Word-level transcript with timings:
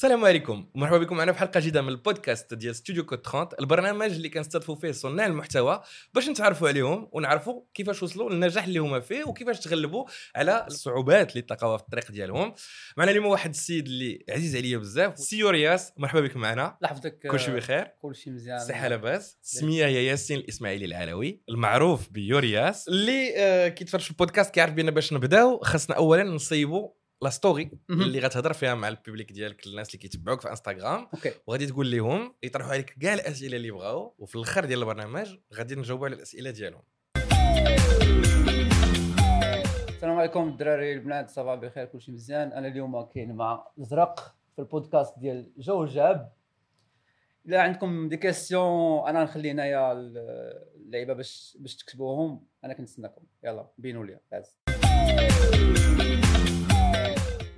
السلام 0.00 0.24
عليكم 0.24 0.66
مرحبا 0.74 0.98
بكم 0.98 1.16
معنا 1.16 1.32
في 1.32 1.38
حلقة 1.38 1.60
جديدة 1.60 1.82
من 1.82 1.88
البودكاست 1.88 2.54
ديال 2.54 2.76
ستوديو 2.76 3.06
كود 3.06 3.26
30 3.26 3.48
البرنامج 3.60 4.10
اللي 4.10 4.28
كنستضيفوا 4.28 4.74
فيه 4.74 4.92
صناع 4.92 5.26
المحتوى 5.26 5.82
باش 6.14 6.28
نتعرفوا 6.28 6.68
عليهم 6.68 7.08
ونعرفوا 7.12 7.62
كيفاش 7.74 8.02
وصلوا 8.02 8.30
للنجاح 8.30 8.64
اللي 8.64 8.78
هما 8.78 9.00
فيه 9.00 9.24
وكيفاش 9.24 9.60
تغلبوا 9.60 10.04
على 10.36 10.66
الصعوبات 10.66 11.30
اللي 11.32 11.42
تلقاوها 11.42 11.76
في 11.76 11.82
الطريق 11.82 12.12
ديالهم. 12.12 12.54
معنا 12.96 13.10
اليوم 13.10 13.26
واحد 13.26 13.50
السيد 13.50 13.86
اللي 13.86 14.24
عزيز 14.30 14.56
عليا 14.56 14.78
بزاف 14.78 15.18
سي 15.18 15.50
يورياس. 15.50 15.92
مرحبا 15.96 16.20
بك 16.20 16.36
معنا. 16.36 16.78
لحظتك 16.82 17.18
كلشي 17.18 17.52
بخير. 17.52 17.90
كلشي 18.02 18.30
مزيان. 18.30 18.56
الصحه 18.56 18.88
لاباس. 18.88 19.38
السميه 19.42 19.86
هي 19.86 20.06
ياسين 20.06 20.38
الإسماعيلي 20.38 20.84
العلوي 20.84 21.42
المعروف 21.48 22.08
بيورياس 22.08 22.88
اللي 22.88 23.34
آه، 23.36 23.68
كيتفرج 23.68 24.00
في 24.00 24.10
البودكاست 24.10 24.54
كيعرف 24.54 24.72
بان 24.72 24.90
باش 24.90 25.12
نبداو. 25.12 25.60
خاصنا 25.62 25.96
اولا 25.96 26.24
نصيبوا 26.24 26.99
la 27.22 27.30
story. 27.30 27.70
اللي 27.90 28.18
غتهضر 28.18 28.52
فيها 28.52 28.74
مع 28.74 28.88
ال 28.88 28.94
public 28.94 29.32
ديالك 29.32 29.66
الناس 29.66 29.88
اللي 29.88 29.98
كيتبعوك 29.98 30.40
في 30.40 30.50
انستغرام 30.50 31.08
okay. 31.14 31.32
وغادي 31.46 31.66
تقول 31.66 31.90
لهم 31.90 32.34
يطرحوا 32.42 32.72
عليك 32.72 32.90
كاع 33.00 33.14
الأسئلة 33.14 33.56
اللي 33.56 33.70
بغاو 33.70 34.14
وفي 34.18 34.36
الأخر 34.36 34.64
ديال 34.64 34.78
البرنامج 34.78 35.36
غادي 35.54 35.74
نجاوبوا 35.74 36.06
على 36.06 36.16
الأسئلة 36.16 36.50
ديالهم. 36.50 36.82
السلام 39.88 40.18
عليكم 40.18 40.48
الدراري 40.48 40.92
البنات 40.92 41.30
صباح 41.30 41.54
بخير 41.54 41.84
كلشي 41.84 42.12
مزيان. 42.12 42.52
أنا 42.52 42.68
اليوم 42.68 43.02
كاين 43.02 43.34
مع 43.34 43.66
زرق 43.78 44.34
في 44.56 44.58
البودكاست 44.58 45.18
ديال 45.18 45.52
جو 45.58 45.82
الجاب 45.82 46.32
إلا 47.46 47.62
عندكم 47.62 48.08
des 48.08 48.16
questions 48.16 49.08
أنا 49.08 49.24
نخلي 49.24 49.50
هنايا 49.50 49.92
اللعيبة 49.92 51.12
باش 51.14 51.56
باش 51.60 51.76
تكتبوهم. 51.76 52.46
أنا 52.64 52.74
كنتسناكم. 52.74 53.22
يلا 53.44 53.70
بينوا 53.78 54.04
لي 54.04 54.20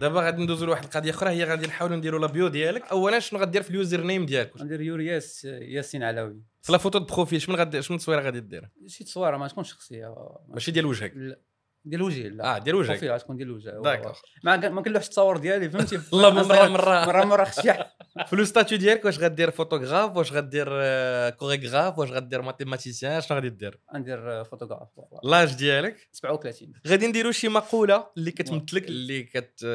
دابا 0.03 0.21
غادي 0.21 0.43
ندوزو 0.43 0.67
لواحد 0.67 0.85
القضية 0.85 1.11
أخرى 1.11 1.31
هي 1.31 1.45
غادي 1.45 1.67
نحاولوا 1.67 1.97
نديروا 1.97 2.21
la 2.21 2.27
bio 2.27 2.49
ديالك. 2.49 2.83
اولا 2.83 3.19
شنو 3.19 3.41
غدير 3.41 3.63
في 3.63 3.71
ال 3.71 4.01
username 4.01 4.27
ديالك؟ 4.27 4.63
ندير 4.63 4.81
يورياس 4.81 5.45
ياسين 5.45 6.03
علاوي 6.03 6.43
في 6.63 6.73
la 6.73 6.79
photo 6.79 6.99
de 6.99 7.05
profil 7.05 7.43
شنو 7.43 7.57
غادي 7.57 7.83
شنو 7.83 7.97
التصويره 7.97 8.21
غادي 8.21 8.41
دير 8.41 8.69
شي 8.87 9.05
تصويرة 9.05 9.37
ما 9.37 9.49
تكونش 9.49 9.71
شخصية 9.71 10.15
ماشي 10.49 10.71
ديال 10.71 10.87
وجهك. 10.87 11.13
لا. 11.17 11.39
ديال 11.85 12.03
وجهي 12.03 12.29
لا. 12.29 12.57
آه 12.57 12.59
ديال 12.59 12.75
وجهك 12.77 12.91
profil 12.91 13.13
غتكون 13.13 13.37
ديال 13.37 13.49
الوجه 13.49 13.71
d'accord 13.85 14.19
ما 14.45 14.69
ما 14.69 14.83
كنلوحش 14.83 15.05
التصاور 15.05 15.37
ديالي 15.37 15.71
فهمتي؟ 15.71 15.97
الله 16.13 16.31
مره 16.31 16.69
مرة. 16.69 17.07
مره 17.07 17.25
مرة 17.25 17.45
خص 17.45 17.61
شي 17.61 17.73
في 18.29 18.37
le 18.37 18.45
statut 18.45 18.79
ديالك 18.79 19.05
واش 19.05 19.19
غدير 19.19 19.51
فوتوغراف 19.51 20.17
واش 20.17 20.33
غدير 20.33 20.67
آه، 20.71 21.31
chorégraphe 21.31 21.99
واش 21.99 22.11
غدير 22.11 22.43
mathématicien 22.43 23.21
شنو 23.21 23.37
غادي 23.39 23.51
دير؟ 23.51 23.81
ندير 23.95 24.45
photographe 24.45 24.89
l'âge 25.25 25.55
ديالك؟ 25.55 26.09
37 26.13 26.73
غادي 26.89 27.07
نديروا 27.07 27.33
شي 27.33 27.49
مقولة 27.49 28.07
اللي 28.17 28.31
كتمثلك 28.31 28.85
اللي 28.89 29.23
كت 29.23 29.67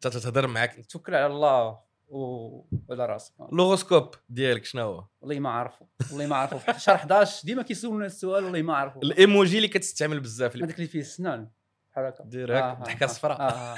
كتهضر 0.00 0.46
معاك. 0.46 0.86
توكل 0.90 1.14
على 1.14 1.26
الله. 1.26 1.91
ولا 2.12 3.06
راسك. 3.06 3.34
l'horoscope 3.52 4.14
ديالك 4.28 4.64
شنو 4.64 4.82
هو 4.82 5.04
والله 5.20 5.40
ما 5.40 5.50
عارفه 5.50 5.86
والله 6.10 6.26
ما 6.26 6.36
عارفه 6.36 6.72
في 6.72 6.80
شهر 6.80 6.94
11 6.94 7.46
ديما 7.46 7.62
كيسولونا 7.62 8.06
السؤال 8.06 8.44
والله 8.44 8.62
ما 8.62 8.76
عارفه 8.76 9.00
الإيموجي 9.02 9.56
اللي 9.56 9.68
كتستعمل 9.68 10.20
بزاف 10.20 10.56
هذاك 10.56 10.76
اللي 10.76 10.86
فيه 10.86 11.00
السنان 11.00 11.48
بحال 11.92 12.04
هكا. 12.04 12.24
دير 12.24 12.58
هاك 12.58 12.78
الضحكه 12.78 13.04
الصفراء 13.04 13.40
آه 13.40 13.74
آه. 13.74 13.76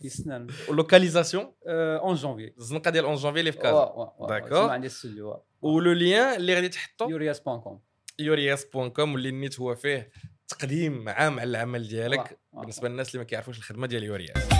فيه 0.00 0.06
السنان. 0.08 0.46
و 0.68 0.75
localisation 0.75 1.52
آه، 1.66 1.96
11 1.96 2.22
جونفي 2.22 2.52
الزنقة 2.58 2.90
ديال 2.90 3.04
11 3.04 3.22
جونفي 3.22 3.40
اللي 3.40 3.52
في 3.52 3.58
كازا. 3.58 4.12
d'accord. 4.28 4.70
عندي 4.70 4.86
الاستوديو 4.86 5.42
و 5.62 5.72
le 5.72 5.92
lien 5.92 6.36
اللي 6.36 6.54
غادي 6.54 6.68
تحطو؟ 6.68 7.08
يورياس 7.08 7.40
point 7.40 7.60
com 7.60 7.80
يورياس 8.18 8.64
point 8.64 8.90
com 8.90 9.12
واللي 9.12 9.30
نيت 9.30 9.60
هو 9.60 9.74
فيه 9.74 10.10
تقديم 10.48 11.08
عام 11.08 11.40
على 11.40 11.50
العمل 11.50 11.88
ديالك 11.88 12.38
بالنسبة 12.52 12.88
للناس 12.88 13.08
اللي 13.08 13.18
ما 13.18 13.24
كيعرفوش 13.24 13.58
الخدمة 13.58 13.86
ديال 13.86 14.04
يورياس. 14.04 14.51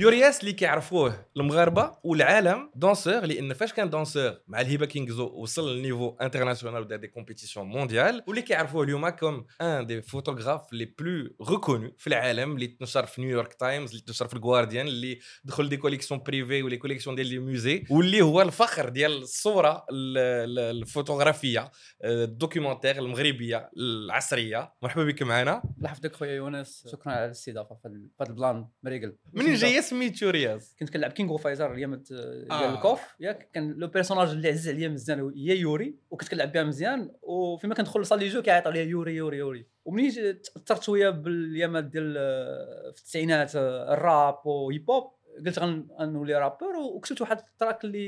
يورياس 0.00 0.40
اللي 0.40 0.52
كيعرفوه 0.52 1.26
المغاربة 1.36 1.96
والعالم 2.04 2.70
danseur 2.74 3.20
لأن 3.26 3.52
فاش 3.52 3.72
كان 3.72 3.90
danseur 3.90 4.38
مع 4.48 4.60
الهبة 4.60 4.86
كينغزو 4.86 5.26
وصل 5.26 5.68
لل 5.76 5.86
niveau 5.86 6.16
international 6.20 6.80
ودار 6.80 6.98
des 6.98 7.06
compétitions 7.08 7.66
mondiales 7.66 8.22
واللي 8.26 8.42
كيعرفوه 8.42 8.84
اليوم 8.84 9.08
comme 9.08 9.46
un 9.60 9.86
des 9.86 10.02
photographes 10.02 10.72
les 10.72 10.84
plus 10.98 11.30
reconnus 11.50 11.92
في 11.98 12.06
العالم 12.06 12.54
اللي 12.54 12.66
تنشر 12.66 13.06
في 13.06 13.20
نيويورك 13.20 13.54
تايمز 13.54 13.90
اللي 13.90 14.02
تنشر 14.02 14.28
في 14.28 14.34
الجوارديان 14.34 14.86
اللي 14.88 15.18
دخل 15.44 15.68
des 15.68 15.76
collections 15.76 16.20
privées 16.22 16.62
و 16.62 16.65
les 16.65 16.76
collections 16.76 17.16
ديال 17.16 17.26
les 17.26 17.38
musées 17.38 17.84
واللي 17.90 18.22
هو 18.22 18.42
الفخر 18.42 18.88
ديال 18.88 19.22
الصورة 19.22 19.84
ال- 19.90 20.18
ال- 20.18 20.58
الفوتوغرافية 20.82 21.60
آه، 22.02 22.24
ال 22.24 22.30
documentaire 22.30 22.98
المغربية 22.98 23.70
العصرية. 23.76 24.72
مرحبا 24.82 25.04
بك 25.04 25.22
معنا. 25.22 25.62
لحفتك 25.80 26.16
خويا 26.16 26.32
يونس 26.34 26.88
شكرا 26.92 27.12
على 27.12 27.24
الاستضافة 27.26 27.74
في 27.82 27.88
هذا 28.20 28.30
البلان 28.30 28.66
مريقل. 28.82 29.16
منين 29.32 29.54
جاية 29.54 29.80
سميت 29.90 30.22
يورياس 30.22 30.76
كنت 30.80 30.90
كنلعب 30.90 31.12
King 31.12 31.36
of 31.36 31.44
Fighters 31.44 31.74
أيام 31.74 31.94
ديال. 31.94 32.50
ال 32.52 32.64
KOF 32.64 33.00
ياك. 33.20 33.50
كان 33.52 33.72
le 33.72 33.86
personnage 33.86 34.28
اللي 34.30 34.48
عزيز 34.48 34.68
عليا 34.68 34.88
مزيان 34.88 35.20
هي 35.36 35.56
Iori 35.58 35.94
وكنت 36.10 36.28
كنلعب 36.28 36.52
بها 36.52 36.62
مزيان. 36.64 37.10
وفيما 37.22 37.74
كندخل 37.74 38.00
ل 38.00 38.05
salle 38.05 38.28
de 38.28 38.33
jeux 38.33 38.42
كيعيط 38.42 38.66
عليا 38.66 38.82
Iori 38.84 39.14
Iori 39.16 39.36
Iori. 39.38 39.66
ومنين 39.84 40.08
جيت 40.08 40.46
تأثرت 40.46 40.82
شوية 40.82 41.10
بالايامات 41.10 41.84
ديال 41.84 42.14
آه، 42.18 42.90
في 42.94 42.98
التسعينات 43.00 43.56
آه، 43.56 43.92
الراب 43.94 44.46
و 44.46 44.90
hip-hop 44.90 45.10
قلت 45.46 45.58
غن- 45.58 45.88
غنولي 46.00 46.34
rappeur 46.34 46.76
وكتبت 46.76 47.20
واحد 47.20 47.38
ال 47.38 47.46
track 47.46 47.84
اللي 47.84 48.06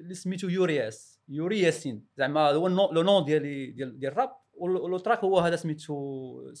اللي 0.00 0.14
سميتو 0.14 0.48
يورياس. 0.48 1.20
يوري 1.28 1.60
ياسين. 1.60 2.04
زعما 2.16 2.50
هو 2.50 2.68
le 2.68 3.02
nom 3.02 3.24
ديالي 3.24 3.66
ديال 3.66 3.98
ديال 3.98 4.12
الراب. 4.12 4.30
و 4.56 4.70
le 4.70 4.98
track 4.98 5.18
هو 5.24 5.38
هذا 5.38 5.56
سميتو 5.56 6.52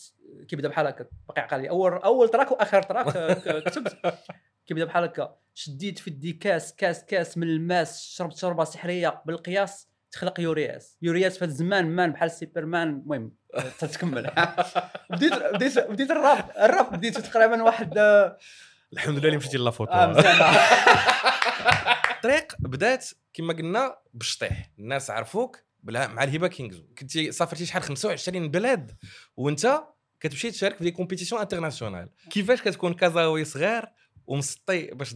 كيبدا 0.48 0.68
بحال 0.68 0.86
هكا. 0.86 1.06
باقي 1.28 1.42
عقل 1.42 1.60
لي 1.62 1.68
اول 1.70 1.92
أول 1.92 2.28
track 2.28 2.52
وآخر 2.52 2.82
تراك 2.82 3.16
آه، 3.16 3.58
كتبت. 3.60 3.96
كيبدا 4.66 4.84
بحال 4.84 5.04
هكا. 5.04 5.36
شديت 5.54 5.98
في 5.98 6.10
يدي 6.10 6.32
كاس 6.32 6.74
كاس 6.74 7.04
كاس 7.04 7.38
من 7.38 7.48
الماس 7.48 8.02
شربت 8.02 8.36
شربة 8.36 8.64
سحرية 8.64 9.22
بالقياس 9.26 9.88
تخلق 10.12 10.40
يورياس. 10.40 10.96
يورياس 11.02 11.38
في 11.38 11.44
الزمان 11.44 11.90
مان 11.90 12.12
بحال 12.12 12.30
سيبرمان 12.30 12.88
المهم 12.88 13.32
آه، 13.54 13.60
تكمل 13.86 14.30
بديت 15.10 15.32
بديت 15.54 15.78
بديت 15.78 16.10
الراب. 16.10 16.50
الراب 16.58 16.92
بديت 16.92 17.18
تقريبا 17.18 17.62
واحد 17.62 17.98
آه، 17.98 18.38
الحمد 18.92 19.18
لله 19.18 19.26
اللي 19.26 19.36
مشيتي 19.36 19.58
la 19.58 19.68
photo 19.68 19.92
الطريق 22.10 22.54
بدات 22.68 23.06
كما 23.34 23.52
قلنا 23.54 23.96
بالشطيح 24.14 24.70
الناس 24.78 25.10
عرفوك 25.10 25.58
بلا 25.82 26.06
مع 26.06 26.24
Lhiba 26.24 26.48
Kings 26.48 26.82
وكنتي 26.98 27.32
سافرتي 27.32 27.66
شحال 27.66 27.82
25 27.82 28.48
بلاد 28.50 28.92
وانت 29.36 29.80
كتمشي 30.20 30.50
تشارك 30.50 30.76
في 30.76 30.84
des 30.84 30.90
compétitions 30.90 31.40
internationales 31.40 32.08
كيفاش 32.30 32.62
كتكون 32.62 32.94
كازاوي 32.94 33.44
صغير 33.44 33.84
ومسطي 34.26 34.86
باش 34.86 35.14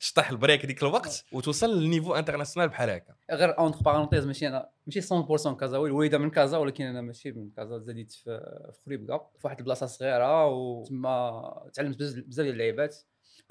تشطح 0.00 0.30
ال 0.30 0.36
break 0.36 0.66
ديك 0.66 0.82
الوقت 0.82 1.24
وتوصل 1.32 1.78
لل 1.80 1.88
niveau 1.88 2.14
international 2.14 2.68
بحال 2.68 2.90
هكا. 2.90 3.14
غير 3.32 3.58
entre 3.58 3.78
parenthèses 3.80 4.26
ماشي 4.26 4.48
أنا 4.48 4.68
ماشي 4.86 5.00
100% 5.00 5.56
كازاوي 5.60 5.88
الوالده 5.88 6.18
من 6.18 6.30
كازا 6.30 6.56
ولكن 6.58 6.84
أنا 6.84 7.00
ماشي 7.00 7.32
من 7.32 7.50
كازا 7.56 7.78
زاديت 7.78 8.12
في 8.12 8.24
في 8.72 8.80
خريبكا 8.86 9.18
في 9.38 9.46
واحد 9.46 9.58
البلاصة 9.58 9.86
صغيرة 9.86 10.46
وتما 10.46 11.70
تعلمت 11.74 11.98
بزاف 12.02 12.24
ديال 12.44 12.48
اللعيبات. 12.54 12.96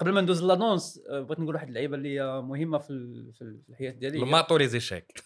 قبل 0.00 0.12
ما 0.12 0.20
ندوز 0.20 0.44
la 0.44 0.60
danse 0.60 1.00
آه، 1.10 1.20
بغيت 1.20 1.40
نقول 1.40 1.54
واحد 1.54 1.68
اللعيبة 1.68 1.96
اللي 1.96 2.20
هي 2.20 2.40
مهمة 2.40 2.78
في 2.78 2.86
في 3.32 3.40
ال- 3.42 3.62
في 3.62 3.70
الحياة 3.70 3.90
ديالي. 3.90 4.18
ال 4.22 4.28
maths 4.28 4.56
و 4.56 4.59
les 4.59 4.68
échecs 4.68 5.22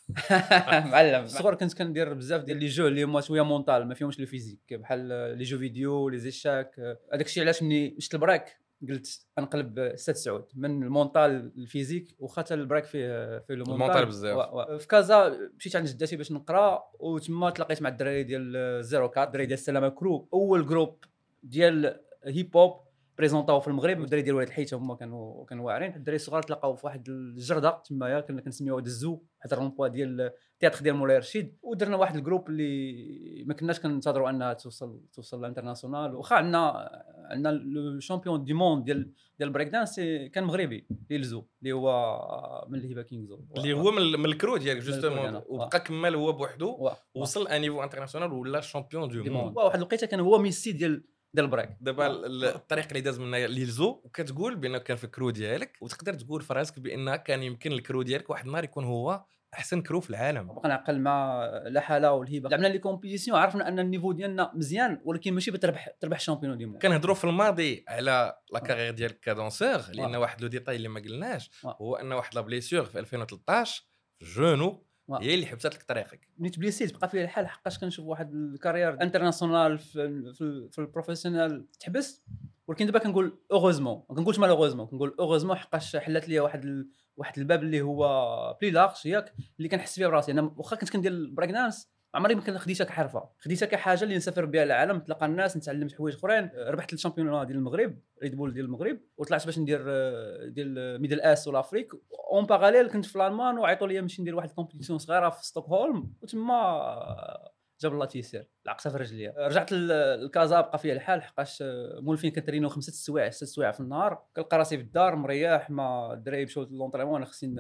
معلم. 0.71 1.25
الصغر 1.25 1.55
كنت 1.55 1.75
كندير 1.79 2.15
بزاف 2.15 2.43
ديال 2.45 2.57
les 2.57 2.67
jeux 2.67 2.87
اللي 2.87 3.03
هما 3.05 3.21
شوية 3.21 3.43
mental 3.43 3.89
ما 3.89 3.95
فيهمش 3.95 4.21
le 4.21 4.27
physique 4.27 4.75
بحال 4.75 4.99
les 5.39 5.45
jeux 5.45 5.59
vidéo 5.59 6.09
les 6.09 6.19
échecs 6.19 6.81
هذاك 7.13 7.27
الشيء 7.27 7.43
علاش 7.43 7.63
ملي 7.63 7.97
شفت 7.99 8.15
ال 8.15 8.22
break 8.22 8.60
قلت 8.89 9.27
غنقلب 9.39 9.79
استاد 9.79 10.15
سعود 10.15 10.45
من 10.55 10.83
ال 10.83 10.93
mental 10.93 11.53
ال 11.59 11.65
physique 11.65 12.17
واخا 12.19 12.43
حتى 12.43 12.55
ال 12.55 12.60
break 12.60 12.85
فيه 12.85 13.45
le 13.51 13.65
mental 13.65 14.07
بزاف. 14.07 14.37
في 14.81 14.87
كازا 14.87 15.51
مشيت 15.57 15.77
عند 15.77 15.87
جداتي 15.87 16.17
باش 16.17 16.33
نقرا 16.33 16.83
وتما 17.01 17.51
تلاقيت 17.51 17.83
مع 17.83 17.89
الدراري 17.89 18.23
ديال 18.23 18.85
زيرو 18.85 19.09
كات 19.09 19.27
الدراري 19.27 19.47
ديال 19.47 19.59
السلامة 19.59 19.89
crew 19.89 20.29
أول 20.33 20.67
groupe 20.67 21.05
ديال 21.43 22.01
hip-hop 22.25 22.81
بريزونطاو 23.21 23.61
في 23.61 23.69
المغرب 23.69 24.01
الدراري 24.01 24.23
ديال 24.23 24.35
ولاد 24.35 24.49
الحيته 24.49 24.77
هما 24.77 24.95
كانوا 24.95 25.45
كانوا 25.45 25.67
واعرين. 25.67 25.95
الدراري 25.95 26.17
الصغار 26.17 26.43
تلاقاو 26.43 26.75
في 26.75 26.87
واحد 26.87 27.09
الجرده 27.09 27.83
تمايا 27.85 28.21
كنا 28.21 28.41
كنسميوها 28.41 28.81
دزو 28.81 29.13
واحد 29.13 29.53
الرومبوا 29.53 29.89
ديال 29.89 30.31
ال 30.55 30.58
théâtre 30.58 30.83
ديال 30.83 30.95
مولاي 30.95 31.19
رشيد. 31.19 31.59
ودرنا 31.63 31.97
واحد 31.97 32.17
ال 32.17 32.21
groupe 32.21 32.49
اللي 32.49 33.45
ما 33.47 33.55
كناش 33.55 33.81
كنتظروا 33.81 34.31
انها 34.31 34.53
توصل 34.53 35.01
توصل 35.13 35.39
لل 35.39 35.49
international 35.49 36.15
واخا 36.15 36.37
عندنا 36.37 36.91
عندنا 37.31 37.53
le 37.53 38.01
champion 38.01 38.45
du 38.45 38.55
monde 38.55 38.85
ديال 38.85 39.13
ديال 39.39 39.49
البريك 39.49 39.69
دانس 39.69 40.01
كان 40.33 40.45
مغربي 40.45 40.87
Lil 41.11 41.28
Zoo 41.28 41.45
اللي 41.63 41.73
هو 41.73 42.67
من 42.69 42.79
Lhiba 42.79 43.03
Kings 43.03 43.41
اللي 43.57 43.73
هو 43.73 43.91
من 43.91 44.21
من 44.21 44.25
ال 44.25 44.31
crew 44.31 44.57
ديالك 44.57 44.83
justement. 44.83 45.43
وبقى 45.49 45.81
كمل 45.81 46.15
هو 46.15 46.33
بوحدو 46.33 46.91
وصل 47.15 47.49
un 47.49 47.61
niveau 47.61 47.83
international 47.83 48.33
ولا 48.33 48.61
champion 48.61 49.09
du 49.09 49.23
du 49.23 49.31
monde. 49.31 49.57
واحد 49.57 49.77
الوقيتة 49.77 50.07
كان 50.07 50.21
هو 50.21 50.39
ميسي 50.39 50.73
ديال 50.73 51.05
ديال 51.35 51.45
ال 51.47 51.51
break 51.51 51.71
دابا 51.81 52.07
آه. 52.07 52.11
ال- 52.27 52.45
الطريق 52.45 52.87
اللي 52.89 53.01
داز 53.01 53.19
منها 53.21 53.47
Lil 53.47 53.74
Zoo 53.74 54.01
وكتقول 54.05 54.57
بأنه 54.57 54.79
كان 54.79 54.97
في 54.97 55.05
ال 55.05 55.10
crew 55.10 55.31
ديالك 55.31 55.77
وتقدر 55.81 56.15
تقول 56.15 56.43
في 56.43 56.53
راسك 56.55 56.79
بأن 56.79 57.17
كان 57.17 57.43
يمكن 57.43 57.73
ال 57.73 57.79
crew 57.79 58.03
ديالك 58.03 58.31
واحد 58.31 58.47
النهار 58.47 58.65
يكون 58.65 58.85
هو 58.85 59.25
أحسن 59.55 59.83
crew 59.83 60.01
في 60.01 60.11
العالم 60.11 60.47
بقى 60.55 60.69
نعقل 60.69 61.01
مع 61.01 61.45
لا 61.67 61.81
حالة 61.81 62.13
والهبة 62.13 62.49
لعبنا 62.49 62.67
les 62.67 62.79
compétitions 62.79 63.39
عرفنا 63.39 63.69
أن 63.69 63.79
ال 63.79 63.84
niveau 63.84 64.13
ديالنا 64.13 64.53
مزيان 64.55 65.01
ولكن 65.05 65.35
ماشي 65.35 65.51
بتربح 65.51 65.89
تربح 66.01 66.21
champion 66.21 66.59
du 66.59 66.67
monde 66.67 66.83
كنهضروا 66.83 67.15
في 67.15 67.25
الماضي 67.25 67.85
على 67.89 68.35
la 68.53 68.59
carrière 68.59 68.91
ديالك 68.91 69.21
ك 69.21 69.28
danseur 69.28 69.81
لأن. 69.93 70.17
واحد 70.17 70.41
le 70.43 70.49
détail 70.49 70.77
اللي 70.77 70.89
ما 70.89 71.01
قلناش. 71.01 71.51
هو 71.65 71.97
ان 71.97 72.13
واحد 72.13 72.35
la 72.35 72.41
blessure 72.41 72.85
في 72.85 72.99
2013 72.99 73.83
في 74.19 74.25
genou. 74.35 74.87
هي 75.21 75.35
اللي 75.35 75.47
حبست 75.47 75.75
لك 75.75 75.83
طريقك. 75.83 76.29
ملي 76.39 76.51
تبليسيت 76.51 76.97
بقى 76.97 77.09
فيها 77.09 77.25
الحال 77.25 77.49
حقاش 77.49 77.79
كنشوف 77.79 78.07
واحد 78.07 78.35
ال 78.35 78.42
carrière 78.42 79.03
internationale 79.03 79.79
في 79.79 80.33
في, 80.33 80.69
في 80.73 80.79
ال 80.79 80.85
professionnel 80.85 81.67
تحبس 81.81 82.23
ولكن 82.69 82.87
دابا 82.87 82.99
كنقول 82.99 83.39
heureusement 83.53 84.03
ما 84.11 84.17
كنقولش 84.17 84.39
malheureusement 84.39 84.87
كنقول 84.87 85.17
heureusement 85.21 85.57
حقاش 85.57 85.97
حلات 85.97 86.29
لي 86.29 86.41
واحد 86.41 86.65
ال... 86.65 86.89
واحد 87.17 87.39
الباب 87.39 87.63
اللي 87.63 87.81
هو 87.81 88.59
plus 88.61 88.71
large 88.71 89.07
ياك 89.07 89.35
اللي 89.59 89.69
كنحس 89.69 89.95
فيه 89.95 90.07
براسي. 90.07 90.33
أنا 90.33 90.55
واخا 90.57 90.77
كنت 90.77 90.91
كندير 90.91 91.13
البريك 91.13 91.51
دانس 91.51 91.89
عمري 92.15 92.35
ما 92.35 92.41
كنت 92.41 92.57
خديتها 92.57 92.85
كحرفة. 92.85 93.29
خديتها 93.39 93.67
كحاجة 93.67 94.05
اللي 94.05 94.17
نسافر 94.17 94.45
بها 94.45 94.63
العالم 94.63 94.97
نتلاقى 94.97 95.27
الناس 95.27 95.57
نتعلم 95.57 95.89
حوايج 95.89 96.15
أخرين. 96.15 96.51
ربحت 96.57 96.93
ال 96.93 96.99
champion 96.99 97.47
ديال 97.47 97.57
المغرب 97.59 97.99
Red 98.23 98.37
Bull 98.37 98.53
ديال 98.53 98.65
المغرب 98.65 99.01
وطلعت 99.17 99.47
باش 99.47 99.59
ندير 99.59 99.85
آه، 99.89 100.47
ديال 100.47 101.01
Middle 101.01 101.21
East 101.21 101.49
و 101.49 101.53
l'Afrique 101.53 101.93
en 102.33 102.47
parallèle 102.47 102.89
كنت 102.89 103.05
في 103.05 103.17
الالمان 103.17 103.59
وعيطوا 103.59 103.87
لي 103.87 104.01
نمشي 104.01 104.23
ندير 104.23 104.35
واحد 104.37 104.49
ال 104.49 104.53
compétition 104.53 104.99
صغيرة 104.99 105.31
في 105.31 105.47
ستوكهولم. 105.47 106.13
وتما 106.23 106.55
آه، 106.55 107.53
جاب 107.81 107.93
الله 107.93 108.07
تيسير 108.07 108.47
العقصه 108.65 108.91
في 108.91 108.97
رجليا. 108.97 109.35
رجعت 109.39 109.73
لكازا 109.73 110.61
بقى 110.61 110.79
فيها 110.79 110.95
الحال 110.95 111.23
حقاش 111.23 111.63
آه، 111.63 112.01
مولفين 112.01 112.31
كنترينو 112.31 112.69
خمسة 112.69 112.91
السوايع 112.91 113.31
ست 113.31 113.43
السوايع 113.43 113.71
في 113.71 113.81
النهار. 113.81 114.25
كنلقى 114.37 114.59
راسي 114.59 114.77
في 114.77 114.83
الدار 114.83 115.17
مريح 115.17 115.71
ما 115.71 116.13
الدراري 116.13 116.45
مشاو 116.45 116.65
l'entraînement 116.65 117.17
أنا 117.17 117.25
خصني 117.25 117.55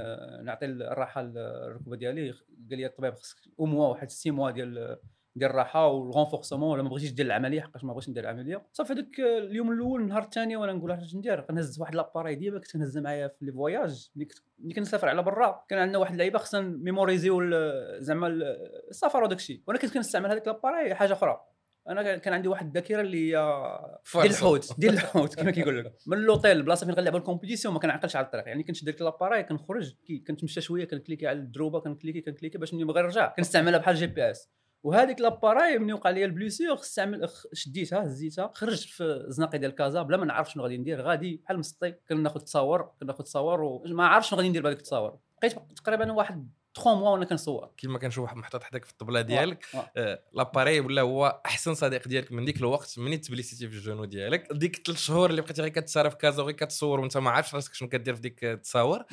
نعطي 0.44 0.66
الراحة 0.66 1.22
للركبه 1.22 1.96
ديالي. 1.96 2.30
قال 2.70 2.78
لي 2.78 2.86
الطبيب 2.86 3.14
خصك 3.14 3.36
au 3.60 3.66
moins 3.66 3.88
واحد 3.88 4.10
six 4.10 4.30
mois 4.30 4.50
ديال 4.50 4.98
ديال 5.36 5.50
الراحة 5.50 5.86
وال 5.86 5.98
renforcement 5.98 6.70
ولا 6.72 6.82
ما 6.82 6.88
بغيتش 6.88 7.10
دير 7.10 7.26
العملية 7.26 7.60
حقاش 7.60 7.84
ما 7.84 7.92
بغيتش 7.92 8.08
ندير 8.08 8.24
العملية. 8.24 8.62
صافي 8.72 8.92
هذاك 8.92 9.20
اليوم 9.20 9.72
الأول 9.72 10.00
النهار 10.00 10.22
الثاني 10.22 10.56
وأنا 10.56 10.72
نقول 10.72 10.90
اش 10.92 11.14
ندير؟ 11.14 11.40
كنهز 11.40 11.80
واحد 11.80 11.94
l'appareil 11.94 12.34
ديما 12.34 12.58
كنت 12.58 12.72
كنهزها 12.72 13.02
معايا 13.02 13.28
في 13.28 13.44
les 13.44 13.52
voyages. 13.52 14.10
ملي 14.58 14.74
كنسافر 14.74 15.08
على 15.08 15.22
برا 15.22 15.64
كان 15.68 15.78
عندنا 15.78 15.98
واحد 15.98 16.12
اللعيبة 16.12 16.38
خصنا 16.38 16.60
ميموريزيو 16.60 17.40
زعما 17.98 18.26
ال- 18.26 18.42
السفر 18.90 19.22
وداك 19.22 19.38
الشيء. 19.38 19.62
وأنا 19.66 19.78
كنت 19.78 19.94
كنستعمل 19.94 20.30
هذيك 20.30 20.46
l'appareil 20.46 20.94
حاجة 20.94 21.12
أخرى. 21.12 21.40
أنا 21.88 22.16
كان- 22.16 22.32
عندي 22.32 22.48
واحد 22.48 22.66
الذاكرة 22.66 23.00
اللي 23.00 23.18
هي 23.36 23.58
ديال 24.14 24.26
الحوت 24.30 24.80
ديال 24.80 24.94
الحوت 24.94 25.34
كما 25.40 25.50
كيقول 25.50 25.84
لك. 25.84 25.94
من 26.06 26.16
اللوطيل 26.16 26.56
البلاصه 26.56 26.86
فين 26.86 26.94
غنلعبوا 26.94 27.18
ال 27.18 27.23
compétition 27.23 27.74
ما 27.74 27.80
كنعقلش 27.80 28.16
على 28.16 28.26
الطريق. 28.26 28.48
يعني 28.48 28.62
كنت 28.62 28.84
دير 28.84 28.96
l'appareil 29.00 29.42
كنخرج 29.42 29.94
كنتمشى 30.28 30.60
شوية 30.60 30.84
كنكليكي 30.84 31.26
على 31.26 31.38
الدروبة 31.38 31.80
كنكليكي 31.80 32.20
كنكليكي 32.20 32.58
باش 32.58 32.74
ملي 32.74 32.84
بغي 32.84 33.02
نرجع 33.02 33.28
كنستعملها 33.36 33.78
بحال 33.78 33.94
GPS. 33.94 34.50
وهذيك 34.82 35.20
لاباراي 35.20 35.78
ملي 35.78 35.92
وقع 35.92 36.10
لي 36.10 36.24
ال 36.24 36.30
blessure 36.30 36.80
استعمل 36.80 37.28
شديتها 37.52 38.04
هزيتها 38.04 38.50
خرجت 38.54 38.88
في 38.88 39.04
الزناقي 39.04 39.58
ديال 39.58 39.74
كازا 39.74 40.02
بلا 40.02 40.16
ما 40.16 40.24
نعرف 40.24 40.50
شنو 40.50 40.62
غادي 40.62 40.78
ندير 40.78 41.00
غادي 41.00 41.40
بحال 41.44 41.58
مسطي 41.58 41.94
كناخذ 42.08 42.40
تصاور 42.40 42.90
كناخذ 43.00 43.24
تصاور 43.24 43.60
وما 43.62 44.06
عارف 44.06 44.26
شنو 44.26 44.36
غادي 44.38 44.48
ندير 44.48 44.62
بهذيك 44.62 44.78
التصاور. 44.78 45.18
بقيت 45.42 45.56
تقريبا 45.76 46.12
واحد 46.12 46.48
3 46.74 46.94
mois 46.94 47.10
وأنا 47.10 47.24
كنصور. 47.24 47.70
كيما 47.76 47.98
كنشوف 47.98 48.24
واحد 48.24 48.36
محطوط 48.36 48.62
حداك 48.62 48.84
في 48.84 48.90
الطبلة 48.90 49.20
ديالك 49.20 49.64
آه. 49.96 50.22
l'appareil 50.32 50.80
ولا 50.80 51.02
هو 51.02 51.42
أحسن 51.46 51.74
صديق 51.74 52.08
ديالك 52.08 52.32
من 52.32 52.44
ديك 52.44 52.56
الوقت 52.56 52.98
مني 52.98 53.16
تبليسيتي 53.16 53.68
في 53.68 53.76
ال 53.76 53.81
genou 53.81 54.04
ديالك؟ 54.04 54.52
ديك 54.52 54.86
ثلاث 54.86 54.98
شهور 54.98 55.30
اللي 55.30 55.42
بقيتي 55.42 55.62
غير 55.62 55.70
كتسارى 55.70 56.10
في 56.10 56.16
كازا 56.16 56.42
وغير 56.42 56.56
كتصور 56.56 57.00
وانت 57.00 57.16
ما 57.16 57.30
عارفش 57.30 57.54
راسك 57.54 57.74
شنو 57.74 57.88
كدير 57.88 58.14
في 58.14 58.20
ديك 58.20 58.44
التصاور 58.44 59.04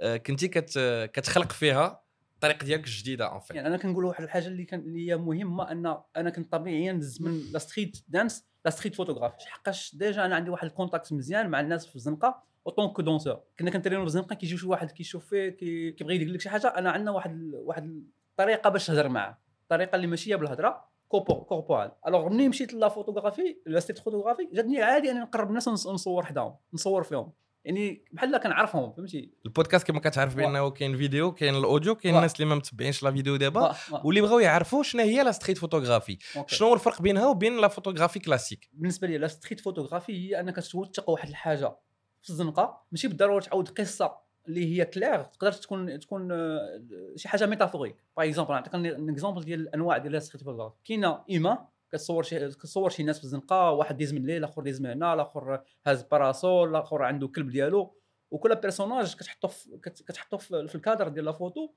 آه، 0.00 0.16
كنتي 0.16 0.48
كت 0.48 0.78
كتخلق 1.12 1.52
فيها 1.52 2.05
الطريق 2.36 2.64
ديالك 2.64 2.84
الجديدة 2.84 3.26
اون 3.32 3.40
يعني 3.50 3.68
أنا 3.68 3.76
كنقول 3.76 4.04
واحد 4.04 4.24
الحاجة 4.24 4.46
اللي 4.46 4.64
كان 4.64 4.80
اللي 4.80 5.10
هي 5.10 5.16
مهمة 5.16 5.70
أن 5.72 5.96
أنا 6.16 6.30
كنت 6.30 6.52
طبيعيا 6.52 6.92
ندز 6.92 7.22
من 7.22 7.40
la 7.52 7.58
street 7.58 7.96
dance 8.08 8.46
la 8.64 8.70
street 8.70 8.94
photographie 8.94 9.36
حقاش 9.48 9.94
déjà 9.96 10.24
أنا 10.24 10.36
عندي 10.36 10.50
واحد 10.50 10.66
ال 10.66 10.72
contact 10.72 11.12
مزيان 11.12 11.48
مع 11.50 11.60
الناس 11.60 11.86
في 11.86 11.96
الزنقه 11.96 12.42
en 12.66 12.73
tant 12.73 12.88
que 12.88 13.02
danseur 13.02 13.40
كنا 13.58 13.70
كنترينو 13.70 14.00
في 14.00 14.06
الزنقه 14.06 14.34
كيجي 14.34 14.56
شي 14.58 14.66
واحد 14.66 14.90
كيشوف 14.90 15.26
فيه 15.26 15.48
كي- 15.48 15.90
كيبغي 15.92 16.14
يدير 16.14 16.28
لك 16.28 16.40
شي 16.40 16.48
حاجة 16.50 16.66
أنا 16.68 16.90
عندنا 16.90 17.10
واحد 17.10 17.50
واحد 17.54 18.02
الطريقة 18.30 18.70
باش 18.70 18.86
تهضر 18.86 19.08
معاه. 19.08 19.38
الطريقة 19.62 19.96
اللي 19.96 20.06
ماشية 20.06 20.36
بالهضرة 20.36 20.84
corpo- 21.08 21.44
corporelle 21.44 21.92
alors 22.06 22.28
ملي 22.28 22.48
مشيت 22.48 22.74
la 22.74 22.88
photographie 22.88 23.56
la 23.66 23.80
street 23.80 23.98
photographie 23.98 24.48
جاتني 24.52 24.82
عادي 24.82 25.10
اني 25.10 25.20
نقرب 25.20 25.48
الناس 25.48 25.68
ونص- 25.68 25.86
ونصور 25.86 26.24
حداهم 26.24 26.54
نصور 26.74 27.02
فيهم. 27.02 27.32
يعني 27.66 28.04
بحال 28.12 28.36
كنعرفهم 28.36 28.92
فهمتي؟ 28.92 29.30
البودكاست 29.46 29.86
كما 29.86 30.00
كتعرف 30.00 30.34
بأنه 30.36 30.70
كاين 30.70 30.96
فيديو 30.96 31.32
كاين 31.32 31.54
ال 31.54 31.61
audio 31.61 31.94
كاين. 31.94 32.16
الناس 32.16 32.34
اللي 32.34 32.44
ما 32.46 32.54
متبعينش 32.54 33.02
la 33.02 33.10
vidéo 33.10 33.36
دابا 33.36 33.76
واللي 34.04 34.20
بغاو 34.20 34.38
يعرفوا 34.38 34.82
شنو 34.82 35.02
هي 35.02 35.22
la 35.22 35.32
street 35.32 35.58
photographie. 35.58 36.18
شنو 36.46 36.68
هو 36.68 36.74
الفرق 36.74 37.02
بينها 37.02 37.26
وبين 37.26 37.56
la 37.60 37.68
photographie 37.68 38.18
classique 38.18 38.70
بالنسبة 38.72 39.06
لي 39.06 39.18
la 39.18 39.26
street 39.26 39.60
photographie 39.60 40.12
هي 40.12 40.40
أنك 40.40 40.56
توثق 40.70 41.10
واحد 41.10 41.28
الحاجة 41.28 41.76
في 42.22 42.30
الزنقة 42.30 42.82
ماشي 42.92 43.08
بالضرورة 43.08 43.40
تعاود 43.40 43.68
قصة 43.68 44.26
اللي 44.48 44.78
هي 44.78 44.84
كلير 44.84 45.22
تقدر 45.24 45.52
تكون 45.52 45.98
تكون 46.00 46.32
آه، 46.32 46.82
شي 47.16 47.28
حاجة 47.28 47.46
métaphorique 47.46 47.96
par 48.16 48.26
exemple 48.26 48.52
نعطيك 48.52 48.74
un 48.74 49.10
exemple 49.10 49.44
ديال 49.44 49.60
الأنواع 49.60 49.98
ديال 49.98 50.12
la 50.12 50.18
street 50.18 50.44
photographie 50.44 50.76
كاينة 50.84 51.22
إما 51.30 51.68
كتصور 51.92 52.22
شي 52.22 52.48
كتصور 52.48 52.90
شي 52.90 53.02
ناس 53.02 53.18
في 53.18 53.24
الزنقه 53.24 53.70
واحد 53.70 53.96
دايز 53.96 54.12
من 54.14 54.20
لهيه 54.20 54.36
الآخر 54.36 54.62
دايز 54.62 54.80
من 54.80 54.90
هنا 54.90 55.14
الآخر 55.14 55.62
هاز 55.86 56.02
parasol 56.02 56.70
الآخر 56.70 57.02
عنده 57.02 57.28
كلب 57.28 57.50
ديالو 57.50 57.96
وكل 58.30 58.54
personnage 58.56 59.14
كتحطو 59.16 59.48
في 59.48 59.78
كت- 59.82 60.02
كتحطو 60.02 60.38
في 60.38 60.74
الكادر 60.74 61.08
ديال 61.08 61.24
la 61.24 61.32
photo 61.32 61.68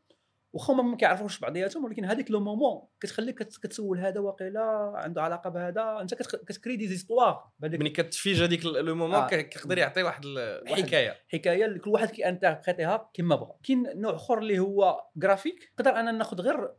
واخا 0.53 0.73
هما 0.73 0.83
ما 0.83 0.97
كيعرفوش 0.97 1.39
بعضياتهم 1.39 1.85
ولكن 1.85 2.05
هذيك 2.05 2.31
le 2.31 2.39
moment 2.39 2.87
كتخليك 2.99 3.43
كت- 3.43 3.57
كتسول 3.63 3.99
هذا 3.99 4.19
واقيلا 4.19 4.91
عنده 4.95 5.21
علاقة 5.21 5.49
بهذا 5.49 5.97
انت 6.01 6.13
كت 6.13 6.34
crée 6.34 6.75
des 6.75 6.87
histoires 6.87 7.49
بهذيك 7.59 7.79
ملي 7.79 7.89
كت 7.89 8.07
fige 8.07 8.43
هذيك 8.43 8.65
le 8.65 8.95
moment 8.95 9.15
آه. 9.15 9.27
كيقدر 9.27 9.77
يعطي 9.77 10.03
واحد 10.03 10.25
الحكاية 10.25 11.15
حكاية. 11.27 11.65
اللي 11.65 11.79
كل 11.79 11.89
واحد 11.89 12.09
كي 12.09 12.24
interpréter 12.24 13.02
ها 13.02 13.09
كما 13.13 13.35
بغى 13.35 13.53
كاين 13.63 13.83
نوع 14.01 14.15
آخر 14.15 14.37
اللي 14.37 14.59
هو 14.59 15.03
جرافيك 15.15 15.71
نقدر 15.79 15.91
أنا 15.91 16.11
ناخذ 16.11 16.41
غير 16.41 16.69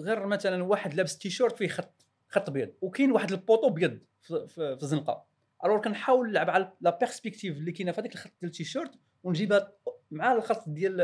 غير 0.00 0.26
مثلا 0.26 0.64
واحد 0.64 0.94
لابس 0.94 1.18
تيشيرت 1.18 1.56
فيه 1.56 1.68
خط. 1.68 2.06
خط 2.30 2.48
ابيض 2.48 2.70
وكاين 2.80 3.12
واحد 3.12 3.32
ال 3.32 3.37
poteau 3.37 3.68
ابيض 3.68 3.98
في, 4.20 4.46
في, 4.48 4.76
في 4.76 4.82
الزنقه 4.82 5.24
alors 5.64 5.80
كنحاول 5.80 6.30
نلعب 6.30 6.50
على 6.50 6.72
la 6.80 6.98
perspective 6.98 7.56
اللي 7.56 7.72
كاينة 7.72 7.92
في 7.92 8.00
هذاك 8.00 8.14
الخط 8.14 8.30
ديال 8.40 8.50
التيشيرت 8.50 8.90
ونجيبها 9.24 9.72
مع 10.10 10.32
الخط 10.32 10.68
ديال 10.68 10.96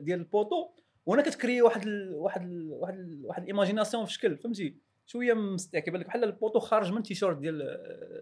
ديال 0.00 0.18
ال 0.18 0.25
poteau 0.25 0.70
وأنا 1.06 1.22
كت 1.22 1.35
crée 1.35 1.62
واحد 1.62 1.86
ال 1.86 2.14
واحد 2.14 2.42
ال 2.42 2.72
واحد 2.72 2.94
ال 2.94 3.26
واحد 3.26 3.42
ال 3.42 3.47
imagination 3.47 4.04
في 4.04 4.12
شكل 4.12 4.36
فهمتي؟ 4.36 4.76
شوية 5.06 5.34
مستع 5.34 5.78
كيبان 5.78 6.00
لك 6.00 6.06
بحال 6.06 6.24
ال 6.24 6.29
poteau 6.29 6.58
خارج 6.58 6.92
من 6.92 6.98
التيشيرت 6.98 7.36
ديال 7.36 7.58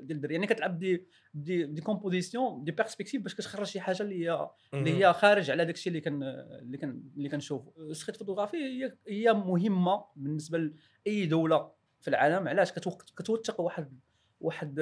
ديال 0.01 0.17
الدري. 0.17 0.35
يعني 0.35 0.47
كتلعب 0.47 0.79
des 0.79 1.07
des, 1.35 1.67
des 1.67 1.81
compositions 1.81 2.65
des 2.65 2.73
perspectives 2.73 3.23
باش 3.23 3.35
كتخرج 3.35 3.67
شي 3.67 3.81
حاجة 3.81 4.03
اللي 4.03 4.25
هي 4.25 4.51
اللي 4.75 5.05
هي 5.05 5.13
خارج 5.13 5.51
على 5.51 5.65
داك 5.65 5.75
الشيء 5.75 5.91
اللي 5.91 6.01
كان 6.01 6.23
اللي 6.63 6.79
كان 6.79 7.03
اللي 7.17 7.29
كنشوفه 7.29 7.73
ال 7.79 7.84
street 7.84 8.17
photographie 8.17 8.57
هي 8.57 8.97
هي 9.09 9.33
مهمة 9.33 10.05
بالنسبة 10.17 10.59
لأي 11.07 11.27
دولة 11.27 11.71
في 12.03 12.09
العالم 12.09 12.49
علاش 12.49 12.73
كتوثق 13.17 13.61
واحد 13.61 14.01
واحد 14.41 14.81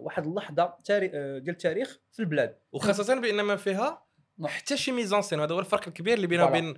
واحد 0.00 0.26
اللحظة 0.26 0.74
ديال 0.86 1.48
التاريخ 1.48 1.98
في 2.12 2.20
البلاد 2.20 2.56
وخاصة 2.72 3.20
بأن 3.20 3.40
ما 3.40 3.56
فيها 3.56 4.04
نعم. 4.38 4.48
حتى 4.48 4.76
شي 4.76 4.92
mise 4.92 5.12
en 5.12 5.22
scène 5.22 5.40
هذا 5.40 5.54
هو 5.54 5.60
الفرق 5.60 5.88
الكبير 5.88 6.14
اللي 6.14 6.26
بينها. 6.26 6.44
وبين. 6.44 6.74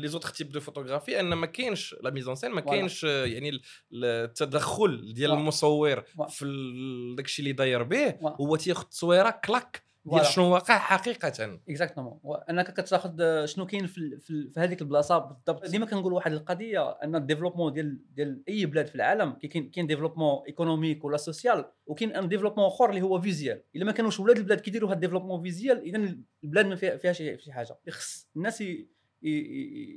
les 0.00 0.08
autres 0.08 0.28
types 0.28 0.52
de 0.52 0.60
photographie 0.60 1.20
أن 1.20 1.34
ما 1.34 1.46
كاينش 1.46 1.96
la 2.02 2.10
mise 2.10 2.26
en 2.26 2.34
scène 2.34 2.50
ما. 2.50 2.60
كاينش 2.60 3.04
يعني 3.04 3.48
ال- 3.48 3.60
التدخل 4.04 5.14
ديال. 5.14 5.30
المصور. 5.32 6.00
في 6.28 6.44
ال- 6.44 7.16
داك 7.16 7.24
الشيء 7.26 7.42
اللي 7.42 7.52
داير 7.52 7.82
به. 7.82 8.14
هو 8.22 8.56
تياخذ 8.56 8.84
تصويرة 8.84 9.30
كلاك 9.30 9.82
ديال. 10.04 10.26
شنو 10.26 10.52
واقع 10.52 10.78
حقيقة. 10.78 11.58
exactement 11.68 12.20
انك 12.50 12.80
كتاخذ 12.80 13.44
شنو 13.44 13.66
كاين 13.66 13.86
في 13.86 14.18
في, 14.20 14.50
في 14.50 14.60
هذيك 14.60 14.82
البلاصة 14.82 15.18
بالضبط. 15.18 15.66
ديما 15.66 15.86
كنقول 15.86 16.12
واحد 16.12 16.32
القضية 16.32 16.90
أن 16.90 17.16
ال 17.16 17.20
développement 17.20 17.72
ديال 17.72 18.14
ديال 18.14 18.42
أي 18.48 18.66
بلاد 18.66 18.86
في 18.86 18.94
العالم 18.94 19.32
كاين 19.32 19.70
كاين 19.70 19.86
développement 19.86 20.42
économique 20.46 21.04
ولا 21.04 21.16
social 21.16 21.64
وكاين 21.86 22.16
un 22.16 22.28
développement 22.28 22.66
أخر 22.66 22.90
اللي 22.90 23.02
هو 23.02 23.20
visuel. 23.20 23.62
إلا 23.76 23.84
ما 23.84 23.92
كانوش 23.92 24.20
ولاد 24.20 24.36
البلاد 24.36 24.60
كيديروا 24.60 24.88
هذا 24.88 24.94
ال 24.94 24.97
développement 24.97 25.42
visuel 25.42 25.82
اذا 25.82 26.14
البلاد 26.44 26.66
ما 26.66 26.74
فيها 26.76 26.96
فيها 26.96 27.12
شي 27.12 27.52
حاجة. 27.52 27.78
خص 27.90 28.28
الناس 28.36 28.60
ي- 28.60 28.88
ي- 29.22 29.28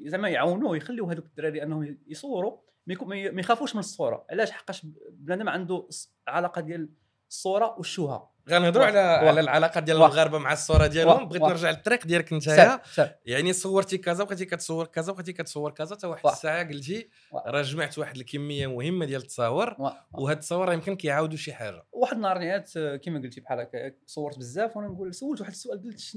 ي- 0.05 0.09
زعما 0.09 0.29
يعاونوا 0.29 0.75
يخليو 0.75 1.05
هذوك 1.05 1.25
الدراري 1.25 1.63
أنهم 1.63 1.97
يصوروا 2.07 2.57
ما 2.87 2.95
ما 3.01 3.31
ما 3.31 3.39
يخافوش 3.39 3.75
من 3.75 3.79
الصورة. 3.79 4.25
علاش؟ 4.31 4.51
حقاش 4.51 4.85
بنادم 5.11 5.49
عنده 5.49 5.87
ص- 5.89 6.13
علاقة 6.27 6.61
ديال 6.61 6.89
الصورة 7.29 7.75
والشوهه 7.77 8.32
غنهضروا 8.49 8.85
على. 8.85 8.99
على 8.99 9.39
العلاقة 9.39 9.79
ديال. 9.79 9.97
المغاربه 9.97 10.37
مع 10.37 10.53
الصورة. 10.53 10.87
ديالهم 10.87 11.27
بغيت. 11.27 11.41
نرجع 11.41 11.69
للطريق 11.69 12.07
ديالك 12.07 12.33
نتايا 12.33 12.81
سال 12.83 13.15
يعني 13.25 13.53
صورتي 13.53 13.97
كذا 13.97 14.23
بقيتي 14.23 14.45
كتصور 14.45 14.85
كذا 14.85 15.13
بقيتي 15.13 15.33
كتصور 15.33 15.71
كذا 15.71 15.95
حتى 15.95 16.07
واحد. 16.07 16.25
الساعة 16.25 16.67
قلتي. 16.67 17.09
راه 17.45 17.61
جمعت 17.61 17.97
واحد 17.97 18.15
الكمية 18.17 18.67
مهمة 18.67 19.05
ديال 19.05 19.21
التصاور. 19.21 19.75
وهاد 20.13 20.37
التصاور 20.37 20.67
راه 20.67 20.73
يمكن 20.73 20.95
كيعاودوا 20.95 21.37
شي 21.37 21.53
حاجة 21.53 21.83
واحد 21.91 22.15
النهار 22.15 22.37
نعات 22.37 22.77
آه، 22.77 22.95
كيما 22.95 23.19
قلتي 23.19 23.41
بحال 23.41 23.59
هكا 23.59 23.93
صورت 24.05 24.37
بزاف 24.37 24.77
وأنا 24.77 24.87
نقول 24.87 25.13
سولت 25.13 25.41
واحد 25.41 25.51
السؤال 25.51 25.83
قلت 25.83 26.15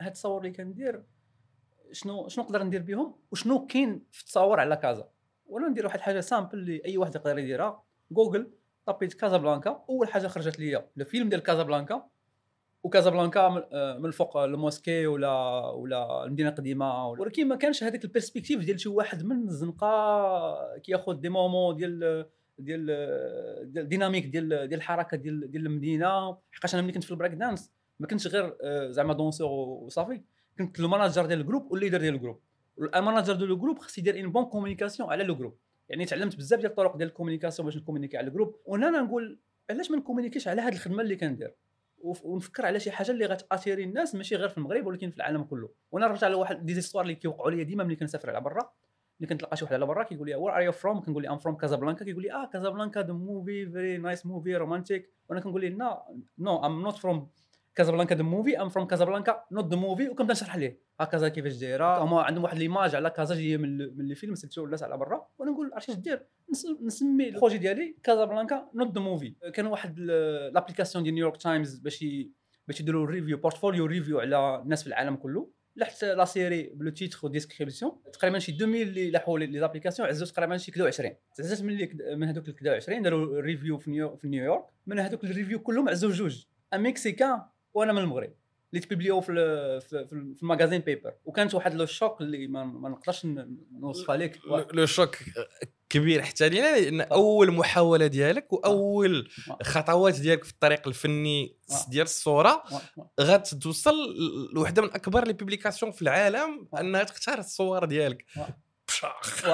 هاد 0.00 0.06
التصاور 0.06 0.40
اللي 0.40 0.50
كندير 0.50 1.02
شنو 1.92 2.28
شنو 2.28 2.44
نقدر 2.44 2.62
ندير 2.62 2.82
بهم 2.82 3.16
وشنو 3.32 3.66
كاين 3.66 4.06
في 4.10 4.20
التصاور 4.20 4.60
على 4.60 4.76
كازا 4.76 5.08
ولا 5.46 5.68
ندير 5.68 5.86
واحد 5.86 5.96
الحاجة 5.96 6.20
simple 6.20 6.58
اللي 6.58 6.82
أي 6.84 6.98
واحد 6.98 7.14
يقدر 7.14 7.38
يديرها 7.38 7.84
جوجل 8.10 8.50
طبيت 8.86 9.14
كازابلانكا 9.14 9.84
أول 9.88 10.08
حاجة 10.08 10.26
خرجت 10.26 10.58
ليا 10.58 10.86
الفيلم 10.98 11.28
ديال 11.28 11.42
كازابلانكا 11.42 12.06
وكازابلانكا 12.82 13.48
من 13.48 13.62
آه، 13.72 13.96
الفوق 13.96 14.36
ال 14.36 14.45
mosquée 14.45 15.06
ولا 15.06 15.60
ولا 15.70 16.24
المدينة 16.24 16.48
القديمة 16.48 17.08
ولكن 17.08 17.48
ما 17.48 17.56
كانش 17.56 17.84
هذاك 17.84 18.04
ال 18.04 18.09
perspective 18.09 18.60
ديال 18.60 18.80
شي 18.80 18.88
واحد 18.88 19.24
من 19.24 19.48
الزنقة 19.48 20.78
كياخذ 20.78 21.14
des 21.14 21.28
moments 21.28 21.76
ديال 21.76 22.26
ديال 22.58 22.90
ال 23.78 23.83
dynamique 23.83 24.26
ديال 24.26 24.48
ديال 24.48 24.74
الحركة 24.74 25.16
ديال 25.16 25.50
ديال 25.50 25.66
المدينة. 25.66 26.38
حقاش 26.52 26.74
أنا 26.74 26.82
ملي 26.82 26.92
كنت 26.92 27.04
في 27.04 27.10
البريك 27.10 27.32
دانس 27.32 27.72
ما 28.00 28.06
كنتش 28.06 28.26
غير 28.26 28.56
آه، 28.62 28.90
زعما 28.90 29.14
danseur 29.14 29.48
وصافي. 29.48 30.22
كنت 30.58 30.80
ال 30.80 30.86
manager 30.86 31.26
ديال 31.26 31.40
ال 31.40 31.45
groupe 31.45 31.72
وال 31.72 31.78
leader 31.78 31.98
ديال 31.98 32.14
ال 32.14 32.18
groupe 32.18 32.40
ال 32.78 32.85
manager 32.85 33.34
ديال 33.34 33.52
ال 33.52 33.56
groupe 33.56 33.78
خص 33.78 33.98
يدير 33.98 34.20
une 34.20 34.32
bonne 34.32 34.44
communication 34.44 35.10
على 35.10 35.24
le 35.24 35.34
groupe 35.34 35.56
يعني 35.88 36.04
تعلمت 36.04 36.36
بزاف 36.36 36.60
ديال 36.60 36.70
الطرق 36.70 36.96
ديال 36.96 37.08
ال 37.08 37.12
communication 37.12 37.66
باش 37.66 37.76
ن 37.76 37.79
communiquer 37.79 38.16
على 38.16 38.26
ال 38.26 38.30
groupe. 38.30 38.56
وأنا 38.64 38.88
أنا 38.88 39.00
نقول 39.00 39.38
علاش 39.70 39.90
ما 39.90 39.96
ن 39.96 40.00
communiquer 40.00 40.41
ش 40.41 40.48
على 40.48 40.62
هذه 40.62 40.72
الخدمة 40.72 41.02
اللي 41.02 41.16
كندير؟ 41.16 41.54
ونفكر 41.98 42.66
على 42.66 42.80
شي 42.80 42.90
حاجة 42.90 43.10
اللي 43.10 43.26
غت 43.26 43.39
attirer 43.39 43.84
الناس 43.84 44.14
ماشي 44.14 44.36
غير 44.36 44.48
في 44.48 44.58
المغرب 44.58 44.86
ولكن 44.86 45.10
في 45.10 45.16
العالم 45.16 45.42
كله. 45.42 45.68
وأنا 45.90 46.06
رجعت 46.06 46.24
على 46.24 46.34
واحد 46.34 46.66
des 46.66 46.74
histoires 46.74 47.04
اللي 47.04 47.14
كيوقعوا 47.14 47.50
لي 47.50 47.64
ديما 47.64 47.84
ملي 47.84 47.96
كنسافر 47.96 48.30
على 48.30 48.40
برا. 48.40 48.72
ملي 49.20 49.28
كنتلاقى 49.28 49.56
شي 49.56 49.64
واحد 49.64 49.74
على 49.74 49.86
برا 49.86 50.02
كيقول 50.02 50.28
لي 50.28 50.34
where 50.34 50.56
are 50.56 50.60
you 50.60 50.72
from 50.72 51.00
كنقول 51.00 51.22
لي 51.22 51.28
I'm 51.28 51.38
from 51.38 51.56
Casablanca 51.56 52.04
كيقول 52.04 52.22
لي 52.22 52.32
آه 52.32 52.46
Casablanca 52.46 53.00
the 53.02 53.12
movie 53.12 53.66
very 53.66 53.98
nice 53.98 54.26
movie 54.26 54.56
romantic 54.56 55.10
وأنا 55.28 55.40
كنقول 55.40 55.60
لي 55.60 55.68
لا 55.68 56.04
no 56.38 56.66
I'm 56.66 56.82
not 56.82 56.96
from 56.96 57.28
Casablanca 57.74 58.14
the 58.14 58.22
movie 58.22 58.60
I'm 58.62 58.68
from 58.68 58.86
Casablanca 58.86 59.44
not 59.52 59.70
the 59.70 59.76
movie 59.76 60.08
وكنبدا 60.08 60.32
نشرح 60.32 60.56
ليه. 60.56 60.80
ها 61.00 61.04
كازا 61.04 61.28
كيفاش 61.28 61.56
دايرة. 61.56 61.98
هما 62.04 62.22
عندهم 62.22 62.44
واحد 62.44 62.58
l'image 62.58 62.94
على 62.94 63.10
كازا 63.10 63.34
جاية 63.34 63.56
من 63.56 63.80
ال- 63.80 63.98
من 63.98 64.04
les 64.08 64.14
films 64.14 64.34
surtout 64.34 64.64
الناس 64.64 64.82
على 64.82 64.96
برا 64.98 65.26
وأنا 65.38 65.50
نقول 65.50 65.70
عرفتي 65.74 65.92
اش 65.92 65.98
دير 65.98 66.26
نس- 66.54 66.82
نسمي 66.82 67.28
ال 67.28 67.32
projet 67.32 67.58
ديالي 67.58 67.96
Casablanca 68.02 68.68
not 68.74 68.94
the 68.94 69.00
movie 69.00 69.34
كان 69.54 69.66
واحد 69.66 69.98
ال- 69.98 70.52
l'application 70.54 71.04
ديال 71.04 71.14
نيويورك 71.14 71.36
تايمز 71.36 71.78
باش 71.78 72.04
باش 72.68 72.80
يديروا 72.80 73.06
review 73.06 73.36
portfolio 73.36 73.86
review 73.86 74.20
على 74.20 74.60
الناس 74.62 74.82
في 74.82 74.88
العالم 74.88 75.16
كله. 75.16 75.50
لحت 75.76 76.04
la 76.04 76.24
série 76.24 76.62
plus 76.74 76.90
titre 76.90 77.18
و 77.22 77.28
description 77.28 77.92
تقريبا 78.12 78.38
شي 78.38 78.52
2000 78.52 78.64
اللي 78.82 79.10
لاحوا 79.10 79.38
les 79.38 79.58
applications 79.58 80.08
عزلوا 80.08 80.32
تقريبا 80.32 80.56
شي 80.56 80.72
كدا 80.72 80.86
20 80.86 81.14
عزاز 81.40 81.62
من 81.62 81.72
اللي 81.72 82.16
من 82.16 82.28
هذوك 82.28 82.48
الكدا 82.48 82.76
20 82.76 83.02
داروا 83.02 83.40
review 83.40 83.78
في 83.78 84.18
نيويورك 84.24 84.64
من 84.86 84.98
هذوك 84.98 85.24
ال 85.24 85.29
review 85.29 85.58
كلهم 85.58 85.88
عزلوا 85.88 86.10
جوج. 86.10 86.44
un 86.74 86.82
Mexicain 86.82 87.42
وأنا 87.74 87.92
من 87.92 87.98
المغرب 87.98 88.32
اللي 88.70 88.84
ت 88.86 88.90
publier 88.90 89.16
و 89.16 89.20
في 89.20 89.32
في, 89.80 90.36
ال 90.42 90.46
magazine 90.46 90.80
papier. 90.80 91.14
وكانت 91.24 91.54
واحد 91.54 91.74
le 91.74 91.86
choc 91.86 92.20
اللي 92.20 92.46
ما, 92.46 92.64
ما 92.64 92.88
نقدرش 92.88 93.26
نوصفها 93.72 94.16
لك. 94.16 94.40
le- 94.72 94.86
choc 94.86 95.16
كبير 95.88 96.22
حتى 96.22 96.48
لينا 96.48 96.80
لأن 96.80 97.00
أول 97.00 97.50
محاولة 97.50 98.06
ديالك 98.06 98.52
وأول. 98.52 99.28
خطوات 99.62 100.20
ديالك 100.20 100.44
في 100.44 100.50
الطريق 100.52 100.88
الفني. 100.88 101.56
ديال 101.88 102.02
الصورة 102.02 102.62
غتوصل 103.20 103.94
لوحده 104.54 104.82
من 104.82 104.88
أكبر 104.94 105.26
les 105.26 105.32
publications 105.32 105.92
في 105.92 106.02
العالم. 106.02 106.68
أنها 106.80 107.02
تختار 107.02 107.38
الصور 107.38 107.84
ديالك. 107.84 108.24
بشاخ. 108.88 109.44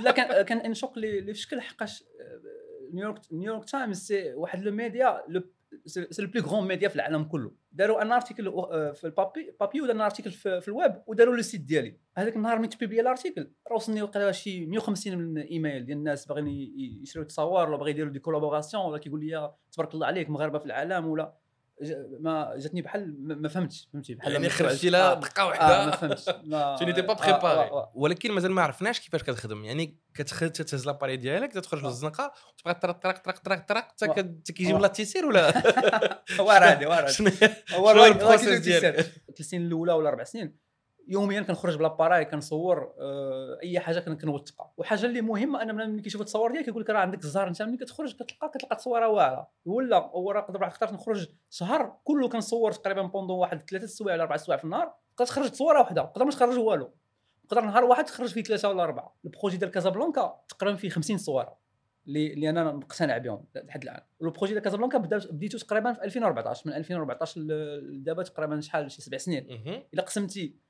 لا 0.00 0.10
كان 0.10 0.42
كان 0.42 0.58
un 0.58 0.74
choc 0.74 0.96
اللي 0.96 1.18
اللي 1.18 1.34
في 1.34 1.40
شكل 1.40 1.60
حقاش 1.60 2.02
آه، 2.02 2.40
نيويورك 2.94 3.20
نيويورك 3.32 3.70
تايمز 3.70 3.98
c'est 3.98 4.32
واحد 4.34 4.62
le 4.62 4.72
média 4.72 5.22
le 5.28 5.42
c'est 5.86 6.22
le 6.22 6.28
plus 6.28 6.42
grand 6.42 6.68
média 6.68 6.88
في 6.88 6.96
العالم 6.96 7.24
كله. 7.24 7.52
داروا 7.72 8.02
un 8.02 8.12
article 8.12 8.44
في 8.94 9.04
البابي 9.04 9.56
بابي 9.60 9.80
ودار 9.80 9.96
un 9.96 10.00
article 10.00 10.30
في, 10.30 10.60
في 10.60 10.68
الويب 10.68 11.02
وداروا 11.06 11.36
le 11.36 11.42
site 11.42 11.60
ديالي. 11.60 11.98
هذاك 12.16 12.36
النهار 12.36 12.58
ملي 12.58 12.68
ت 12.68 12.73
publié 12.73 13.00
ال 13.00 13.06
article 13.06 13.50
راه 13.70 13.76
وصلني 13.76 14.02
وقيلا 14.02 14.32
شي 14.32 14.66
150 14.66 15.18
من 15.18 15.38
ايميل 15.38 15.84
ديال 15.84 15.98
الناس 15.98 16.26
باغيين 16.26 16.48
يشريو 17.02 17.24
تصاور 17.24 17.68
ولا 17.68 17.76
باغي 17.76 17.90
يديروا 17.90 18.12
des 18.12 18.18
collaborations 18.18 18.84
ولا 18.84 18.98
كيقول 18.98 19.20
لي 19.20 19.52
تبارك 19.72 19.94
الله 19.94 20.06
عليك 20.06 20.30
مغاربة 20.30 20.58
في 20.58 20.66
العالم 20.66 21.06
ولا. 21.06 21.43
ما 22.20 22.54
جاتني 22.56 22.82
بحال 22.82 23.26
ما 23.26 23.34
ما 23.34 23.48
فهمتش 23.48 23.88
فهمتي 23.92 24.14
بحال 24.14 24.32
يعني 24.32 24.44
ما 24.44 24.50
خرجتي 24.50 24.86
آه. 24.88 24.90
لا 24.90 25.14
دقة 25.14 25.42
آه 25.42 25.44
ما 25.44 25.50
واحدة 25.50 25.90
فهمتش 25.96 26.28
ما 26.50 26.76
تو 26.78 26.84
نيتي 26.84 27.02
با 27.02 27.12
آه، 27.12 27.16
بريباري 27.16 27.60
آه، 27.60 27.72
آه. 27.72 27.92
ولكن 27.94 28.32
مازال 28.32 28.52
ما 28.52 28.62
عرفناش 28.62 29.00
كيفاش 29.00 29.22
كتخدم 29.22 29.64
يعني 29.64 29.98
كتخرج 30.14 30.50
تهز 30.50 30.86
لاباري 30.86 31.16
ديالك 31.16 31.52
تخرج 31.52 31.84
آه. 31.84 31.86
للزنقه 31.86 32.32
وتبقى 32.54 32.74
طرق 32.74 32.98
طرق 32.98 33.18
طرق 33.18 33.38
طرق 33.38 33.66
طرق 33.66 33.88
حتى 33.88 34.06
آه. 34.06 34.34
كيجيب 34.54 34.76
آه. 34.76 34.80
لا 34.80 34.88
تيسير 34.88 35.26
ولا 35.26 35.52
هادي 36.70 37.12
شنو 37.12 37.30
هو 37.70 37.90
الراجل- 37.90 38.12
البروسيس 38.12 38.58
ديالك؟ 38.58 38.94
تيسير. 38.94 39.02
ثلاث 39.36 39.48
سنين 39.48 39.66
الأولى 39.66 39.92
ولا 39.92 40.08
أربع 40.08 40.24
سنين 40.24 40.63
يوميا 41.08 41.42
كنخرج 41.42 41.76
بلاباراي 41.78 42.24
كنصور 42.24 42.94
آه، 43.00 43.58
أي 43.62 43.80
حاجة 43.80 44.00
كن- 44.00 44.16
كنوثقها. 44.16 44.72
وحاجة 44.76 45.06
اللي 45.06 45.20
مهمة 45.20 45.62
أنا 45.62 45.72
ملي 45.72 46.02
كيشوف 46.02 46.20
التصور 46.20 46.50
ديالك 46.52 46.64
كيقول 46.64 46.82
لك 46.82 46.90
راه 46.90 46.98
عندك 46.98 47.24
الزهر 47.24 47.48
أنت 47.48 47.62
ملي 47.62 47.76
كتخرج 47.76 48.14
كتلقى 48.14 48.48
كتلقى 48.54 48.76
تصويره 48.76 49.08
واعرة. 49.08 49.48
ولا 49.64 49.96
هو 49.96 50.30
راه 50.30 50.40
قدر 50.40 50.66
اخترت 50.66 50.92
نخرج 50.92 51.28
شهر 51.50 51.96
كله 52.04 52.28
كنصور 52.28 52.72
تقريبا 52.72 53.02
بوندون 53.02 53.38
واحد 53.38 53.70
ثلاثة 53.70 53.86
سوايع 53.86 54.14
ولا 54.14 54.22
أربع 54.22 54.36
سوايع 54.36 54.58
في 54.58 54.64
النهار 54.64 54.94
تقدر 55.16 55.26
تخرج 55.28 55.50
تصويره 55.50 55.78
واحدة 55.80 56.02
تقدر 56.02 56.24
ما 56.24 56.30
تخرج 56.30 56.58
والو. 56.58 56.90
تقدر 57.48 57.60
نهار 57.64 57.84
واحد 57.84 58.04
تخرج 58.04 58.28
فيه 58.28 58.42
ثلاثة 58.42 58.68
ولا 58.68 58.82
أربعة. 58.82 59.16
ال 59.24 59.29
projet 59.29 59.56
ديال 59.56 59.70
كازابلانكا 59.70 60.40
تقريبا 60.48 60.76
فيه 60.76 60.88
50 60.88 61.18
صورة 61.18 61.64
اللي 62.06 62.32
اللي 62.32 62.50
أنا 62.50 62.72
مقتنع 62.72 63.18
بهم 63.18 63.44
لحد 63.54 63.82
الآن. 63.82 64.00
وال 64.20 64.28
projet 64.28 64.52
ديال 64.52 64.62
كازابلانكا 64.64 64.98
بديتو 64.98 65.58
تقريبا 65.58 65.92
في 65.92 66.04
2014 66.04 66.62
من 66.70 66.72
2014 66.76 67.40
ل- 67.40 67.96
لدابا 68.00 68.22
تقريبا 68.22 68.60
شحال؟ 68.60 68.90
شي 68.90 69.02
سبع 69.02 69.18
سنين. 69.18 69.46
إلا 69.94 70.02
قسمتي 70.02 70.63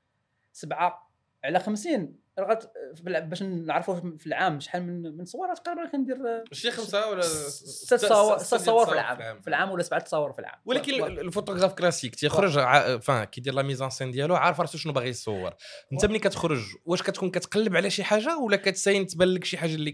سبعة 0.55 1.11
على 1.45 1.59
50 1.61 2.17
راه 2.39 2.55
غت- 2.55 2.73
بالع- 3.03 3.19
باش 3.19 3.43
نعرفوا 3.43 4.01
في 4.19 4.27
العام 4.27 4.61
شحال 4.61 4.83
من 4.87 5.17
من 5.17 5.25
صور 5.25 5.55
تقريبا 5.55 5.87
كندير 5.93 6.17
شي 6.53 6.71
خمسة 6.71 7.09
ولا 7.11 7.23
ست 7.23 7.95
صور 8.07 8.39
ست 8.39 8.55
صور 8.55 8.87
في 8.87 8.93
العام. 8.93 9.41
في 9.41 9.49
العام 9.49 9.71
ولا 9.71 9.83
سبعة 9.83 10.01
تصاور 10.01 10.33
في 10.33 10.39
العام. 10.39 10.59
ولكن 10.65 11.05
ال 11.05 11.10
photographe 11.10 11.75
classique 11.75 12.15
تيخرج 12.15 12.59
ع- 12.59 12.99
فان 12.99 13.25
كيدير 13.25 13.55
la 13.55 13.63
mise 13.63 13.81
en 13.81 13.91
scène 13.91 14.11
ديالو 14.11 14.35
عارف 14.37 14.61
راسو 14.61 14.79
شنو 14.79 14.93
باغي 14.93 15.09
يصور. 15.09 15.55
انت 15.93 16.05
ملي 16.07 16.19
كتخرج 16.19 16.63
واش 16.85 17.03
كتكون 17.03 17.31
كتقلب 17.31 17.77
على 17.77 17.91
شي 17.91 18.05
حاجة 18.05 18.39
ولا 18.39 18.57
كتساين 18.57 19.07
تبان 19.07 19.29
لك 19.29 19.45
شي 19.45 19.57
حاجة 19.59 19.75
اللي 19.75 19.91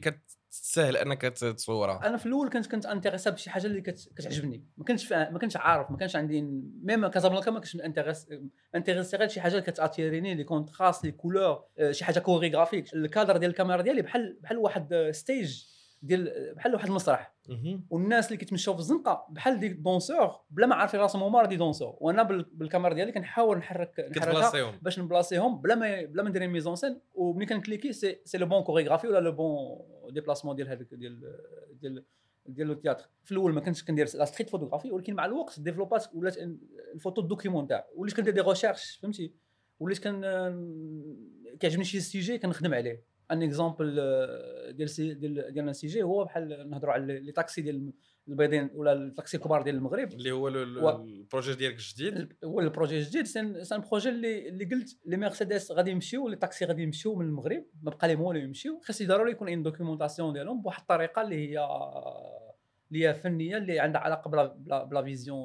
كتسهل 0.50 0.96
انك 0.96 1.22
تصورها 1.22 2.06
أنا 2.06 2.16
في 2.16 2.26
الأول 2.26 2.50
كنت 2.50 2.66
كنت 2.66 2.86
intéressé 2.86 3.30
بشي 3.30 3.50
حاجة 3.50 3.66
اللي 3.66 3.80
كت- 3.80 4.08
كتعجبني. 4.16 4.64
ما 4.76 4.84
كنتش. 4.84 5.12
ما 5.12 5.38
كنتش 5.38 5.56
عارف 5.56 5.90
ما 5.90 5.96
كانش 5.96 6.16
عندي 6.16 6.42
même 6.82 7.06
كازابلانكا 7.06 7.50
ما 7.50 7.58
كنتش 7.58 7.76
intéress- 7.76 8.26
intéressé 8.74 9.16
غير 9.16 9.28
شي 9.28 9.40
حاجة 9.40 9.52
اللي 9.52 9.62
كتاتيريني 9.62 10.34
les 10.34 10.44
contrastes 10.44 11.04
les 11.04 11.12
couleurs 11.12 11.64
آه، 11.78 11.92
شي 11.92 12.04
حاجة 12.04 12.18
chorégraphique 12.18 12.94
ال 12.94 13.01
cadre 13.01 13.36
ديال 13.36 13.50
الكاميرا 13.50 13.82
ديالي 13.82 14.02
بحال 14.02 14.38
بحال 14.42 14.58
واحد 14.58 15.08
stage 15.10 15.64
ديال 16.02 16.54
بحال 16.56 16.74
واحد 16.74 16.88
المسرح. 16.88 17.34
والناس 17.90 18.26
اللي 18.26 18.36
كيتمشاو 18.36 18.74
في 18.74 18.80
الزنقة 18.80 19.26
بحال 19.30 19.60
des 19.60 19.68
danseurs 19.68 20.30
بلا 20.50 20.66
ما 20.66 20.74
عارفين 20.74 21.00
راسهم 21.00 21.22
هما 21.22 21.40
راه 21.40 21.46
des 21.46 21.56
danseurs. 21.56 21.96
وأنا 22.00 22.22
بال- 22.22 22.46
بالكاميرا 22.52 22.94
ديالي 22.94 23.12
كنحاول 23.12 23.58
نحرك 23.58 23.88
نحركها 24.00 24.08
كتبلاصيهم. 24.32 24.78
باش 24.82 24.98
نبلاصيهم 24.98 25.60
بلا 25.60 25.74
ما 25.74 26.04
بلا 26.04 26.22
ما 26.22 26.28
ندير 26.28 26.48
mise 26.48 26.67
en 26.67 26.76
scène 26.76 27.00
وملي 27.14 27.46
كنكليكي 27.46 27.92
c'est 27.92 28.20
c'est 28.24 28.38
le 28.38 28.46
bon 28.46 28.62
chorégraphie 28.62 29.08
ولا 29.08 29.18
le 29.20 29.32
bon 29.32 29.78
déplacement 30.10 30.56
ديال 30.56 30.68
هذاك 30.68 30.94
ديال 30.94 31.20
ديال 31.80 32.04
ديال 32.46 32.70
ال 32.70 32.75
théâtre 32.75 33.08
في 33.24 33.32
الأول 33.32 33.52
ما 33.52 33.60
كنتش 33.60 33.84
كندير 33.84 34.08
la 34.14 34.24
street 34.24 34.50
photographie 34.50 34.90
ولكن 34.90 35.14
مع 35.14 35.24
الوقت 35.24 35.60
ديفلوبات 35.60 36.06
ولات 36.14 36.36
ال 36.94 36.99
photo 36.99 37.22
documentaire 37.22 37.80
وليت 37.96 38.16
كندير 38.16 38.34
des 38.34 38.40
recherches 38.40 38.98
فهمتي؟ 39.02 39.34
وليت 39.80 39.98
كان 39.98 40.20
كيعجبني 41.60 41.84
شي 41.84 42.00
sujet 42.00 42.38
كنخدم 42.38 42.74
عليه. 42.74 43.04
un 43.32 43.42
exemple 43.42 43.94
ديال 44.76 44.90
c'est 44.90 45.14
ديال 45.14 45.34
ديال 45.52 45.58
un 45.66 45.72
sujet 45.72 46.02
هو 46.02 46.24
بحال 46.24 46.70
نهضروا 46.70 46.92
على 46.92 47.20
les 47.20 47.32
taxis 47.32 47.62
ديال 47.62 47.92
البيضين 48.28 48.70
ولا 48.74 48.92
التاكسي 48.92 49.36
الكبار 49.36 49.62
ديال 49.62 49.74
المغرب. 49.74 50.12
اللي 50.12 50.32
هو 50.32 50.48
ال 50.48 50.63
projet 50.63 51.54
ديالك 51.54 51.74
الجديد 51.76 52.32
هو 52.44 52.60
ال 52.60 52.66
projet 52.66 52.98
الجديد 52.98 53.26
c'est 53.26 53.53
un 53.53 53.64
c'est 53.64 53.76
un 53.76 53.80
projet 53.80 54.08
اللي 54.08 54.48
اللي 54.48 54.64
قلت 54.64 54.98
les 55.06 55.16
Mercedes 55.16 55.72
غادي 55.72 55.90
يمشيو 55.90 56.28
les 56.28 56.36
taxis 56.36 56.64
غادي 56.64 56.82
يمشيو 56.82 57.14
من 57.14 57.26
المغرب 57.26 57.64
ما 57.82 57.90
بقى 57.90 58.08
لهم 58.08 58.20
والو 58.20 58.40
يمشيو. 58.40 58.80
خاص 58.84 59.02
ضروري 59.02 59.30
يكون 59.30 59.48
une 59.48 59.62
documentation 59.62 60.32
ديالهم 60.32 60.62
بواحد 60.62 60.80
الطريقة 60.80 61.22
اللي 61.22 61.36
هي 61.36 61.68
اللي 62.92 63.08
هي 63.08 63.14
فنية 63.14 63.56
اللي 63.56 63.80
عندها 63.80 64.00
علاقة 64.00 64.30
بلا 64.30 64.46
بلا, 64.46 64.84
بلا 64.84 65.02
فيزيون 65.02 65.40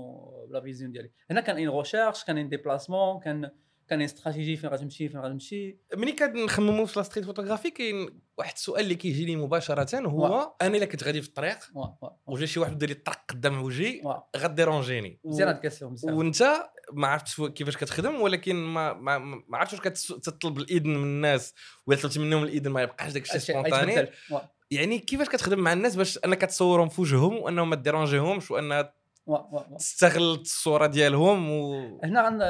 بلا 0.50 0.62
فيزيون 0.62 0.92
ديالي. 0.92 1.12
هنا 1.32 1.42
كان 1.42 1.58
une 1.58 1.70
recherche 1.70 2.24
كان 2.24 2.38
un 2.38 2.50
déplacement 2.50 3.20
كان 3.20 3.52
كان 3.90 4.02
استراتيجي 4.02 4.58
فين 4.58 4.70
غتمشي 4.70 5.10
فين 5.10 5.20
غتمشي. 5.20 5.78
ملي 5.96 6.12
كنخمموا 6.12 6.86
في 6.86 7.00
la 7.00 7.04
street 7.04 7.26
photographie 7.26 7.70
كاين 7.70 8.20
واحد 8.38 8.54
السؤال 8.56 8.84
اللي 8.84 8.96
كيجي 8.96 9.26
لي 9.26 9.36
مباشرة 9.36 10.00
هو 10.08 10.54
أنا 10.62 10.78
إلا 10.78 10.86
كنت 10.86 11.04
غادي 11.04 11.22
في 11.22 11.28
الطريق 11.28 11.58
وا 11.74 11.86
وا 12.02 12.10
وجا 12.28 12.46
شي 12.46 12.60
واحد 12.60 12.78
دار 12.78 12.90
لي 12.90 12.96
الطرق 12.96 13.22
قدام 13.30 13.62
وجهي 13.62 14.02
وا. 14.04 14.14
غديرونجيني. 14.38 15.20
مزيان 15.26 15.48
هاد 15.48 15.56
ال 15.56 15.60
question 15.60 15.92
مزيان 15.94 16.14
وانت 16.14 16.70
ما 16.94 17.08
عرفتش 17.08 17.42
كيفاش 17.42 17.78
كتخدم 17.78 18.22
ولكن 18.22 18.56
ما 18.56 18.94
ما, 18.94 19.18
ما 19.18 19.58
عرفتش 19.58 19.74
واش 19.74 19.82
كتس- 19.82 20.08
تطلب 20.08 20.58
الاذن 20.58 20.90
من 20.90 21.04
الناس 21.04 21.54
ولا 21.88 21.98
طلبتي 22.00 22.20
منهم 22.20 22.44
الاذن 22.44 22.72
ما 22.72 22.82
يبقاش 22.82 23.12
داك 23.12 23.36
الشيء. 23.36 24.10
وا. 24.32 24.40
يعني 24.72 25.00
كيفاش 25.00 25.30
كتخدم 25.30 25.60
مع 25.60 25.74
الناس 25.74 25.96
باش 25.96 26.20
أنك 26.26 26.42
تصورهم 26.42 26.90
في 26.90 27.02
وجههم 27.02 27.38
وأنهم 27.38 27.70
ما 27.70 27.76
ديرونجيهمش 27.76 28.52
وأن 28.52 28.90
تستغل 29.78 30.32
الصورة 30.32 30.88
ديالهم 30.88 31.52
و 31.52 31.74
هنا 32.04 32.28
غن... 32.28 32.42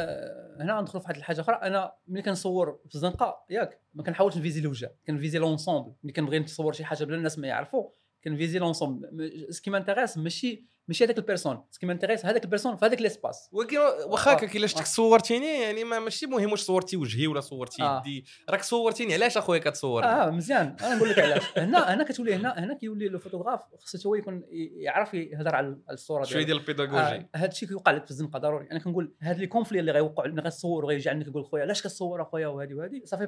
هنا 0.61 0.77
غندخلوا 0.77 1.01
في 1.01 1.07
واحد 1.07 1.15
الحاجة 1.17 1.41
أخرى. 1.41 1.55
أنا 1.55 1.93
ملي 2.07 2.21
كنصور 2.21 2.79
في 2.89 2.95
الزنقه 2.95 3.45
ياك 3.49 3.81
ما 3.93 4.03
كنحاولش 4.03 4.37
نفيزي 4.37 4.59
الوجه. 4.59 4.95
كنفيزي 5.07 5.39
l'ensemble 5.39 5.93
ملي 6.03 6.13
كنبغي 6.13 6.39
نصور 6.39 6.73
شي 6.73 6.85
حاجة 6.85 7.03
بلا 7.03 7.15
الناس 7.15 7.39
ما 7.39 7.47
يعرفوا 7.47 7.89
كنفيزي 8.25 8.59
l'ensemble 8.59 9.47
ce 9.49 9.57
qui 9.57 9.69
m'intéresse 9.69 10.17
ماشي 10.17 10.65
ماشي 10.87 11.05
هذاك 11.05 11.17
ال 11.17 11.22
personne 11.22 11.63
ce 11.71 11.77
qui 11.77 11.85
m'intéresse 11.85 12.25
هذاك 12.25 12.43
ال 12.43 12.47
personne 12.47 12.75
في 12.75 12.85
هذاك 12.85 13.01
l'espace 13.01 13.49
ولكن 13.51 13.77
واخا 13.77 14.31
آه. 14.31 14.43
الا 14.43 14.63
آه. 14.63 14.67
شفتك 14.67 14.85
صورتيني 14.85 15.61
يعني 15.61 15.83
ما 15.83 15.99
ماشي 15.99 16.25
مهم 16.25 16.51
واش 16.51 16.59
صورتي 16.59 16.97
وجهي 16.97 17.27
ولا 17.27 17.41
صورتي 17.41 17.83
آه. 17.83 17.99
يدي. 17.99 18.25
راك 18.49 18.63
صورتيني 18.63 19.13
علاش 19.13 19.37
أخويا 19.37 19.59
كتصور؟ 19.59 20.03
آه 20.03 20.29
مزيان. 20.29 20.75
أنا 20.81 20.95
نقول 20.95 21.09
لك 21.09 21.19
علاش. 21.19 21.43
هنا 21.57 21.93
هنا 21.93 22.03
كتولي 22.03 22.35
هنا 22.35 22.59
هنا 22.59 22.73
كيولي 22.73 23.07
le 23.07 23.19
photographe 23.19 23.61
خصو 23.79 24.09
هو 24.09 24.15
يكون 24.15 24.43
يعرف 24.77 25.13
يهضر 25.13 25.55
على 25.55 25.77
الصورة 25.91 26.23
شوية 26.23 26.43
ديالو. 26.43 26.59
ديال 26.59 26.77
ال 26.79 26.84
pédagogie 26.84 27.27
هذا 27.35 27.47
الشيء 27.51 27.69
كيوقع 27.69 27.91
لك 27.91 28.05
في 28.05 28.11
الزنقه 28.11 28.39
ضروري 28.39 28.67
أنا 28.71 28.79
كنقول 28.79 29.15
هاد 29.21 29.37
les 29.39 29.47
conflits 29.47 29.79
اللي 29.79 29.91
غيوقعوا 29.91 30.27
ملي 30.27 30.41
غتصور 30.41 30.85
وغيجي 30.85 31.09
عندك 31.09 31.27
يقول 31.27 31.45
خويا 31.45 31.61
علاش 31.61 31.81
كتصور 31.81 32.21
أخويا 32.21 32.47
وهذه 32.47 32.73
وهذه 32.73 33.01
صافي 33.05 33.27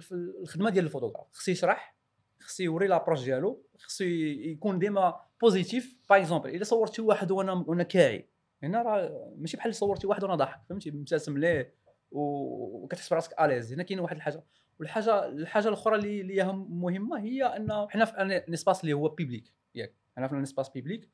في 0.00 0.12
الخدمة 0.42 0.70
ديال 0.70 0.84
الفوتوغراف 0.84 1.26
خصو 1.32 1.50
يشرح 1.50 2.01
خصو 2.42 2.62
يوري 2.62 2.86
l'approche 2.86 3.24
ديالو 3.24 3.66
خصو 3.78 4.04
يكون 4.04 4.78
ديما 4.78 5.20
positif. 5.40 5.96
par 6.10 6.18
exemple 6.20 6.50
إلا 6.50 6.64
صورت 6.64 7.00
واحد 7.00 7.30
وأنا 7.30 7.52
وأنا 7.52 7.82
كاعي 7.82 8.28
هنا 8.62 8.82
راه 8.82 9.32
ماشي 9.36 9.56
بحال 9.56 9.74
صورتي 9.74 10.06
واحد 10.06 10.24
وأنا 10.24 10.34
ضاحك 10.34 10.60
فهمتي؟ 10.68 10.90
مبتسم 10.90 11.38
ليه 11.38 11.74
وكتحس 12.10 13.08
براسك 13.12 13.40
à 13.40 13.45
l'aise 13.45 13.72
هنا 13.72 13.82
كاين 13.82 14.00
واحد 14.00 14.16
الحاجة. 14.16 14.44
والحاجة 14.80 15.28
الحاجة 15.28 15.68
الأخرى 15.68 15.96
اللي 15.96 16.42
هي 16.42 16.52
مهمة 16.52 17.20
هي 17.20 17.44
إن 17.44 17.86
حنا 17.88 18.04
في 18.04 18.12
un 18.12 18.52
espace 18.52 18.80
اللي 18.80 18.92
هو 18.92 19.08
public 19.08 19.52
ياك. 19.74 19.94
حنا 20.16 20.28
في 20.28 20.34
un 20.34 20.42
espace 20.42 20.68
public 20.68 21.08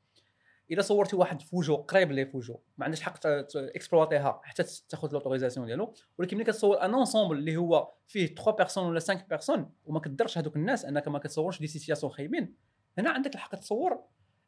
الا 0.70 0.82
صورتي 0.82 1.16
واحد 1.16 1.42
في 1.42 1.56
وجهه 1.56 1.76
قريب 1.76 2.12
ليه 2.12 2.24
في 2.24 2.36
وجهه 2.36 2.58
ما 2.78 2.84
عندكش 2.84 3.00
حق 3.00 3.26
اكسبلواتيها 3.56 4.40
حتى 4.44 4.64
تاخذ 4.88 5.12
l'autorisation 5.12 5.66
ديالو. 5.66 5.94
ولكن 6.18 6.36
ملي 6.36 6.44
كتصور 6.44 6.82
un 6.82 6.94
ensemble 6.94 7.38
اللي 7.38 7.56
هو 7.56 7.92
فيه 8.06 8.34
3 8.34 8.50
personnes 8.50 8.84
ولا 8.88 9.00
5 9.00 9.24
personnes 9.30 9.70
وما 9.84 10.00
كدرش 10.00 10.38
هذوك 10.38 10.56
الناس 10.56 10.84
انك 10.84 11.08
ما 11.08 11.18
كتصورش 11.18 11.58
des 11.58 11.66
situations 11.66 12.12
خايبين 12.12 12.54
هنا 12.98 13.10
عندك 13.10 13.34
الحق 13.34 13.54
تصور 13.54 14.02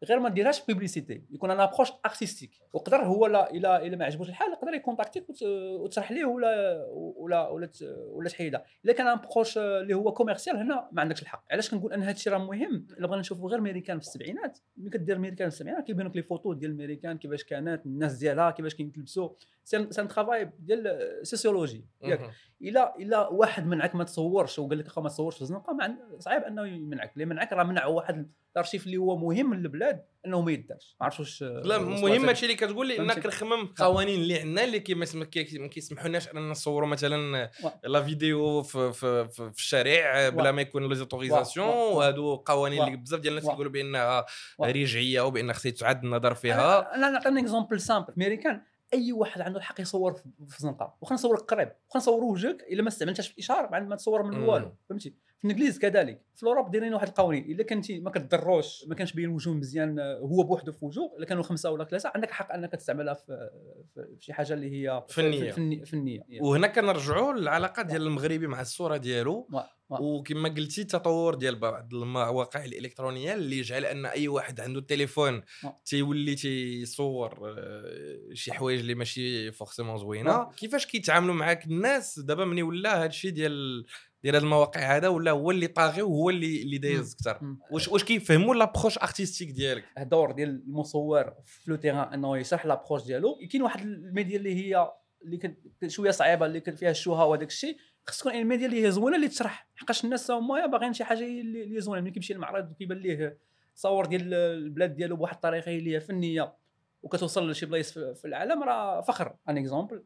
غير 0.05 0.21
ما 0.21 0.29
ديرهاش 0.29 0.67
publicité 0.67 1.23
يكون 1.31 1.51
une 1.51 1.61
approche 1.61 1.89
artistique 2.07 2.51
وقدر 2.73 2.97
هو 2.97 3.27
لا 3.27 3.51
إلا 3.51 3.87
إلا 3.87 3.97
ما 3.97 4.05
عجبوش 4.05 4.29
الحال 4.29 4.53
يقدر 4.53 4.75
يكونتاكتيك 4.75 5.31
وت- 5.31 5.43
وتشرح 5.81 6.13
ليه 6.13 6.25
ولا 6.25 6.85
ولا 6.95 7.49
ولا 7.49 7.71
ولا 8.13 8.29
تحيدها 8.29 8.65
إلا 8.85 8.93
كان 8.93 9.07
une 9.07 9.19
approche 9.35 9.59
اللي 9.59 9.95
هو 9.95 10.13
commercial 10.13 10.57
هنا 10.57 10.89
ما 10.93 11.01
عندكش 11.01 11.23
الحق. 11.23 11.45
علاش 11.51 11.71
كنقول 11.71 11.93
أن 11.93 12.03
هذا 12.03 12.11
الشيء 12.11 12.33
راه 12.33 12.39
مهم؟ 12.39 12.87
إلا 12.99 13.07
بغينا 13.07 13.21
نشوفوا 13.21 13.51
غير 13.51 13.61
ميريكان 13.61 13.99
في 13.99 14.07
السبعينات. 14.07 14.59
ملي 14.77 14.91
كدير 14.91 15.19
ميريكان 15.19 15.49
في 15.49 15.55
السبعينات 15.55 15.85
كيبانوا 15.87 16.11
لك 16.11 16.17
les 16.17 16.23
photos 16.23 16.53
ديال 16.53 16.71
الميريكان 16.71 17.19
كيفاش 17.19 17.45
كانت 17.45 17.87
الناس 17.87 18.15
ديالها 18.17 18.51
كيفاش 18.51 18.75
كاين 18.75 18.93
يلبسوا 18.97 19.29
c'est 19.71 20.01
un 20.03 20.09
travail 20.09 20.51
ديال 20.59 20.99
sociologie 21.23 21.85
ياك. 22.03 22.31
الا 22.63 22.97
إلا 22.99 23.29
واحد 23.29 23.67
منعك 23.67 23.95
ما 23.95 24.05
تصورش 24.05 24.59
وقال 24.59 24.79
لك 24.79 24.87
اخا 24.87 25.01
ما 25.01 25.09
تصورش 25.09 25.37
في 25.37 25.43
الزنقة 25.43 25.97
صعيب 26.19 26.43
أنه 26.43 26.67
يمنعك. 26.67 27.13
اللي 27.15 27.25
منعك 27.25 27.53
راه 27.53 27.63
منع 27.65 27.87
واحد 27.87 28.31
الأرشيف 28.53 28.87
اللي 28.87 28.97
هو 28.97 29.17
مهم 29.17 29.55
للبلاد 29.55 30.05
أنه 30.27 30.41
ما 30.41 30.53
يدارش. 30.53 30.97
ما 31.01 31.05
عرفتش 31.05 31.21
واش 31.21 31.43
لا 31.43 31.77
وصلت 31.77 32.03
مهم 32.05 32.23
لك. 32.23 32.29
هادشي 32.29 32.47
اللي 32.47 32.57
كتقول 32.57 32.89
لي 32.89 32.99
إنك؟ 32.99 33.27
نخمم 33.27 33.67
قوانين 33.67 34.21
اللي 34.21 34.41
عندنا 34.41 34.65
اللي 34.65 34.81
كي 34.81 34.95
ما 34.95 35.03
يسم- 35.03 35.25
كي- 35.25 35.59
ما 35.59 35.67
كيسمحولناش 35.67 36.29
أننا 36.29 36.51
نصوروا 36.51 36.89
مثلا 36.89 37.51
la 37.85 38.03
vidéo 38.03 38.63
في 38.63 38.93
في 38.93 39.29
في, 39.29 39.51
في 39.53 39.59
الشارع 39.59 40.29
بلا 40.29 40.53
ما 40.53 40.63
يكون 40.63 40.89
les 40.89 40.95
autorisations 40.95 41.67
وهادو 41.69 42.37
قوانين 42.37 42.81
وا- 42.81 42.87
اللي 42.87 42.97
بزاف 42.97 43.21
ديال 43.21 43.33
الناس 43.33 43.45
وا- 43.45 43.51
كيقولوا 43.51 43.73
بأنها 43.73 44.27
رجعيه 44.61 45.21
وبأن 45.21 45.53
خصها 45.53 45.71
تعاد 45.71 46.05
النظر 46.05 46.35
فيها. 46.35 46.79
أنا 46.79 46.95
أنا 46.95 47.11
نعطيك 47.11 47.39
exemple 47.39 47.81
simple 47.81 48.13
ميريكان 48.17 48.63
أي 48.95 49.13
واحد 49.13 49.41
عنده 49.41 49.59
الحق 49.59 49.81
يصور 49.81 50.13
في 50.13 50.23
في 50.49 50.63
زنقة 50.63 50.97
واخا 51.01 51.15
نصورك 51.15 51.41
قريب 51.41 51.73
واخا 51.89 51.99
نصور 51.99 52.25
وجهك 52.25 52.63
إلا 52.63 52.83
ما 52.83 52.89
استعملتهاش 52.89 53.29
في 53.29 53.35
الإشهار 53.35 53.67
بعد 53.67 53.89
ما 53.89 53.97
تصور 53.97 54.23
من. 54.23 54.35
والو 54.49 54.73
فهمتي 54.89 55.15
في 55.41 55.47
الإنجليز 55.47 55.79
كذلك. 55.79 56.23
في 56.37 56.43
الأوروب 56.43 56.71
دايرين 56.71 56.95
واحد 56.95 57.09
القوانين. 57.09 57.45
إلا 57.45 57.65
كنتي 57.65 58.01
ما 58.01 58.11
كتضروش 58.11 58.85
ما 58.89 58.95
كانش 58.95 59.13
باين 59.13 59.29
وجهه 59.29 59.53
مزيان 59.53 59.99
آه، 59.99 60.19
هو 60.19 60.43
بوحده 60.43 60.73
في 60.73 60.85
وجهه 60.85 61.13
إلا 61.19 61.27
كانوا 61.27 61.43
خمسة 61.43 61.71
ولا 61.71 61.85
ثلاثة 61.85 62.13
عندك 62.15 62.31
حق 62.31 62.53
أنك 62.53 62.73
تستعملها 62.73 63.15
في 63.15 63.51
في 63.95 64.17
في 64.19 64.25
شي 64.25 64.33
حاجة 64.33 64.53
اللي 64.53 64.71
هي 64.71 65.05
فنية. 65.09 65.51
فنيه 65.51 65.85
فنيه 65.85 66.21
وهنا 66.41 66.67
كنرجعوا 66.67 67.33
للعلاقة 67.33 67.83
ديال 67.83 68.03
المغربي 68.03 68.47
مع 68.47 68.61
الصورة 68.61 68.97
ديالو. 68.97 69.49
وكما 69.91 70.49
قلتي 70.49 70.81
التطور 70.81 71.35
ديال 71.35 71.57
بعض 71.57 71.95
المواقع 71.95 72.65
الإلكترونية 72.65 73.35
اللي 73.35 73.61
جعل 73.61 73.85
أن 73.85 74.07
أي 74.07 74.29
واحد 74.29 74.61
عنده 74.61 74.81
التليفون 74.81 75.43
آه. 75.65 75.81
تيولي 75.85 76.35
تيصور 76.35 77.55
آه، 77.59 78.35
شي 78.35 78.53
حوايج 78.53 78.81
اللي 78.81 78.95
ماشي 78.95 79.53
forcément 79.53 79.99
زوينة. 79.99 80.31
آه. 80.31 80.51
كيفاش 80.57 80.87
كيتعاملوا 80.87 81.35
معاك 81.35 81.67
الناس 81.67 82.19
دابا 82.19 82.45
ملي 82.45 82.63
ولا 82.63 82.99
هذا 82.99 83.07
الشيء 83.07 83.31
ديال 83.31 83.87
ديال 84.23 84.35
هاد 84.35 84.43
المواقع 84.43 84.97
هذا 84.97 85.09
ولا 85.09 85.31
هو 85.31 85.51
اللي 85.51 85.67
طاغي 85.67 86.03
وهو 86.03 86.31
اللي 86.31 86.63
اللي 86.63 86.79
دايز 86.79 87.15
أكثر. 87.15 87.57
واش 87.71 87.89
واش 87.89 88.05
كيفهموا 88.05 88.55
l'approche 88.55 88.99
artistique 88.99 89.51
ديالك؟ 89.51 89.85
الدور 89.99 90.33
ديال 90.33 90.49
المصور 90.49 91.35
في 91.45 91.71
le 91.71 91.77
terrain 91.77 92.13
انه 92.13 92.39
يشرح 92.39 92.67
l'approche 92.67 93.05
ديالو. 93.05 93.39
كاين 93.53 93.63
واحد 93.63 93.81
الميديا 93.81 94.37
اللي 94.37 94.55
هي 94.55 94.93
اللي 95.25 95.37
كانت 95.37 95.59
شوية 95.87 96.11
صعيبة 96.11 96.47
اللي 96.47 96.61
كان 96.61 96.75
فيها 96.75 96.91
الشوهه 96.91 97.27
وهذاك 97.27 97.49
الشيء. 97.49 97.77
خص 98.07 98.19
تكون 98.19 98.33
الميديا 98.33 98.67
اللي 98.67 98.87
هي 98.87 98.91
زوينة 98.91 99.17
اللي 99.17 99.29
تشرح. 99.29 99.69
حقاش 99.77 100.05
الناس 100.05 100.31
هما 100.31 100.67
باغيين 100.67 100.93
شي 100.93 101.05
حاجة 101.05 101.25
اللي 101.25 101.81
زوينة. 101.81 102.03
ملي 102.03 102.11
كيمشي 102.11 102.35
للمعرض 102.35 102.71
وكيبان 102.71 102.99
ليه 102.99 103.39
تصور 103.77 104.07
ديال 104.07 104.35
البلاد 104.35 104.95
ديالو 104.95 105.17
بواحد 105.17 105.35
الطريقة 105.35 105.71
اللي 105.71 105.95
هي 105.95 106.01
فنية 106.01 106.55
وكتوصل 107.03 107.51
لشي 107.51 107.67
بلايص 107.67 107.93
في 107.93 108.25
العالم 108.25 108.63
راه 108.63 109.01
فخر. 109.01 109.37
un 109.49 109.59
exemple 109.59 110.05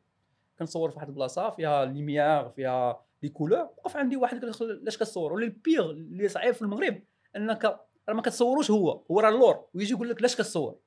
كنصور 0.58 0.90
في 0.90 0.96
واحد 0.96 1.08
البلاصة 1.08 1.50
فيها 1.50 1.84
lumière 1.84 2.48
فيها 2.48 3.04
les 3.24 3.30
couleurs 3.30 3.58
وقف 3.58 3.96
عندي 3.96 4.16
واحد 4.16 4.44
علاش 4.44 4.96
كتصور؟ 4.96 5.32
ولا 5.32 5.44
ال 5.44 5.54
pire 5.54 5.90
اللي 5.90 6.28
صعيب 6.28 6.54
في 6.54 6.62
المغرب 6.62 7.02
إنك 7.36 7.64
راه 8.08 8.14
ما 8.14 8.22
كتصوروش 8.22 8.70
هو 8.70 9.04
هو 9.10 9.20
راه 9.20 9.28
اللور 9.28 9.66
ويجي 9.74 9.92
يقول 9.92 10.08
لك 10.08 10.18
علاش 10.18 10.36
كتصور؟ 10.36 10.78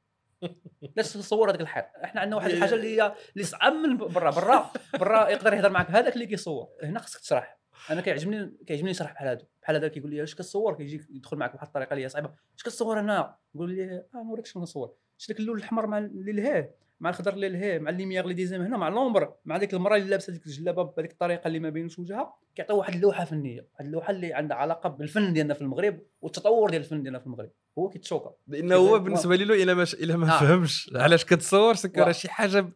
علاش 0.97 1.13
تصور 1.13 1.50
هذاك 1.50 1.62
الحال؟ 1.62 1.84
إحنا 2.04 2.21
عندنا 2.21 2.36
واحد 2.36 2.50
الحاجة 2.50 2.73
اللي 2.73 3.02
هي 3.02 3.15
اللي 3.34 3.43
صعب 3.43 3.73
من 3.73 3.97
برا 3.97 4.32
برا 4.32 4.71
برا 5.00 5.30
يقدر 5.30 5.54
يهضر 5.54 5.69
معك 5.69 5.91
هذاك 5.91 6.13
اللي 6.13 6.26
كيصور. 6.26 6.67
هنا 6.84 7.00
خصك 7.00 7.19
تشرح. 7.19 7.60
أنا 7.89 8.02
كيعجبني 8.02 8.58
كيعجبني 8.67 8.91
نشرح 8.91 9.13
بحال 9.13 9.28
هذا 9.28 9.45
بحال 9.62 9.76
هذا 9.76 9.88
كيقول 9.88 10.12
لي 10.12 10.23
اش 10.23 10.36
كتصور؟ 10.36 10.78
كيجي 10.78 11.06
يدخل 11.10 11.38
معك 11.38 11.52
بواحد 11.52 11.67
الطريقة 11.67 11.93
اللي 11.93 12.04
هي 12.04 12.10
صعيبة. 12.10 12.30
اش 12.58 12.63
كتصور 12.63 13.00
أنا؟ 13.00 13.36
نقول 13.56 13.76
لي 13.76 14.06
آه 14.15 14.23
نوريك 14.23 14.45
شنو 14.45 14.63
نصور 14.63 14.93
شفت 15.17 15.32
داك 15.32 15.39
اللون 15.39 15.58
الأحمر 15.58 15.88
مع 15.88 15.97
اللي 15.97 16.32
لهيه. 16.32 16.76
مع 16.99 17.10
الخضر 17.10 17.33
اللي 17.33 17.49
لهيه 17.49 17.79
مع 17.79 17.89
ال 17.89 17.94
lumière 17.94 18.23
اللي 18.23 18.33
ديزيم 18.33 18.62
هنا 18.62 18.77
مع 18.77 18.89
l'ombre 18.89 19.33
مع 19.45 19.57
ديك 19.57 19.73
المراه 19.73 19.97
اللي 19.97 20.10
لابسة 20.10 20.33
ديك 20.33 20.45
الجلابة 20.45 20.83
بهذيك 20.83 21.12
الطريقة 21.12 21.47
اللي 21.47 21.60
ما 21.60 21.69
بينوش 21.69 21.99
وجهها 21.99 22.33
كيعطيو 22.55 22.77
واحد 22.77 22.93
اللوحة 22.93 23.25
فنية 23.25 23.67
واحد 23.73 23.86
اللوحة 23.86 24.12
اللي 24.12 24.33
عندها 24.33 24.57
علاقة 24.57 24.89
بالفن 24.89 25.33
ديالنا 25.33 25.53
في 25.53 25.62
المغرب 25.62 25.99
والتطور 26.21 26.69
ديال 26.69 26.81
الفن 26.81 27.01
ديالنا 27.03 27.19
في 27.19 27.27
المغرب. 27.27 27.51
هو 27.77 27.89
كيتشوكا. 27.89 28.33
لأنه 28.47 28.75
هو 28.75 28.99
بالنسبة 28.99 29.35
لي 29.35 29.63
إلا 29.63 29.73
ما 29.73 29.83
إلا 29.83 30.17
ما 30.17 30.35
آه. 30.35 30.39
فهمش. 30.39 30.91
علاش 30.95 31.25
كتصور؟ 31.25 31.75
سكر 31.75 32.11
شي 32.11 32.29
حاجة 32.29 32.69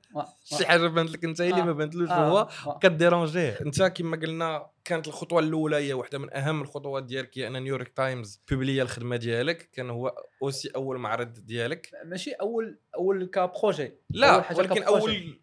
شي 0.44 0.66
حاجة 0.66 0.88
بانت 0.88 1.12
لك 1.12 1.24
أنت 1.24 1.42
اللي 1.42 1.62
آه. 1.62 1.66
ما 1.66 1.74
بانتلوش 1.74 2.10
آه. 2.10 2.30
هو 2.30 2.48
آه. 2.68 2.80
كديرونجيه 2.80 3.58
أنت 3.62 3.84
كما 3.84 4.18
قلنا 4.18 4.68
كانت 4.86 5.08
الخطوة 5.08 5.40
الأولى 5.40 5.76
هي 5.76 5.94
واحدة 5.94 6.18
من 6.18 6.34
أهم 6.34 6.62
الخطوات 6.62 7.04
ديالك 7.04 7.38
هي 7.38 7.48
أن 7.48 7.64
نيويورك 7.64 7.88
تايمز 7.88 8.42
بوبليا 8.52 8.84
الخدمة 8.84 9.16
ديالك. 9.16 9.70
كان 9.74 9.90
هو 9.90 10.16
aussi 10.44 10.70
أول 10.76 10.98
معرض 10.98 11.34
ديالك. 11.34 11.90
ماشي 12.06 12.32
أول 12.32 12.80
أول 12.96 13.26
ك 13.26 13.36
projet 13.36 13.94
لا 14.10 14.36
أول 14.36 14.44
حاجة 14.44 14.58
ولكن. 14.58 14.84
أول 14.84 15.42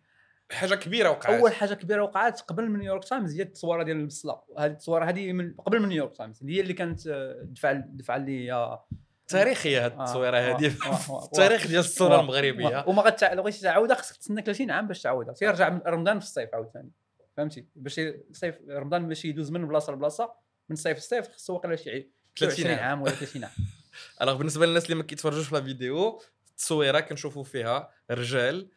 حاجة 0.50 0.74
كبيرة 0.74 1.10
وقعت. 1.10 1.40
أول 1.40 1.52
حاجة 1.52 1.74
كبيرة 1.74 2.02
وقعت 2.02 2.40
قبل 2.40 2.68
من 2.68 2.78
نيويورك 2.78 3.04
تايمز 3.04 3.36
هي 3.36 3.42
التصويره 3.42 3.82
ديال 3.82 3.96
البصله 3.96 4.40
هذه 4.58 4.70
التصويره 4.70 5.04
هذه 5.04 5.32
من 5.32 5.54
قبل 5.54 5.80
من 5.80 5.88
نيويورك 5.88 6.16
تايمز 6.16 6.44
هي 6.44 6.60
اللي 6.60 6.72
كانت 6.72 7.06
آه، 7.06 7.42
دفع 7.42 7.72
دفع 7.72 8.16
اللي 8.16 8.50
هي 8.50 8.78
تاريخية 9.28 9.86
هذه 9.86 9.92
آه، 9.92 10.00
التصويرة 10.04 10.38
هذه 10.38 10.68
في. 10.68 11.12
التاريخ 11.24 11.66
ديال 11.66 11.80
الصورة 11.80 12.20
المغربية. 12.20 12.84
وما 12.86 13.02
غتع... 13.02 13.32
لو 13.32 13.42
بغيتي 13.42 13.60
تعاودها 13.60 13.96
خصك 13.96 14.16
تستنى 14.16 14.42
30 14.42 14.70
عام 14.70 14.86
باش 14.86 15.02
تعاودها. 15.02 15.34
تيرجع 15.34 15.68
من 15.68 15.80
رمضان 15.86 16.18
في 16.18 16.24
الصيف 16.26 16.54
عاوتاني. 16.54 16.90
فهمتي؟ 17.36 17.66
باش 17.76 17.98
الصيف 17.98 18.54
رمضان 18.68 19.08
ماشي 19.08 19.28
يدوز 19.28 19.50
من 19.50 19.68
بلاصة 19.68 19.92
لبلاصة 19.92 20.32
من 20.68 20.76
صيف 20.76 20.98
لصيف 20.98 21.28
خصو 21.28 21.54
واقيلا 21.54 21.76
شي 21.76 22.10
30 22.38 22.64
20 22.64 22.78
عام. 22.78 23.02
ولا 23.02 23.10
30 23.10 23.44
عام 23.44 23.52
alors 24.22 24.36
بالنسبة 24.36 24.66
للناس 24.66 24.84
اللي 24.84 24.94
ما 24.94 25.02
كيتفرجوش 25.02 25.48
في 25.48 25.54
la 25.54 25.62
vidéo 25.62 26.22
التصويرة 26.50 27.00
كنشوفوا 27.00 27.44
فيها 27.44 27.90
رجال 28.10 28.68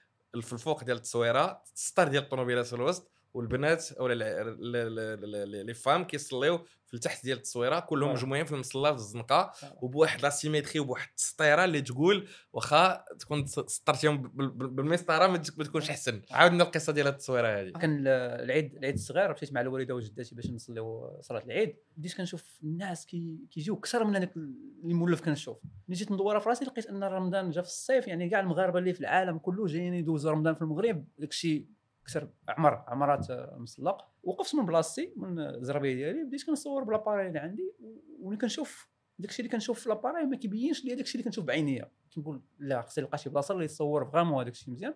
في 0.41 0.53
الفوق 0.53 0.83
ديال 0.83 0.97
التصويرة 0.97 1.63
السطر 1.75 2.07
ديال 2.07 2.23
الطوموبيلات 2.23 2.65
في 2.65 2.73
الوسط 2.73 3.11
والبنات 3.33 3.91
أو 3.91 4.07
les 4.07 5.73
femmes 5.73 6.03
كيصليو 6.03 6.65
في 6.85 6.93
التحت 6.97 7.23
ديال 7.25 7.37
التصويرة 7.37 7.79
كلهم. 7.79 8.11
مجموعين 8.11 8.45
في 8.45 8.51
المصلى 8.51 8.89
في 8.89 8.95
الزنقة. 8.95 9.51
وبواحد 9.81 10.21
la 10.21 10.29
symétrie 10.29 10.79
وبواحد 10.79 11.09
السطيره 11.17 11.65
اللي 11.65 11.81
تقول 11.81 12.27
واخا 12.53 13.05
تكون 13.19 13.45
سطرتيهم 13.45 14.21
بال- 14.21 14.49
بال- 14.49 14.67
بالمسطرة 14.69 15.27
ما 15.27 15.37
تك- 15.37 15.57
ما 15.59 15.63
تكونش 15.63 15.89
أحسن 15.89 16.21
عاودنا 16.31 16.63
القصة 16.63 16.93
ديال 16.93 17.07
التصويرة 17.07 17.47
هذه 17.47 17.69
كان 17.71 17.99
ال- 17.99 18.07
العيد 18.43 18.75
العيد 18.75 18.93
الصغير 18.93 19.31
مشيت 19.31 19.53
مع 19.53 19.61
الوالدة 19.61 19.95
وجداتي 19.95 20.35
باش 20.35 20.49
نصليو 20.49 21.17
صلاة 21.21 21.43
العيد 21.43 21.75
بديت 21.97 22.17
كنشوف 22.17 22.59
الناس 22.63 23.05
كي 23.05 23.37
كيجيو 23.51 23.75
أكثر 23.75 24.03
من 24.03 24.15
هذاك 24.15 24.35
اللي 24.37 24.93
مولف 24.93 25.21
كنشوف 25.21 25.57
ملي 25.87 25.97
جيت 25.97 26.11
ندور 26.11 26.39
في 26.39 26.49
راسي 26.49 26.65
لقيت 26.65 26.85
أن 26.85 27.03
رمضان 27.03 27.49
جا 27.49 27.61
في 27.61 27.67
الصيف 27.67 28.07
يعني 28.07 28.29
كاع 28.29 28.39
المغاربة 28.39 28.79
اللي 28.79 28.93
في 28.93 28.99
العالم 29.01 29.37
كله 29.37 29.65
جايين 29.65 29.93
يدوزوا 29.93 30.31
رمضان 30.31 30.55
في 30.55 30.61
المغرب 30.61 31.05
داكشي 31.17 31.67
أكثر 32.03 32.29
عمر 32.49 32.83
عمرات 32.87 33.29
المصلى 33.29 33.97
وقفت 34.23 34.55
من 34.55 34.65
بلاصتي 34.65 35.13
من 35.15 35.39
الزربيه 35.39 35.95
ديالي 35.95 36.23
بديت 36.23 36.43
كنصور 36.45 36.83
ب 36.83 36.87
l'appareil 36.87 37.27
اللي 37.27 37.39
عندي. 37.39 37.73
وملي 38.19 38.37
كنشوف 38.37 38.89
داكشي 39.19 39.41
اللي 39.41 39.51
كنشوف 39.51 39.79
في 39.79 39.89
l'appareil 39.89 40.25
ما 40.25 40.37
كيبينش 40.37 40.85
لي 40.85 40.95
داكشي 40.95 41.15
اللي 41.17 41.23
كنشوف 41.23 41.45
بعينيا. 41.45 41.91
كنقول 42.15 42.41
لا 42.59 42.81
خصني 42.81 43.03
نلقى 43.03 43.17
شي 43.17 43.29
بلاصة 43.29 43.53
اللي 43.53 43.67
تصور 43.67 44.05
vraiment 44.05 44.41
هذاك 44.41 44.53
الشيء 44.53 44.73
مزيان. 44.73 44.93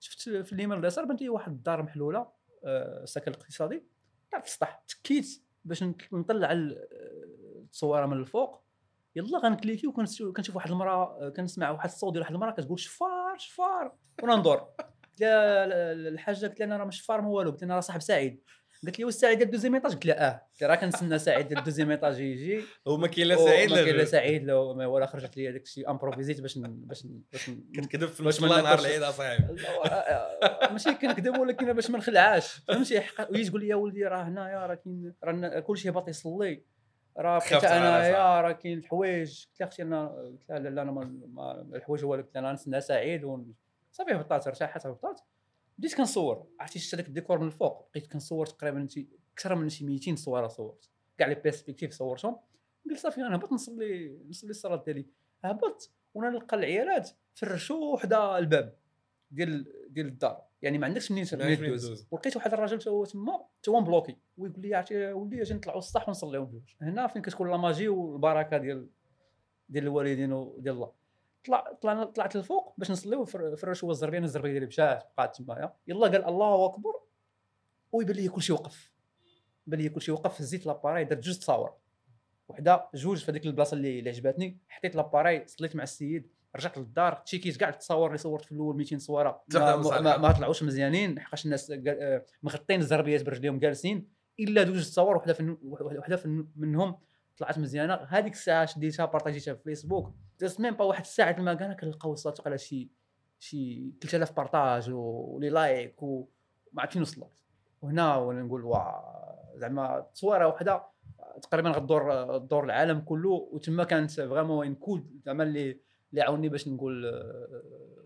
شفت 0.00 0.28
في 0.28 0.52
اليمين 0.52 0.78
اليسار 0.78 1.04
بانت 1.04 1.22
لي 1.22 1.28
واحد 1.28 1.52
الدار 1.52 1.82
محلولة 1.82 2.26
آه، 2.64 3.04
سكن 3.04 3.32
اقتصادي 3.32 3.82
طلعت 4.32 4.44
في 4.44 4.50
السطح 4.50 4.84
تكيت 4.88 5.42
باش 5.64 5.82
نط- 5.84 6.12
نطلع 6.12 6.52
آه، 6.52 6.54
التصويرة 6.54 8.06
من 8.06 8.16
الفوق. 8.16 8.62
يلا 9.16 9.38
غنكليكي 9.38 9.86
وكنشوف 9.86 10.56
واحد 10.56 10.70
المرأة 10.70 11.26
آه، 11.26 11.28
كنسمع 11.28 11.70
واحد 11.70 11.88
الصوت 11.88 12.12
ديال 12.12 12.22
واحد 12.22 12.34
المرأة 12.34 12.50
كتقول 12.52 12.78
شفار 12.80 13.38
شفار 13.38 13.92
وأنا 14.22 14.36
ندور 14.36 14.68
قلت 15.16 15.20
لها 15.22 15.66
لا- 15.66 15.94
لا- 15.94 16.08
الحاجة 16.08 16.46
قلت 16.46 16.60
لها 16.60 16.66
أنا 16.66 16.76
راه 16.76 16.84
مش 16.84 17.00
شفار 17.00 17.20
ما 17.20 17.28
والو 17.28 17.50
قلت 17.50 17.60
لها 17.60 17.66
أنا 17.66 17.74
راه 17.74 17.80
صاحب 17.80 18.00
سعيد. 18.00 18.40
قالت 18.84 18.98
لي 18.98 19.04
واش 19.04 19.14
سعيد 19.14 19.38
ديال 19.38 19.46
ال 19.48 19.51
deuxième 19.51 19.74
étage 19.74 19.92
قلت 19.92 20.06
لها 20.06 20.28
آه. 20.28 20.32
قلت 20.52 20.62
لها 20.62 20.70
راه 20.70 20.74
كنتسنى 20.76 21.18
سعيد 21.18 21.48
ديال 21.48 21.58
ال 21.58 21.62
deuxième 21.62 21.90
étage 21.90 22.20
يجي. 22.20 22.60
وما 22.86 23.06
كاين 23.08 23.26
لا 23.26 23.36
سعيد 23.36 23.70
وما 23.72 23.82
كاين 23.82 23.94
لا 23.94 23.98
لا. 24.00 24.04
سعيد 24.04 24.44
لا 24.44 24.72
ما 24.74 24.86
ولا 24.86 25.06
خرجت 25.06 25.36
لي 25.36 25.48
هذاك 25.50 25.62
الشيء 25.62 25.90
امبروفيزيت 25.90 26.40
باش 26.40 26.58
باش 26.58 27.06
باش 27.06 27.50
كتكذب 27.74 28.08
في 28.08 28.22
باش 28.22 28.40
ما 28.42 28.48
نهار. 28.48 28.78
العيد 28.78 29.02
أصاحبي. 29.02 29.56
لا، 29.92 30.72
ماشي 30.72 30.94
كنكذب 30.94 31.38
ولكن 31.38 31.72
باش 31.72 31.90
ما 31.90 31.98
نخلعاش 31.98 32.54
فهمتي؟ 32.68 33.00
حق- 33.00 33.30
ويجي 33.30 33.48
تقول 33.50 33.60
لي 33.60 33.68
يا 33.68 33.74
ولدي 33.74 34.04
راه 34.04 34.22
هنايا 34.22 34.66
راه 34.66 34.74
كاين 34.74 35.12
راه 35.24 35.60
كلشي 35.60 35.90
هبط 35.90 36.08
يصلي. 36.08 36.62
راه 37.18 37.38
بقيت 37.38 37.64
أنايا 37.64 38.40
راه 38.40 38.52
كاين 38.52 38.78
الحوايج. 38.78 39.44
قلت 39.46 39.60
لها 39.60 39.68
أختي 39.68 39.82
أنا 39.82 40.08
قلت 40.08 40.50
لها 40.50 40.58
لا 40.58 40.68
لا 40.68 40.82
أنا 40.82 40.92
ما- 40.92 41.18
ما 41.32 41.76
الحوايج 41.76 42.04
هو 42.04 42.12
قلت 42.12 42.34
لها 42.34 42.42
أنا 42.42 42.52
نسنى 42.52 42.80
سعيد 42.80 43.24
صافي 43.96 44.12
هبطات 44.12 44.46
ارتاحت 44.46 44.86
هبطات 44.86 45.20
بديت 45.78 45.94
كنصور 45.94 46.46
عرفتي 46.60 46.78
شفت 46.78 46.94
هذاك 46.94 47.08
الديكور 47.08 47.38
من 47.38 47.46
الفوق 47.46 47.88
بقيت 47.90 48.12
كنصور 48.12 48.46
تقريبا 48.46 48.86
شي 48.90 49.08
أكثر 49.34 49.54
من 49.54 49.68
شي 49.68 49.84
200 49.84 50.16
صورة 50.16 50.48
صورت. 50.48 50.90
كاع 51.18 51.28
les 51.28 51.34
perspectives 51.34 51.92
صورتهم. 51.92 52.36
قلت 52.90 52.98
صافي 52.98 53.20
أنا 53.20 53.36
هبط 53.36 53.52
نصلي 53.52 54.18
نصلي 54.28 54.50
الصلاه 54.50 54.82
ديالي. 54.84 55.06
هبط 55.44 55.90
وأنا 56.14 56.30
نلقى 56.30 56.56
العيالات 56.56 57.10
فرشوا 57.34 57.98
حدا 57.98 58.38
الباب 58.38 58.76
ديال 59.30 59.66
ديال 59.92 60.06
الدار. 60.06 60.42
يعني 60.62 60.78
ما 60.78 60.86
عندكش 60.86 61.12
منين 61.12 61.24
تدوز. 61.24 62.06
ولقيت 62.10 62.36
واحد 62.36 62.52
الراجل 62.52 62.90
هو 62.90 63.04
تما 63.04 63.46
تا 63.62 63.72
هو 63.72 63.80
مبلوكي. 63.80 64.16
ويقول 64.36 64.60
لي 64.60 64.74
عرفتي 64.74 65.12
ولدي 65.12 65.42
أجي 65.42 65.54
نطلعوا 65.54 65.78
السطح 65.78 66.08
ونصليو 66.08 66.44
بجوج 66.44 66.74
هنا 66.80 67.06
فين 67.06 67.22
كتكون 67.22 67.50
la 67.50 67.56
magie 67.56 67.88
والبركة 67.88 68.58
ديال 68.58 68.88
ديال 69.68 69.84
الوالدين 69.84 70.32
وديال 70.32 70.74
الله. 70.74 71.05
طلع 71.46 71.72
طلعنا 71.82 72.04
طلعت 72.04 72.36
للفوق 72.36 72.74
باش 72.78 72.90
نصليو 72.90 73.24
فر- 73.24 73.56
فرش 73.56 73.84
هو 73.84 73.90
الزربية 73.90 74.18
أنا 74.18 74.26
الزربية 74.26 74.50
ديالي 74.50 74.66
مشات 74.66 75.12
بقات 75.18 75.36
تمايا 75.36 75.72
يلا 75.86 76.06
قال 76.06 76.24
الله 76.24 76.64
أكبر 76.64 76.92
ويبان 77.92 78.16
لي 78.16 78.28
كلشي 78.28 78.52
وقف. 78.52 78.92
بان 79.66 79.80
لي 79.80 79.88
كلشي 79.88 80.12
وقف 80.12 80.40
هزيت 80.40 80.66
l'appareil 80.66 81.04
درت 81.04 81.18
جوج 81.24 81.38
تصاور. 81.38 81.74
وحدة 82.48 82.88
جوج 82.94 83.24
في 83.24 83.30
هذيك 83.30 83.46
البلاصة 83.46 83.74
اللي 83.74 83.98
اللي 83.98 84.10
عجبتني 84.10 84.58
حطيت 84.68 84.96
l'appareil 84.96 85.46
صليت 85.46 85.76
مع 85.76 85.82
السيد 85.82 86.30
رجعت 86.56 86.78
للدار 86.78 87.12
تشيكيت 87.12 87.56
كاع 87.56 87.68
التصاور 87.68 88.06
اللي 88.06 88.18
صورت 88.18 88.44
في 88.44 88.52
الأول 88.52 88.76
200 88.76 88.98
صورة. 88.98 89.42
ما, 89.54 89.76
مصالحة. 89.76 90.00
ما, 90.00 90.16
ما 90.16 90.32
طلعوش 90.32 90.62
مزيانين 90.62 91.20
حقاش 91.20 91.44
الناس 91.44 91.70
آه، 91.86 92.24
مغطين 92.42 92.80
الزربيات 92.80 93.22
برجليهم 93.22 93.58
جالسين. 93.58 94.08
إلا 94.40 94.62
دوز 94.62 94.90
تصاور 94.90 95.16
وحدة 95.16 95.32
في 95.32 95.56
وحدة 95.62 96.16
في 96.16 96.44
منهم 96.56 96.98
طلعت 97.38 97.58
مزيانة. 97.58 97.94
هذيك 97.94 98.32
الساعة 98.32 98.66
شديتها 98.66 99.06
بارطاجيتها 99.06 99.54
في 99.54 99.62
فيسبوك. 99.62 100.14
دازت 100.40 100.60
même 100.60 100.74
pas 100.74 100.84
واحد 100.84 101.00
الساعة 101.00 101.40
ما 101.40 101.54
كان 101.54 101.72
كنلقاو 101.72 102.12
وصلت 102.12 102.46
على 102.46 102.58
شي 102.58 102.90
شي 103.38 103.92
3000 104.00 104.32
partage 104.36 104.90
و 104.90 105.05
les 105.05 105.48
likes 105.50 106.02
وما 106.02 106.26
عرفت 106.78 106.92
فين 106.92 107.02
وصلت. 107.02 107.28
وهنا 107.82 108.16
وأنا 108.16 108.42
نقول 108.42 108.64
وا 108.64 108.80
زعما 109.58 110.06
تصويرة 110.14 110.46
وحدة 110.48 110.82
تقريبا 111.42 111.70
غدور 111.70 112.36
دور 112.38 112.64
العالم 112.64 113.00
كله. 113.00 113.30
وتما 113.52 113.84
كانت 113.84 114.10
vraiment 114.10 114.58
un 114.58 114.74
coup 114.74 115.05
de 115.05 115.20
زعما 115.26 115.42
اللي 115.44 115.80
اللي 116.10 116.22
عاوني 116.22 116.48
باش 116.48 116.68
نقول 116.68 117.04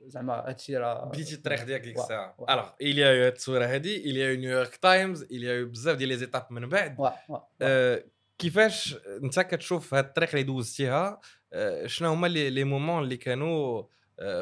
زعما 0.06 0.48
هادشي 0.48 0.76
راه. 0.76 1.04
بديتي 1.04 1.34
الطريق 1.34 1.64
ديالك 1.64 1.82
ديك 1.84 1.96
الساعة. 1.98 2.34
alors 2.50 2.68
il 2.80 3.04
y 3.04 3.16
a 3.16 3.28
التصويره 3.28 3.64
هادي 3.66 4.10
il 4.10 4.30
y 4.30 4.33
a 4.33 4.35
eu 4.35 4.40
نيويورك 4.40 4.76
تايمز 4.76 5.22
il 5.22 5.52
y 5.52 5.56
a 5.56 5.60
eu 5.60 5.68
بزاف 5.68 5.96
ديال 5.96 6.08
les 6.08 6.16
étapes 6.16 6.46
من 6.50 6.68
بعد. 6.68 7.00
وا- 7.00 7.08
وا- 7.08 7.14
وا. 7.28 7.38
آه، 7.62 8.04
كيفاش 8.40 8.96
انت 9.22 9.40
كتشوف 9.40 9.94
هاد 9.94 10.04
الطريق 10.04 10.28
اللي 10.30 10.42
دوزتيها؟ 10.42 11.20
آه، 11.52 11.86
شنو 11.86 12.08
هما 12.10 12.26
les 12.26 12.64
moments 12.64 13.02
اللي 13.02 13.16
كانوا 13.16 13.82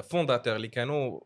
fondateurs 0.03 0.57
اللي 0.57 0.69
كانوا 0.69 1.21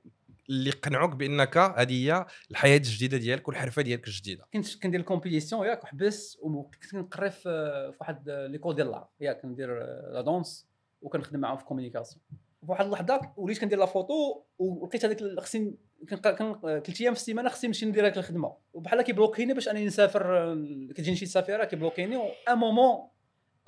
اللي 0.51 0.71
قنعوك 0.71 1.15
بأنك 1.15 1.57
هذه 1.59 1.93
هي 2.07 2.27
الحياة 2.51 2.77
الجديدة 2.77 3.17
ديالك 3.17 3.49
والحرفة 3.49 3.83
ديالك 3.83 4.07
الجديدة؟ 4.09 4.45
كنت 4.53 4.83
كندير 4.83 5.01
ال 5.01 5.06
compétition 5.06 5.67
ياك 5.67 5.85
وحبس 5.85 6.39
وكنت 6.43 6.91
كنقري 6.91 7.31
في 7.31 7.93
واحد 8.01 8.31
l'école 8.31 8.75
ديال 8.75 8.91
l'art 8.91 9.09
ياك 9.21 9.41
كندير 9.43 9.79
la 10.13 10.21
danse 10.21 10.67
وكنخدم 11.03 11.41
معاهم 11.41 11.57
في 11.57 11.65
communication 11.65 12.23
في 12.61 12.71
واحد 12.71 12.85
اللحظة 12.85 13.33
وليت 13.37 13.59
كندير 13.61 13.79
la 13.79 13.87
photo 13.87 14.43
ولقيت 14.59 15.05
هذيك 15.05 15.23
ال- 15.23 15.41
خصني 15.41 15.75
ثلاث 16.09 17.01
أيام 17.01 17.15
في 17.15 17.21
السيمانة 17.21 17.49
خصني 17.49 17.69
نمشي 17.69 17.87
ندير 17.87 18.05
هذيك 18.05 18.19
الخدمة. 18.19 18.57
وبحال 18.73 19.03
كيبلوكيني 19.03 19.55
باش 19.55 19.69
انني 19.69 19.87
نسافر 19.87 20.55
كتجيني 20.95 21.17
شي 21.17 21.27
سفيرة 21.27 21.65
كيبلوكيني 21.65 22.17
un 22.49 22.59
moment 22.59 23.09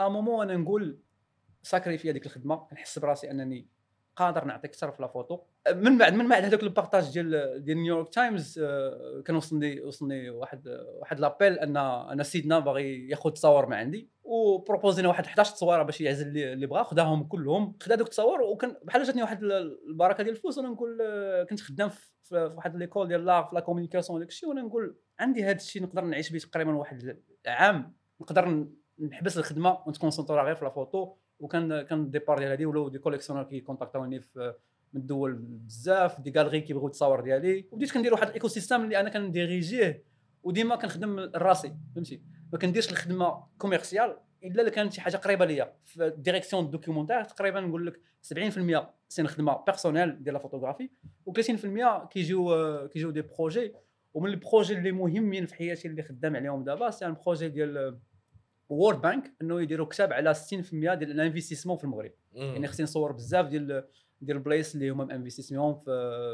un 0.01 0.07
moment 0.07 0.51
أنا 0.51 0.63
نقول 0.63 0.99
sacrifier 1.63 2.11
هذيك 2.11 2.27
الخدمة. 2.27 2.57
كنحس 2.57 2.99
براسي 2.99 3.31
أنني 3.31 3.69
قادر 4.17 4.45
نعطي 4.45 4.69
أكثر 4.69 4.91
في 4.91 5.03
la 5.03 5.09
photo. 5.09 5.39
من 5.75 5.99
بعد 5.99 6.15
من 6.15 6.29
بعد 6.29 6.45
هذاك 6.45 6.63
ال 6.63 6.69
partage 6.69 7.13
ديال 7.13 7.65
ديال 7.65 7.79
نيويورك 7.79 8.09
تايمز 8.09 8.59
آه، 8.59 9.23
كان 9.27 9.37
وصلني 9.37 9.81
وصلني 9.81 10.31
واحد 10.31 10.69
واحد 11.01 11.21
l'appel 11.21 11.59
أن 11.59 11.77
أن 11.77 12.23
سيدنا 12.23 12.59
باغي 12.59 13.09
ياخذ 13.09 13.31
تصاور 13.31 13.67
من 13.67 13.73
عندي. 13.73 14.09
وبروبوزينا 14.25 15.09
واحد 15.09 15.25
11 15.25 15.55
تصويره 15.55 15.83
باش 15.83 16.01
يعزل 16.01 16.29
اللي 16.29 16.53
اللي 16.53 16.67
بغا. 16.67 16.83
خداهم 16.83 17.25
كلهم 17.25 17.77
خدا 17.83 17.95
دوك 17.95 18.07
التصاور. 18.07 18.43
وكان 18.43 18.77
بحال 18.83 19.03
جاتني 19.03 19.23
واحد 19.23 19.43
البركة 19.43 20.23
ديال 20.23 20.35
الفلوس 20.35 20.59
وأنا 20.59 20.69
نقول 20.69 20.99
آه، 21.03 21.43
كنت 21.45 21.61
خدام 21.61 21.89
في 21.89 22.14
في 22.25 22.53
واحد 22.57 22.77
l'école 22.77 23.09
ديال 23.09 23.25
l'art 23.25 23.49
في 23.49 23.55
la 23.55 23.61
communication 23.61 24.17
وداك 24.17 24.29
الشيء 24.29 24.49
وأنا 24.49 24.63
نقول 24.63 24.97
عندي 25.21 25.45
هذا 25.45 25.57
الشيء 25.57 25.83
نقدر 25.83 26.05
نعيش 26.05 26.33
به 26.33 26.39
تقريبا 26.39 26.75
واحد 26.75 27.19
عام. 27.47 27.95
نقدر 28.21 28.67
نحبس 28.99 29.39
الخدمة 29.39 29.79
ونتكونسونطرا 29.87 30.43
غير 30.43 30.55
في 30.55 30.65
la 30.65 30.71
photo 30.71 31.15
وكان 31.41 31.83
كان 31.83 32.01
ال 32.01 32.06
départ 32.06 32.39
ديال 32.39 32.51
هذه 32.51 32.67
ولاو 32.67 32.89
des 32.89 32.99
collectionneurs 32.99 33.43
كي 33.43 33.61
كونتاكتوني 33.61 34.21
في 34.21 34.55
من 34.93 35.01
الدول 35.01 35.35
بزاف 35.35 36.21
des 36.21 36.33
galeries 36.39 36.61
كيبغيو 36.61 36.87
التصاور 36.87 37.21
ديالي 37.21 37.69
وبديت 37.73 37.93
كندير 37.93 38.13
واحد 38.13 38.27
ال 38.27 38.49
écosystème 38.49 38.85
اللي 38.85 39.01
أنا 39.01 39.11
كنديريجيه 39.11 40.05
وديما 40.45 40.77
كنخدم 40.77 41.31
راسي 41.35 41.75
فهمتي؟ 41.95 42.23
ما 42.53 42.59
كنديرش 42.59 42.91
الخدمة 42.91 43.45
commercial 43.59 44.17
إلا 44.45 44.63
إلا 44.63 44.71
كانت 44.71 44.93
شي 44.93 45.01
حاجة 45.01 45.17
قريبة 45.17 45.45
ليا. 45.45 45.73
في 45.85 46.07
ال 46.07 46.13
direction 46.13 46.71
documentaire 46.71 47.25
تقريبا 47.25 47.61
نقول 47.61 47.87
لك 47.87 48.01
70% 48.23 48.87
c'est 49.09 49.27
خدمه 49.27 49.65
personnelle 49.67 50.23
ديال 50.23 50.35
la 50.35 50.41
photographie 50.41 50.91
و30% 51.31 52.09
كيجيو 52.11 52.55
آه، 52.55 52.87
كيجيو 52.87 53.11
des 53.11 53.23
projets 53.23 53.73
ومن 54.15 54.31
ال 54.31 54.36
projets 54.36 54.75
اللي 54.75 54.93
مهمين 54.93 55.47
في 55.47 55.55
حياتي 55.55 55.89
اللي 55.89 56.03
خدام 56.03 56.37
عليهم 56.37 56.65
دابا 56.65 56.91
c'est 56.91 57.07
un 57.07 57.17
projet 57.25 57.49
ديال 57.49 57.99
World 58.69 59.01
Bank 59.01 59.35
إنه 59.43 59.63
يديروا 59.63 59.87
كتاب 59.87 60.13
على 60.13 60.35
60% 60.35 60.39
ديال 60.73 61.03
ال 61.03 61.08
investissement 61.08 61.77
في 61.77 61.85
المغرب. 61.85 62.13
يعني 62.35 62.67
خصني 62.67 62.85
نصور 62.85 63.13
بزاف 63.13 63.47
ديال 63.47 63.85
ديال 64.25 64.37
البلايص 64.37 64.75
اللي 64.75 64.91
هما 64.91 65.15
investissement 65.15 65.75
في 65.75 65.85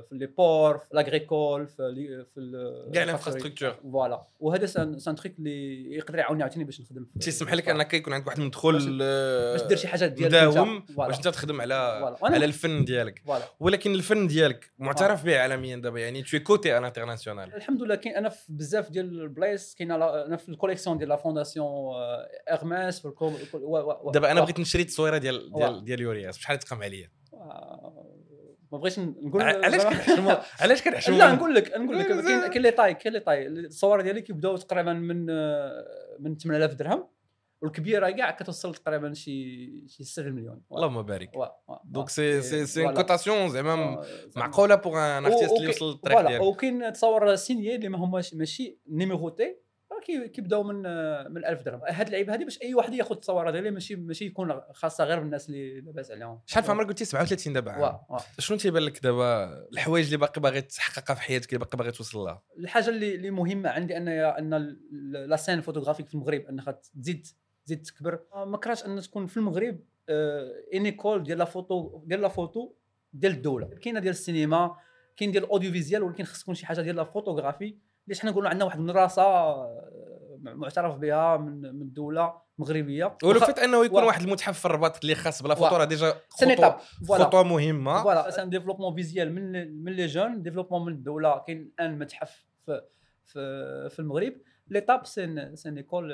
في 0.09 0.14
les 0.14 0.26
ports 0.26 0.78
في 0.79 0.85
l'agricole 0.92 1.66
في 1.66 2.24
في 2.35 2.90
كاع. 2.94 3.03
ال 3.02 3.07
infrastructure 3.07 3.70
voilà 3.92 4.22
وهذا 4.40 4.66
c'est 4.66 4.89
un 4.89 4.98
c'est 4.98 5.10
un 5.10 5.14
truc 5.14 5.38
اللي 5.38 5.92
يقدر 5.96 6.18
يعاوني 6.18 6.42
عاوتاني 6.42 6.64
باش 6.64 6.81
نخدم 6.81 7.07
تيسمح 7.20 7.55
لك 7.55 7.68
أنك 7.68 7.94
يكون 7.94 8.12
عندك 8.12 8.26
واحد 8.26 8.38
المدخل 8.38 8.98
باش 9.53 9.62
دير 9.62 9.76
شي 9.76 9.88
حاجة 9.88 10.07
ديالك 10.07 10.35
مداوم. 10.35 10.85
باش 10.88 11.16
انت 11.16 11.29
تخدم 11.29 11.61
على 11.61 11.74
على 12.22 12.44
الفن 12.44 12.85
ديالك. 12.85 13.22
ولكن 13.61 13.94
الفن 13.94 14.26
ديالك 14.26 14.72
معترف 14.79 15.24
به 15.24 15.38
عالميا 15.40 15.76
دابا؟ 15.76 16.00
يعني 16.00 16.22
tu 16.22 16.38
es 16.38 16.52
coté 16.52 16.78
en 16.78 16.84
international 16.84 17.54
الحمد 17.55 17.83
لله 17.83 17.94
كاين 17.94 18.16
أنا 18.16 18.29
في 18.29 18.53
بزاف 18.53 18.90
ديال 18.90 19.20
البلايص 19.22 19.74
كاين 19.74 19.92
أنا 19.92 20.37
في 20.37 20.48
ال 20.48 20.53
collection 20.53 20.98
ديال 20.98 21.09
la 21.08 21.16
fondation 21.16 21.66
Hermès 22.52 23.06
و- 23.07 24.11
دابا 24.14 24.31
أنا 24.31 24.40
بغيت 24.40 24.61
نشري 24.61 24.83
التصويرة 24.83 25.18
ديال. 25.18 25.53
ديال 25.53 25.85
ديال 25.85 26.00
يورياس. 26.00 26.38
بشحال 26.38 26.59
تقام 26.59 26.83
عليا؟ 26.83 27.07
آه، 27.07 27.19
ما 28.72 28.79
بغيتش 28.79 28.98
نقول 28.98 29.42
علاش 29.42 29.83
كنحشموا 29.83 30.33
علاش 30.62 30.83
كنحشموا 30.83 31.18
لا 31.18 31.35
نقول 31.35 31.55
لك 31.55 31.76
نقول 31.76 31.98
لك 31.98 32.07
كاين. 32.07 32.46
كاين 32.50 32.62
les 32.62 32.70
tailles 32.70 32.94
كاين 32.94 33.14
les 33.14 33.20
tailles 33.20 33.46
الصور 33.46 34.00
ديالي 34.00 34.20
كيبداو 34.20 34.57
تقريبا 34.57 34.92
من 34.92 35.31
آه، 35.31 36.16
من 36.20 36.37
8000 36.37 36.74
درهم 36.74 37.09
والكبيرة 37.62 38.11
كاع 38.11 38.31
كتوصل 38.31 38.74
تقريبا 38.74 39.14
شي 39.14 39.88
شي 39.88 40.05
7 40.05 40.31
مليون 40.31 40.62
اللهم 40.72 41.03
بارك 41.03 41.31
donc. 41.84 42.08
c'est 42.08 42.42
c'est 42.42 42.66
c'est. 42.66 42.92
cotation 42.92 43.48
زعما 43.48 43.72
آه،. 43.72 44.07
معقولة 44.37 44.74
pour 44.74 44.98
un 44.98 45.24
artiste 45.24 45.52
اللي 45.53 45.64
يوصل 45.64 45.98
voilà 45.98 46.28
ديالك 46.29 46.42
وكاين 46.42 46.92
تصاور 46.92 47.35
signées 47.34 47.74
اللي 47.74 47.88
ما 47.88 47.98
هماش 47.98 48.35
ماشي 48.35 48.79
numérotées 48.88 49.44
راه 49.44 49.57
كي- 50.07 50.29
كيبداو 50.29 50.62
من 50.62 50.87
آه، 50.87 51.29
من 51.29 51.44
1000 51.46 51.62
درهم. 51.62 51.81
هاد 51.88 52.07
اللعيبة 52.07 52.35
هذه 52.35 52.44
باش 52.44 52.62
أي 52.62 52.74
واحد 52.74 52.94
ياخذ 52.94 53.11
التصاوره 53.14 53.50
ديالي 53.50 53.70
ماشي 53.70 53.96
ماشي 53.96 54.24
يكون 54.26 54.61
خاصة 54.72 55.05
غير 55.05 55.20
بالناس 55.20 55.48
اللي 55.48 55.81
لاباس 55.81 56.11
عليهم. 56.11 56.40
شحال 56.46 56.64
في 56.64 56.70
عمرك 56.70 56.87
قلتي؟ 56.87 57.05
37 57.05 57.53
دابا. 57.53 58.00
شنو 58.38 58.57
تيبان 58.59 58.83
لك 58.83 59.03
دابا 59.03 59.44
الحوايج 59.72 60.05
اللي 60.05 60.16
باقي 60.16 60.40
باغي 60.40 60.61
تحققها 60.61 61.14
في 61.14 61.20
حياتك 61.20 61.48
اللي 61.48 61.59
باقي 61.64 61.79
باغي 61.79 61.90
توصل 61.90 62.18
لها؟ 62.18 62.42
الحاجة 62.59 62.88
اللي 62.88 63.14
اللي 63.14 63.31
مهمة 63.31 63.68
عندي 63.70 63.96
أن 63.96 64.09
أن 64.09 64.76
la 65.12 65.36
scène 65.36 65.60
photographique 65.60 66.08
في 66.09 66.14
المغرب 66.14 66.40
أنها 66.40 66.81
تزيد 67.00 67.26
تزيد 67.66 67.83
تكبر. 67.83 68.20
آه، 68.35 68.44
ما 68.44 68.57
كرهتش 68.59 68.85
أن 68.87 69.00
تكون 69.00 69.26
في 69.26 69.37
المغرب 69.37 69.81
une 70.74 70.84
école 70.84 71.22
ديال 71.22 71.38
la 71.38 71.44
photo 71.44 72.02
ديال 72.07 72.20
la 72.20 72.28
photo 72.28 72.72
ديال 73.12 73.33
الدولة. 73.33 73.66
كاينة 73.66 74.00
ديال 74.00 74.11
السينما 74.11 74.76
كاين 75.16 75.33
ديال 75.33 75.44
ال 75.44 75.72
audiovisuel 75.72 76.02
ولكن 76.03 76.24
خص 76.24 76.42
تكون 76.42 76.55
شي 76.55 76.66
حاجة 76.66 76.81
ديال 76.81 76.96
la 76.96 77.04
photographie 77.04 77.76
ليش 78.08 78.20
حنا 78.20 78.30
نقولوا 78.30 78.48
عندنا 78.50 78.64
واحد 78.64 78.78
المدرسة 78.78 79.22
آه، 79.22 79.90
معترف 80.42 80.96
بها 80.96 81.36
من 81.36 81.60
من 81.60 81.82
الدولة 81.82 82.34
مغربية. 82.58 83.18
ولو 83.24 83.40
فات 83.40 83.58
أنه 83.58 83.84
يكون 83.84 84.02
وا- 84.02 84.06
واحد 84.06 84.22
المتحف 84.22 84.58
في 84.58 84.64
الرباط 84.64 85.00
اللي 85.02 85.14
خاص 85.14 85.42
ب 85.42 85.45
la. 85.45 85.54
photo 85.54 85.76
راه 85.76 85.84
déjà 85.84 86.14
خطوه 87.08 87.42
مهمة. 87.42 88.02
voilà 88.02 88.30
c'est 88.30 88.45
un 88.45 88.50
développement 88.50 88.94
visuel 88.94 89.34
من 89.34 89.74
من 89.84 89.92
les 89.92 90.06
gens 90.06 90.42
développement 90.42 90.86
من 90.86 90.92
الدولة. 90.92 91.38
كاين 91.46 91.72
الان 91.78 91.98
متحف 91.98 92.46
في 92.66 92.80
في, 93.26 93.88
في 93.90 93.98
المغرب. 93.98 94.32
l'étape 94.68 95.06
c'est 95.06 95.38
une 95.38 95.56
c'est 95.56 95.69
une 95.69 95.76
école 95.76 96.12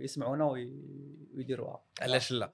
يسمعونا 0.00 0.44
وي- 0.44 0.72
ويديروها. 1.36 1.82
علاش 2.02 2.32
لا؟ 2.32 2.52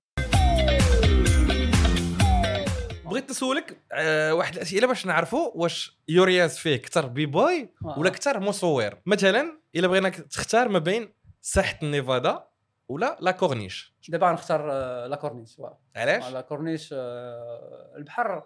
بغيت 3.04 3.30
نسولك 3.30 3.78
آه، 3.92 4.34
واحد 4.34 4.54
الأسئلة 4.54 4.86
باش 4.86 5.06
نعرفوا 5.06 5.50
واش 5.54 5.98
يورياس 6.08 6.58
فيه 6.58 6.76
كثر 6.76 7.06
b-boy. 7.06 7.68
ولا 7.96 8.10
كثر 8.10 8.40
مصور 8.40 8.94
مثلا 9.06 9.58
إلا 9.76 9.86
بغينا 9.88 10.08
تختار 10.08 10.68
ما 10.68 10.78
بين 10.78 11.12
ساحة 11.40 11.78
النيفادا 11.82 12.44
ولا 12.88 13.16
la 13.20 13.30
corniche 13.30 13.94
دابا 14.08 14.26
غنختار 14.30 14.72
آه، 14.72 15.06
la 15.06 15.16
corniche. 15.16 15.56
علاش 15.96 16.32
la 16.32 16.40
corniche 16.40 16.90
آه، 16.92 17.92
البحر 17.96 18.42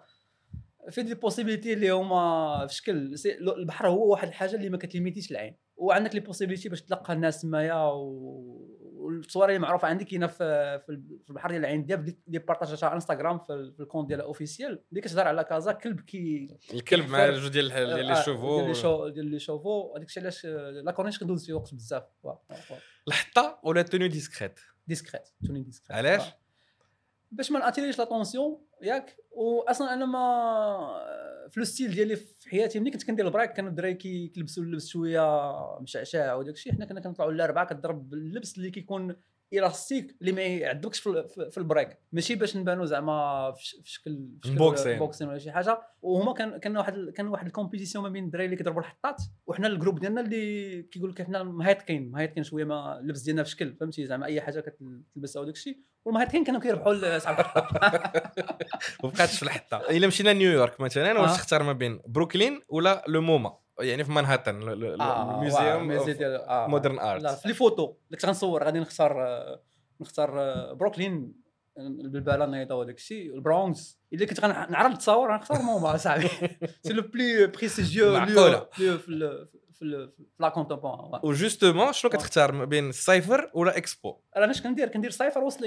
فيه 0.89 1.01
دي 1.01 1.13
بوسيبيليتي 1.15 1.73
اللي 1.73 1.89
هما 1.89 2.67
في 2.67 2.73
شكل 2.75 3.15
البحر 3.57 3.87
هو 3.87 4.11
واحد 4.11 4.27
الحاجة 4.27 4.55
اللي 4.55 4.69
ما 4.69 4.77
كتليميتيش 4.77 5.31
العين 5.31 5.55
وعندك 5.77 6.15
لي 6.15 6.19
بوسيبيليتي 6.19 6.69
باش 6.69 6.81
تلقى 6.81 7.13
الناس 7.13 7.41
تمايا 7.41 7.83
و... 7.85 8.78
والصور 9.17 9.47
اللي 9.49 9.59
معروفة 9.59 9.87
عندي 9.87 10.05
كاينة 10.05 10.27
في 10.27 10.37
في 10.85 10.89
ال- 10.91 11.19
في 11.23 11.29
البحر 11.29 11.49
ديال 11.49 11.59
العين 11.61 11.85
دياب 11.85 11.99
اللي 12.27 12.39
بارطاجاتها 12.39 12.87
على 12.87 12.95
إنستغرام 12.95 13.39
في, 13.39 13.71
في 13.77 13.79
الكونت 13.83 14.07
ديالها 14.07 14.25
اوفيسيال 14.25 14.83
اللي 14.89 15.01
كتهضر 15.01 15.27
على 15.27 15.43
كازا 15.43 15.71
كلب 15.71 15.99
كي 16.01 16.57
الكلب 16.73 17.09
مع 17.09 17.29
جوج 17.29 17.47
ديال 17.47 17.65
الح- 17.65 17.75
ديال 17.77 18.05
لي 18.05 18.11
آه، 18.11 18.23
شوفو. 18.23 18.57
ديال 18.57 18.67
لي 18.67 18.73
شو 18.73 19.07
ديال 19.09 19.25
لي 19.25 19.39
شوفو. 19.39 19.95
هذاك 19.95 20.07
الشيء 20.07 20.23
علاش 20.23 20.45
آه، 20.45 20.69
لا 20.71 20.91
كورنيش 20.91 21.19
كندوز 21.19 21.45
فيه 21.45 21.53
وقت 21.53 21.73
بزاف. 21.73 22.03
الحطة 23.07 23.59
ولا 23.63 23.81
توني 23.81 24.07
ديسكريت؟ 24.07 24.59
ديسكريت 24.87 25.27
توني 25.47 25.63
ديسكريت. 25.63 25.91
علاش؟ 25.91 26.21
باش 27.31 27.51
ما 27.51 27.59
ناتيريش 27.59 27.99
لاتونسيون 27.99 28.61
ياك. 28.81 29.17
واصلا 29.31 29.93
أنا 29.93 30.05
ما 30.05 31.49
في 31.49 31.59
لو 31.59 31.65
ستيل 31.65 31.91
ديالي 31.91 32.15
في 32.15 32.49
حياتي 32.49 32.79
ملي 32.79 32.91
كنت 32.91 33.03
كندير 33.07 33.25
البرايك 33.27 33.53
كانوا 33.53 33.69
الدراري 33.69 33.93
كي- 33.93 34.27
كيلبسوا 34.27 34.63
اللبس 34.63 34.87
شوية 34.87 35.79
مشعشع 35.81 36.33
وداك 36.35 36.53
الشيء 36.53 36.73
حنا 36.73 36.85
كنا 36.85 36.99
كنطلعوا 36.99 37.31
الاربعه 37.31 37.65
كضرب 37.65 38.13
اللبس 38.13 38.57
اللي 38.57 38.71
كيكون 38.71 39.15
الاستيك 39.53 40.15
اللي 40.21 40.31
ما 40.31 40.41
يعذبكش 40.41 40.99
في, 40.99 41.09
ال- 41.09 41.51
في 41.51 41.57
البرايك 41.57 41.97
ماشي 42.11 42.35
باش 42.35 42.57
نبانوا 42.57 42.85
زعما 42.85 43.51
في 43.51 43.81
شكل 43.83 44.19
مبوكسين. 44.45 44.99
بوكسين 44.99 45.27
ولا 45.27 45.37
شي 45.37 45.51
حاجة. 45.51 45.81
وهما 46.01 46.33
كان 46.33 46.57
كان 46.57 46.77
واحد 46.77 46.93
كان 47.15 47.27
واحد 47.27 47.45
الكومبيتيسيون 47.45 48.03
ما 48.03 48.09
بين 48.09 48.23
الدراري 48.23 48.45
اللي 48.45 48.55
كيضربوا 48.57 48.81
الحطات 48.81 49.21
وحنا 49.47 49.67
الجروب 49.67 49.99
ديالنا 49.99 50.21
اللي 50.21 50.81
كيقول 50.83 51.09
لك 51.11 51.21
حنا 51.21 51.43
مهيطقين 51.43 52.11
مهيطقين 52.11 52.43
شوية 52.43 52.63
ما 52.63 52.99
اللبس 52.99 53.21
ديالنا 53.21 53.43
في 53.43 53.49
شكل 53.49 53.75
فهمتي؟ 53.79 54.05
زعما 54.05 54.25
أي 54.25 54.41
حاجة 54.41 54.59
كتلبسها 54.59 55.41
وداك 55.41 55.55
الشيء 55.55 55.77
والمهيطقين 56.05 56.43
كانوا 56.43 56.61
كيربحوا 56.61 57.17
صاحب 57.19 57.45
ما 59.03 59.09
بقاتش 59.09 59.37
في 59.37 59.43
الحطه 59.43 59.77
إلا 59.89 60.07
مشينا 60.07 60.33
نيويورك 60.33 60.79
مثلا 60.81 61.19
واش 61.19 61.29
آه. 61.29 61.35
تختار 61.35 61.63
ما 61.63 61.73
بين 61.73 61.99
بروكلين 62.07 62.61
ولا 62.69 63.03
le 63.07 63.21
MoMA؟ 63.21 63.57
يعني 63.79 64.03
في 64.03 64.11
مانهاتن 64.11 64.55
ال 64.61 64.78
museum 64.78 65.81
ال 65.81 65.86
museum 65.86 66.19
modern 66.49 66.99
art 66.99 67.25
في 67.27 67.47
les 67.47 67.53
photos 67.53 67.83
اللي 67.83 68.17
كنت 68.17 68.25
غنصور 68.25 68.63
غادي 68.63 68.79
نختار 68.79 69.27
آه، 69.27 69.61
نختار 70.01 70.39
آه، 70.39 70.73
بروكلين 70.73 71.33
البلباله 71.77 72.45
نايضه 72.45 72.75
وداك 72.75 72.95
الشيء 72.95 73.35
البرونكس 73.35 73.99
إلا 74.13 74.25
كنت 74.25 74.39
غنعرض 74.39 74.97
تصاور 74.97 75.31
غنختار 75.31 75.61
MoMA 75.61 75.97
صاحبي. 75.97 76.27
c'est 76.83 76.93
le 76.93 77.01
plus 77.01 77.47
prestigieux 77.47 78.13
معقولة. 78.13 78.67
في 78.71 79.47
في 79.79 79.85
ال- 79.85 80.11
في 80.17 80.23
l'art 80.39 80.49
contemporain 80.49 81.19
و 81.23 81.30
justement 81.30 81.93
شنو. 81.93 82.11
كتختار 82.11 82.51
ما 82.51 82.65
بين 82.65 82.89
ال 82.89 82.98
cypher 82.98 83.51
ولا 83.53 83.77
اكسبو 83.77 84.15
أنا 84.37 84.51
اش 84.51 84.61
كندير 84.61 84.87
كندير 84.87 85.11
cypher 85.11 85.43
وسط 85.43 85.63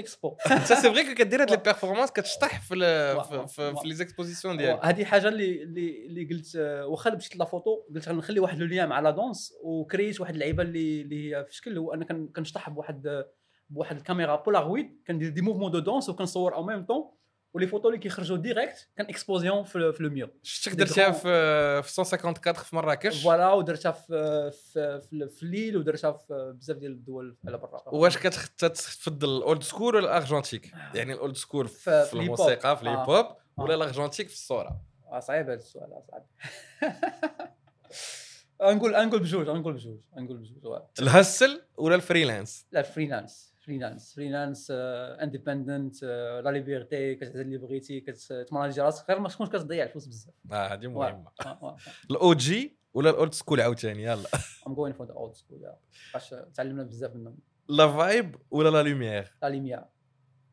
انت 0.51 0.63
c'est 0.73 0.75
vrai 0.93 1.15
كدير 1.15 1.41
هاد 1.41 1.49
les 1.51 1.57
performances 1.57 2.11
كتشطح 2.11 2.61
في 2.61 2.73
ال- 2.75 3.47
في- 3.47 3.73
لي 3.85 3.93
expositions 3.93 4.57
ديالك 4.57 4.85
هذه 4.85 5.05
حاجة 5.05 5.27
اللي 5.27 5.63
اللي 5.63 6.05
اللي 6.05 6.25
قلت 6.35 6.55
آه، 6.55 6.85
واخا 6.85 7.09
مشيت 7.15 7.35
la 7.35 7.45
photo 7.45 7.83
قلت 7.95 8.09
غنخلي 8.09 8.39
واحد 8.39 8.59
le 8.59 8.65
lien 8.65 8.89
مع 8.89 8.99
la 8.99 9.09
danse 9.11 9.53
وكريت 9.63 10.21
واحد 10.21 10.33
اللعيبة 10.33 10.63
اللي 10.63 11.01
اللي 11.01 11.35
هي 11.35 11.45
في 11.45 11.55
شكل 11.55 11.77
هو 11.77 11.93
أنا 11.93 12.05
كن- 12.05 12.27
كنشطح 12.35 12.69
بواحد 12.69 13.23
بواحد 13.69 13.95
الكاميرا 13.97 14.35
بولارويد 14.35 15.01
كندير 15.07 15.29
des 15.29 15.41
mouvements 15.41 15.71
de 15.71 15.79
danse 15.79 16.09
وكنصور 16.09 16.55
au 16.55 16.63
même 16.63 16.85
temps 16.85 17.11
و 17.53 17.56
les 17.56 17.67
photos 17.67 17.87
اللي 17.87 17.99
كيخرجوا 17.99 18.37
direct 18.37 18.89
en 18.97 19.05
exposition 19.05 19.63
في, 19.63 19.93
في 19.93 20.03
le 20.03 20.09
mur 20.09 20.29
شفتك 20.43 20.75
درتيها 20.77 21.11
في 21.11 21.21
في 21.83 22.01
154 22.01 22.53
في 22.63 22.75
مراكش 22.75 23.23
voilà 23.23 23.51
ودرتها 23.53 23.91
في 23.91 24.51
في 24.73 25.01
في, 25.01 25.27
في 25.29 25.45
ليل 25.45 25.77
ودرتها 25.77 26.11
في 26.11 26.53
بزاف 26.57 26.77
ديال 26.77 26.91
الدول 26.91 27.35
على 27.47 27.57
برا 27.57 27.83
واش 27.87 28.17
كتخ- 28.17 28.49
تفضل 28.57 29.37
ال 29.37 29.43
old 29.43 29.63
school 29.63 29.95
ولا 29.95 30.05
ال 30.05 30.11
argentique؟ 30.11 30.73
يعني 30.93 31.13
ال 31.13 31.18
old 31.18 31.35
school 31.37 31.67
في- 31.67 31.73
في, 31.77 32.03
في 32.03 32.07
في 32.09 32.13
ال 32.13 32.17
hip 32.17 32.29
hop. 32.29 32.39
الموسيقى 32.39 32.77
في 32.77 32.85
آه. 32.87 32.93
ال 32.93 32.97
hip 32.97 33.09
hop 33.09 33.25
ولا 33.57 33.73
آه. 33.73 33.75
ال 33.77 33.81
argentique 33.81 34.27
في 34.27 34.33
الصورة؟ 34.33 34.81
آه 35.11 35.19
صعيب 35.19 35.45
هذا 35.45 35.53
السؤال 35.59 35.93
آه 35.93 36.03
صعيب. 36.11 36.23
غنقول 38.63 38.95
غنقول 38.95 39.19
بجوج 39.19 39.47
غنقول 39.47 39.73
بجوج 39.73 39.97
غنقول 40.17 40.37
بجوج 40.37 40.65
واه. 40.65 40.89
ال 40.99 41.08
hustle 41.08 41.61
ولا 41.77 41.95
ال 41.95 42.01
freelance؟ 42.01 42.65
لا 42.71 42.81
freelance 42.81 43.52
freelance 43.65 44.15
freelance 44.15 44.67
independent 44.71 46.03
la 46.43 46.49
liberté 46.51 47.15
كتعزل 47.15 47.41
اللي 47.41 47.57
بغيتي 47.57 47.99
كتماناجي 47.99 48.81
راسك. 48.81 49.09
غير 49.09 49.19
ما 49.19 49.29
تكونش 49.29 49.49
كتضيع 49.49 49.83
الفلوس 49.83 50.05
بزاف. 50.05 50.33
آه 50.51 50.67
هذه 50.73 50.87
مهمة. 50.87 51.31
الأو 52.11 52.33
جي 52.33 52.77
ولا 52.93 53.09
الأولد 53.09 53.33
سكول 53.33 53.61
عاوتاني؟ 53.61 54.03
يلا. 54.03 54.29
ام 54.67 54.73
جوين 54.73 54.93
فور 54.93 55.07
ذا 55.07 55.13
اولد 55.13 55.33
سكول 55.33 55.71
باش 56.13 56.35
تعلمنا 56.55 56.83
بزاف 56.83 57.15
منهم. 57.15 57.37
لا 57.69 57.87
فايب 57.87 58.35
ولا 58.51 58.69
لا 58.69 58.89
لوميير 58.89 59.33
لا 59.43 59.49
ليميار 59.49 59.87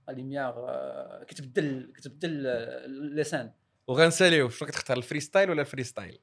لا 0.08 0.12
ليميار 0.12 0.54
آه، 0.68 1.24
كتبدل 1.24 1.92
كتبدل 1.96 2.46
آه، 2.46 2.84
اللسان. 2.86 3.52
وغنساليو. 3.88 4.48
شنو 4.48 4.68
كتختار 4.68 4.96
الفري 4.96 5.20
ستايل 5.20 5.50
ولا 5.50 5.60
الفري 5.60 5.84
ستايل؟ 5.84 6.20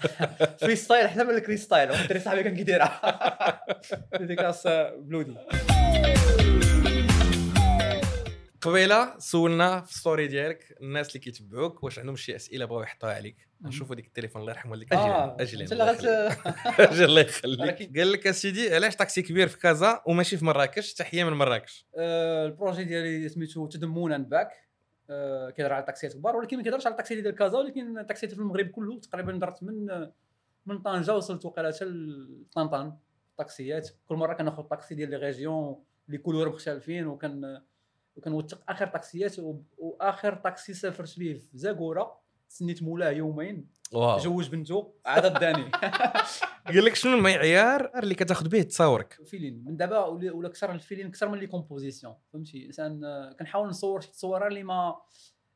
فري 0.60 0.76
ستايل 0.76 1.04
احسن 1.04 1.26
من 1.26 1.34
الكري 1.34 1.56
ستايل. 1.56 1.90
واحد 1.90 2.02
الدري 2.02 2.20
صاحبي 2.20 2.42
كان 2.42 2.56
كيديرها. 2.56 3.00
ديكاس 4.20 4.66
بلودي. 4.96 5.36
قبيله 8.66 9.18
سولنا 9.18 9.80
في 9.80 9.90
ال 9.90 9.96
story 9.96 10.26
ديالك 10.26 10.76
الناس 10.80 11.08
اللي 11.08 11.18
كيتبعوك 11.18 11.84
واش 11.84 11.98
عندهم 11.98 12.16
شي 12.16 12.36
أسئلة 12.36 12.64
بغاو 12.64 12.82
يحطوها 12.82 13.14
عليك. 13.14 13.48
نشوفوا 13.62 13.94
ديك 13.94 14.06
التليفون 14.06 14.40
الله 14.40 14.52
يرحمه 14.52 14.74
اللي 14.74 14.86
آه 14.92 15.36
أجل 15.40 15.62
أجل. 15.62 16.08
أجل 16.92 17.04
الله 17.04 17.20
يخليك. 17.20 17.98
قال 17.98 18.12
لك 18.12 18.26
أسيدي 18.26 18.74
علاش 18.74 18.96
طاكسي 18.96 19.22
كبير 19.22 19.48
في 19.48 19.58
كازا 19.58 20.02
وماشي 20.06 20.36
في 20.36 20.44
مراكش 20.44 20.94
تحيه 20.94 21.24
من 21.24 21.32
مراكش؟ 21.32 21.86
آه، 21.98 22.46
ال 22.46 22.51
projet 22.51 22.84
ديالي 22.84 23.28
سميتو 23.28 23.66
To 23.66 23.78
the 23.78 23.86
Moon 23.86 24.12
and 24.12 24.28
Back 24.28 24.48
كيهضر 25.56 25.72
على 25.72 25.80
التاكسيات 25.80 26.12
كبار 26.12 26.36
ولكن 26.36 26.56
ما 26.56 26.62
كيهضرش 26.62 26.86
على 26.86 26.92
التاكسيات 26.92 27.22
ديال 27.22 27.34
كازا 27.34 27.58
ولكن 27.58 27.98
التاكسيات 27.98 28.32
في 28.34 28.38
المغرب 28.38 28.66
كله 28.66 29.00
تقريبا 29.00 29.32
درت 29.32 29.62
من 29.62 29.86
من 30.66 30.78
طنجة 30.78 31.16
وصلت 31.16 31.44
وقيله 31.44 31.72
حتى 31.72 31.84
لطنطان. 31.84 32.96
طاكسيات 33.38 33.88
كل 34.08 34.14
مرة 34.14 34.34
كناخذ 34.34 34.62
طاكسي 34.62 34.94
ديال 34.94 35.10
les 35.10 35.16
régions 35.16 35.84
les 36.08 36.18
couleurs 36.18 36.48
مختلفين 36.48 37.06
وكان 37.06 37.62
وكنوثق 38.16 38.62
آخر 38.68 38.86
طاكسيات 38.86 39.36
وآخر 39.78 40.34
طاكسي 40.34 40.74
سافرت 40.74 41.18
به 41.18 41.34
في 41.34 41.58
زاكورا 41.58 42.20
سنيت 42.48 42.82
مولاه 42.82 43.10
يومين. 43.10 43.66
واو. 43.92 44.18
جوج 44.18 44.48
بنته 44.48 44.94
عاد 45.06 45.40
داني. 45.40 45.70
قال 46.66 46.84
لك 46.84 46.94
شنو 46.94 47.16
المعيار 47.16 47.90
اللي 47.98 48.14
كتاخذ 48.14 48.48
به 48.48 48.62
تصاورك؟ 48.62 49.20
feeling. 49.24 49.64
من 49.64 49.76
دابا 49.76 50.04
ولا 50.04 50.32
ولا 50.32 50.48
كثر 50.48 50.72
ال 50.72 50.77
feeling 50.77 51.10
كثر 51.10 51.28
من 51.28 51.38
les 51.38 51.46
compositions 51.46 52.14
فهمتي؟ 52.32 52.66
إنسان 52.66 53.04
آه، 53.04 53.32
كنحاول 53.32 53.68
نصور 53.68 54.00
شي 54.00 54.10
تصويره 54.10 54.46
اللي 54.46 54.62
ما 54.62 54.96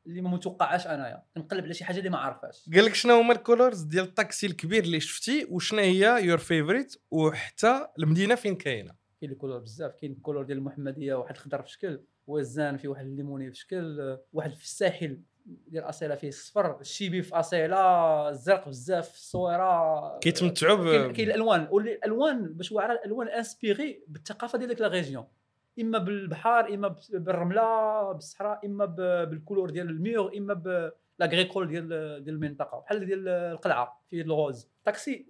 اللي 0.07 0.21
ما 0.21 0.29
متوقعهاش 0.29 0.87
أنايا. 0.87 1.23
كنقلب 1.35 1.63
على 1.63 1.73
شي 1.73 1.85
حاجة 1.85 1.97
اللي 1.97 2.09
ما 2.09 2.17
عارفهاش. 2.17 2.69
قال 2.73 2.85
لك 2.85 2.95
شنو 2.95 3.19
هما 3.19 3.33
ال 3.33 3.40
colors 3.40 3.81
ديال 3.81 4.05
الطاكسي 4.05 4.47
الكبير 4.47 4.83
اللي 4.83 4.99
شفتي؟ 4.99 5.47
وشنو 5.49 5.79
هي 5.79 6.25
your 6.25 6.37
favorite 6.37 6.95
وحتى 7.11 7.87
المدينة 7.99 8.35
فين 8.35 8.55
كاينة؟ 8.55 8.95
كاين 9.21 9.31
ال 9.31 9.35
couleur 9.35 9.59
بزاف. 9.59 9.91
كاين 9.91 10.11
ال 10.11 10.15
couleur 10.15 10.43
ديال 10.43 10.57
المحمدية 10.57 11.13
واحد 11.13 11.35
الخضر 11.35 11.61
في 11.61 11.71
شكل 11.71 12.01
وزان 12.31 12.77
في 12.77 12.87
واحد 12.87 13.05
الليموني 13.05 13.49
في 13.51 13.57
شكل 13.57 14.17
واحد 14.33 14.53
في 14.53 14.63
الساحل 14.63 15.21
ديال 15.45 15.83
أصيلة 15.83 16.15
فيه 16.15 16.27
الصفر 16.27 16.79
الشيبي 16.81 17.21
في 17.21 17.35
أصيلة 17.35 18.29
الزرق 18.29 18.69
بزاف 18.69 19.13
الصويرة 19.13 20.19
كيتمتعوا 20.19 21.07
ب 21.07 21.11
كاين 21.11 21.27
الألوان 21.27 21.67
والالوان 21.71 22.53
باش 22.53 22.71
واعرة 22.71 22.93
الألوان 22.93 23.27
inspirés 23.27 24.03
بالثقافة 24.07 24.57
ديال 24.57 24.69
ديك 24.69 24.81
la 24.81 24.87
région. 24.87 25.27
إما 25.81 25.97
بالبحر 25.97 26.73
إما 26.73 26.95
بالرملة 27.09 28.11
بالصحراء 28.11 28.65
إما 28.65 28.85
ب 29.25 29.30
ال 29.30 29.35
couleur 29.35 29.69
ديال 29.69 29.89
الميور 29.89 30.37
إما 30.37 30.91
l'agricole 31.19 31.67
ديال 31.67 31.87
ديال 32.23 32.35
المنطقة. 32.35 32.79
بحال 32.79 33.05
ديال 33.05 33.27
القلعة 33.27 34.03
في 34.09 34.21
ال 34.21 34.31
rose 34.31 34.69
طاكسي 34.85 35.27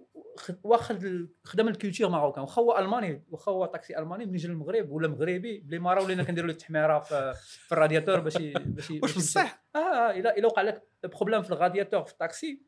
ال- 0.90 1.28
خدم 1.44 1.68
ال 1.68 1.73
culture 1.73 2.08
marocaine 2.10 2.42
واخا 2.42 2.62
هو 2.62 2.78
ألماني 2.78 3.24
واخا 3.30 3.52
هو 3.52 3.64
طاكسي 3.66 3.98
ألماني 3.98 4.26
ملي 4.26 4.36
جا 4.36 4.48
للمغرب؟ 4.48 4.90
ولا 4.90 5.08
مغربي 5.08 5.58
بلي 5.60 5.78
مره 5.78 6.02
ولينا 6.04 6.22
كنديروا 6.22 6.46
له 6.48 6.52
التحميره 6.52 6.98
في, 7.00 7.32
في 7.36 7.72
الرادياتور 7.72 8.20
باش 8.20 8.36
باش 8.36 8.90
واش. 9.02 9.16
بصح؟ 9.16 9.64
آه 9.76 10.10
الا 10.10 10.36
إلا 10.38 10.46
وقع 10.46 10.62
لك 10.62 10.82
problème 11.04 11.42
في 11.42 11.50
الرادياتور 11.52 12.02
في 12.04 12.12
الطاكسي 12.12 12.62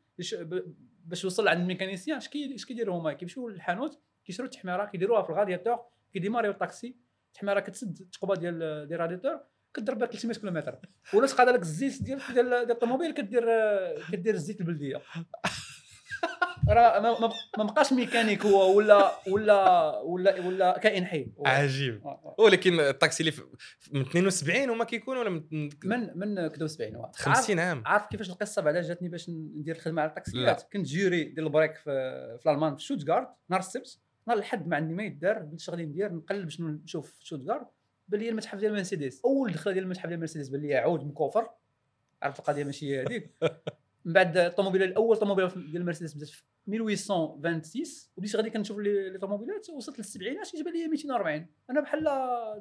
باش 1.05 1.23
يوصل 1.23 1.47
عند 1.47 1.61
ال 1.61 1.66
mécanicien 1.66 2.17
اش 2.17 2.27
كي- 2.29 2.55
اش 2.55 2.65
كيديروا 2.65 2.97
هما؟ 2.99 3.13
كيمشيو 3.13 3.49
للحانوت 3.49 3.99
كيشروا 4.25 4.47
التحميره 4.47 4.85
كيديروها 4.85 5.21
في 5.21 5.29
الرادياتور 5.29 5.79
كيديماريو 6.13 6.51
الطاكسي. 6.51 6.95
التحميره 7.27 7.59
كتسد 7.59 8.01
الثقبه 8.01 8.35
ديال 8.35 8.59
ديال 8.59 8.93
الرادياتور 8.93 9.39
كضرب 9.73 9.97
بها 9.99 10.07
300 10.07 10.35
كيلومتر. 10.39 10.79
ولا 11.13 11.27
تقاد 11.27 11.49
لك 11.49 11.61
الزيت 11.61 12.03
ديال 12.03 12.19
ديال 12.33 12.53
الطوموبيل 12.71 13.11
كدير 13.13 13.43
كدير 14.11 14.33
الزيت 14.33 14.61
البلدية. 14.61 15.01
راه 16.69 16.99
ما, 17.57 17.63
بقاش 17.63 17.93
ميكانيك 17.93 18.45
هو 18.45 18.77
ولا 18.77 19.11
ولا 19.27 19.99
ولا 19.99 20.47
ولا 20.47 20.77
كائن 20.77 21.05
حي. 21.05 21.27
عجيب. 21.45 22.01
آه، 22.05 22.35
آه. 22.39 22.43
ولكن 22.43 22.79
الطاكسي 22.79 23.23
اللي 23.23 23.43
من 23.91 24.01
72 24.01 24.69
هما 24.69 24.83
كيكونوا 24.83 25.21
ولا 25.21 25.29
من 25.29 25.69
من 25.83 26.09
من 26.15 26.47
كدو 26.47 26.67
70 26.67 26.95
هو. 26.95 27.11
50 27.15 27.59
عام. 27.59 27.83
عارف 27.85 28.05
كيفاش 28.05 28.29
القصة 28.29 28.61
بعدا 28.61 28.81
جاتني 28.81 29.09
باش 29.09 29.29
ندير 29.29 29.75
الخدمه 29.75 30.01
على. 30.01 30.09
الطاكسيات 30.09 30.63
كنت 30.73 30.87
jury 30.87 31.23
ديال 31.23 31.45
ال 31.45 31.50
break 31.50 31.75
في, 31.75 31.83
في 32.39 32.49
الألمان 32.49 32.75
في 32.75 32.83
شوتغارد 32.83 33.27
نهار 33.49 33.61
السبت. 33.61 33.99
نهار 34.27 34.37
الأحد 34.37 34.67
ما 34.67 34.75
عندي 34.75 34.93
ما 34.93 35.03
يدار 35.03 35.37
قلت 35.37 35.53
اش 35.53 35.69
غادي 35.69 35.85
ندير 35.85 36.13
نقلب 36.13 36.49
شنو 36.49 36.67
نشوف 36.67 37.11
في 37.11 37.25
شوتغارد. 37.25 37.65
بان 38.07 38.21
لي 38.21 38.29
المتحف 38.29 38.59
ديال 38.59 38.73
مرسيدس. 38.73 39.21
أول 39.25 39.51
دخلة 39.51 39.73
ديال 39.73 39.83
المتحف 39.83 40.09
ديال 40.09 40.19
مرسيدس 40.19 40.49
بان 40.49 40.61
لي 40.61 40.75
عود 40.75 41.07
مكوفر. 41.07 41.49
عرفت 42.21 42.39
القضية 42.39 42.63
ماشي 42.63 42.95
هي 42.95 43.03
هذيك. 43.03 43.31
من 44.05 44.13
بعد 44.13 44.37
الطوموبيل 44.37 44.83
الأول 44.83 45.17
طوموبيل 45.17 45.49
ديال 45.71 45.85
مرسيدس 45.85 46.13
بدات 46.13 46.27
في 46.27 46.43
1826 46.67 47.83
وبديت 48.17 48.35
غادي 48.35 48.49
كنشوف 48.49 48.77
les 48.77 49.17
طوموبيلات 49.21 49.69
وصلت 49.69 49.97
للسبعينات 49.97 50.49
كيجيب 50.51 50.67
les 50.67 50.87
240 50.87 51.47
أنا 51.69 51.81
بحال 51.81 52.03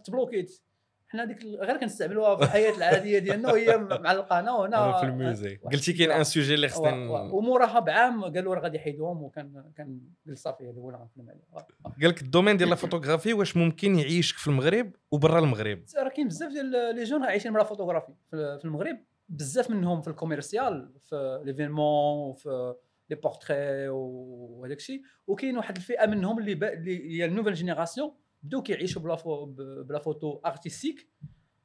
تبلوكيت. 0.05 0.61
حنا 1.09 1.25
ديك 1.25 1.45
غير 1.45 1.77
كنستعملوها 1.77 2.37
في 2.37 2.43
الحياة 2.43 2.77
العادية 2.77 3.19
ديالنا 3.19 3.53
وهي 3.53 3.77
معلقانا 3.79 4.53
وهنا. 4.53 5.01
في 5.01 5.07
ال 5.07 5.15
musée 5.15 5.57
قلتي 5.57 5.93
كاين 5.93 6.11
un 6.11 6.25
sujet 6.25 6.55
اللي 6.55 6.69
خصنا 6.69 7.11
وموراها 7.11 7.81
بعام 7.81 8.25
قالوا 8.25 8.55
راه 8.55 8.61
غادي 8.61 8.77
يحيدوهم 8.77 9.23
وكان 9.23 9.73
كان 9.77 10.01
صافي 10.35 10.65
هذا 10.65 10.79
هو 10.81 10.89
اللي 10.89 10.99
غنخدم 10.99 11.31
عليه. 11.31 11.67
قال 12.01 12.11
لك 12.11 12.23
ال 12.23 12.27
domaine 12.27 12.57
ديال 12.57 12.73
الفوتوغرافي 12.73 13.33
واش 13.33 13.57
ممكن 13.57 13.99
يعيشك 13.99 14.37
في 14.37 14.49
المغرب 14.49 14.93
وبرا 15.11 15.39
المغرب؟ 15.39 15.83
راه 15.97 16.09
كاين 16.09 16.29
بزاف 16.29 16.53
ديال 16.53 16.95
les 16.95 17.05
gens 17.05 17.25
عايشين 17.25 17.53
مع 17.53 17.63
فوتوغرافي 17.63 18.13
في 18.31 18.59
في 18.59 18.65
المغرب. 18.65 18.99
بزاف 19.29 19.71
منهم 19.71 20.01
في 20.01 20.09
ال 20.09 20.16
commercial 20.16 20.93
في 21.01 21.43
l'événement 21.45 22.31
وفي 22.31 22.75
les 23.11 23.17
portraits 23.17 23.89
وهذاك 23.89 24.77
الشيء. 24.77 25.03
وكاين 25.27 25.57
واحد 25.57 25.77
الفئة 25.77 26.07
منهم 26.07 26.39
اللي 26.39 26.53
اللي 26.53 27.21
هي 27.21 27.25
ال 27.25 27.28
nouvelle 27.28 27.55
génération 27.55 28.15
بداو 28.43 28.63
كيعيشوا 28.63 29.03
ب 29.03 29.07
la 29.07 29.17
pho- 29.17 29.45
ب 29.83 29.88
la 29.88 29.99
photo 29.99 30.41
artistique 30.47 31.09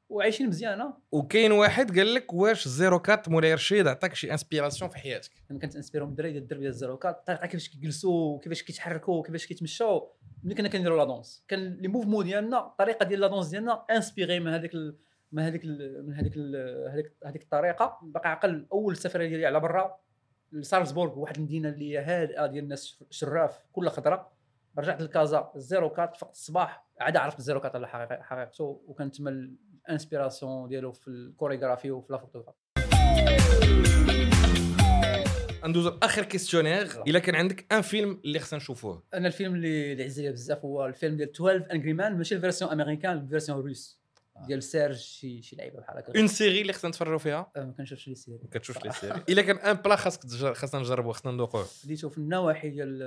وعايشين 0.09 0.47
مزيانة. 0.47 0.93
وكاين 1.11 1.51
واحد 1.51 1.97
قال 1.97 2.13
لك 2.13 2.33
واش 2.33 2.67
zéro 2.67 2.99
quatre 2.99 3.29
مولاي 3.29 3.53
رشيد 3.53 3.87
عطاك 3.87 4.13
شي 4.13 4.31
inspiration 4.31 4.89
في 4.89 4.97
حياتك؟ 4.97 5.31
أنا 5.51 5.59
كنت 5.59 5.75
انسبيرو 5.75 6.05
من 6.05 6.11
الدراري 6.11 6.31
ديال 6.31 6.43
الدرب 6.43 6.59
ديال 6.59 6.69
ال 6.71 6.76
zéro 6.76 6.92
quatre 6.92 7.17
الطريقة 7.19 7.45
كيفاش 7.45 7.69
كيجلسوا 7.69 8.35
وكيفاش 8.35 8.63
كيتحركوا 8.63 9.15
وكيفاش 9.15 9.47
كيتمشاو. 9.47 10.11
ملي 10.43 10.55
كنا 10.55 10.67
كنديروا 10.69 10.97
la 10.97 11.03
danse 11.03 11.45
كان 11.47 11.73
les 11.73 11.88
mouvements 11.88 12.25
ديالنا 12.25 12.67
الطريقة 12.67 13.05
ديال 13.05 13.19
la 13.19 13.27
danse 13.27 13.47
ديالنا 13.47 13.85
inspirée 13.91 14.39
من 14.39 14.53
هذيك 14.53 14.73
ال... 14.73 14.97
من 15.31 15.43
هذيك. 15.43 15.65
من 15.65 16.13
هذيك. 16.13 16.37
هذيك 16.93 17.13
هذيك 17.25 17.43
الطريقة 17.43 17.99
باقي 18.01 18.29
عقل 18.29 18.67
أول 18.73 18.97
سفرية 18.97 19.27
ديالي 19.27 19.45
على 19.45 19.59
برا 19.59 19.99
لسالزبورغ 20.51 21.19
واحد 21.19 21.37
المدينة 21.37 21.69
اللي 21.69 21.91
هي 21.91 21.97
هادئة 21.97 22.45
ديال 22.45 22.63
الناس 22.63 23.03
شراف 23.09 23.59
كلها 23.71 23.89
خضراء 23.89 24.31
رجعت 24.77 25.01
لكازا 25.01 25.51
ال 25.55 25.62
zéro 25.62 25.89
quatre 25.89 26.17
فقت 26.17 26.31
الصباح 26.31 26.85
عاد 26.99 27.17
عرفت 27.17 27.39
ال 27.39 27.43
zéro 27.43 27.59
quatre 27.59 27.75
على 27.75 27.87
حقيقته 28.21 28.81
وكانت 28.87 29.15
تما 29.15 29.49
ال 29.88 29.94
inspiration 29.94 30.69
ديالو 30.69 30.91
في 30.91 31.07
الكوريغرافي 31.07 31.91
وفي 31.91 32.13
la 32.13 32.17
photographie. 32.17 32.57
ندوز 35.65 35.87
لاخر 35.87 36.23
questionnaire 36.23 37.03
إلا 37.07 37.19
كان 37.19 37.35
عندك 37.35 37.73
un 37.73 37.81
film 37.81 38.21
اللي 38.25 38.39
خصنا 38.39 38.57
نشوفوه. 38.57 39.03
أنا 39.13 39.27
الفيلم 39.27 39.55
اللي 39.55 39.91
اللي 39.91 40.03
عز 40.03 40.19
عليا 40.19 40.31
بزاف 40.31 40.65
هو 40.65 40.85
الفيلم 40.85 41.17
ديال 41.17 41.29
12 41.29 41.71
Angry 41.71 41.93
Men 41.93 42.17
ماشي 42.17 42.35
ال 42.35 42.40
version 42.40 42.71
américaine 42.71 43.17
ال 43.17 43.23
version 43.23 43.59
russe. 43.59 43.98
ديال 44.47 44.63
سيرج 44.63 44.95
شي 44.95 45.41
شي 45.41 45.56
لعيبة 45.56 45.80
بحال 45.80 45.97
هكا. 45.97 46.19
une 46.19 46.27
série 46.27 46.62
اللي 46.62 46.73
خصنا 46.73 46.89
نتفرجوا 46.89 47.17
فيها؟ 47.17 47.52
أه، 47.56 47.65
ما 47.65 47.71
كنشوفش 47.71 48.08
les 48.07 48.15
séries 48.15 48.39
ما 48.43 48.49
كتشوفش 48.52 48.86
les 48.85 48.91
séries 48.91 49.23
إلا 49.30 49.41
كان 49.41 49.58
un 49.57 49.73
plat 49.73 49.95
خاصك 49.95 50.54
خاصنا 50.54 50.82
نجربوه 50.82 51.13
خصنا 51.13 51.32
ندوقوه. 51.32 51.65
بديتو 51.84 52.10
في 52.10 52.17
النواحي 52.17 52.69
ديال 52.69 52.97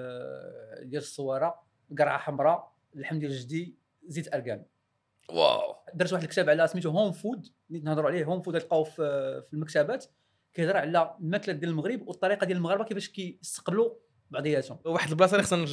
ديال 0.90 1.03
الصواره 1.03 1.62
قرعة 1.99 2.18
حمراء 2.18 2.73
اللحم 2.95 3.18
ديال 3.18 3.33
جدي 3.33 3.77
زيت 4.07 4.35
اركان 4.35 4.64
واو. 5.29 5.77
درت 5.95 6.12
واحد 6.12 6.25
الكتاب 6.25 6.51
على 6.51 6.66
سميتو 6.66 6.90
Home 6.90 7.12
Food 7.12 7.46
اللي 7.71 7.81
نهضروا 7.81 8.11
عليه. 8.11 8.25
Home 8.24 8.42
Food 8.42 8.61
تلقاوه 8.61 8.85
في 8.85 9.42
في 9.47 9.55
المكتبات. 9.55 10.05
كيهضر 10.55 10.77
على 10.77 11.16
الماكلة 11.21 11.55
ديال 11.55 11.71
المغرب 11.71 12.09
والطريقة 12.09 12.45
ديال 12.47 12.57
المغاربة 12.57 12.85
كيفاش 12.85 13.09
كيستقبلوا 13.09 13.95
بعضياتهم 14.33 14.79
واحد 14.85 15.11
البلاصة 15.11 15.35
اللي 15.35 15.42
خصنا 15.42 15.64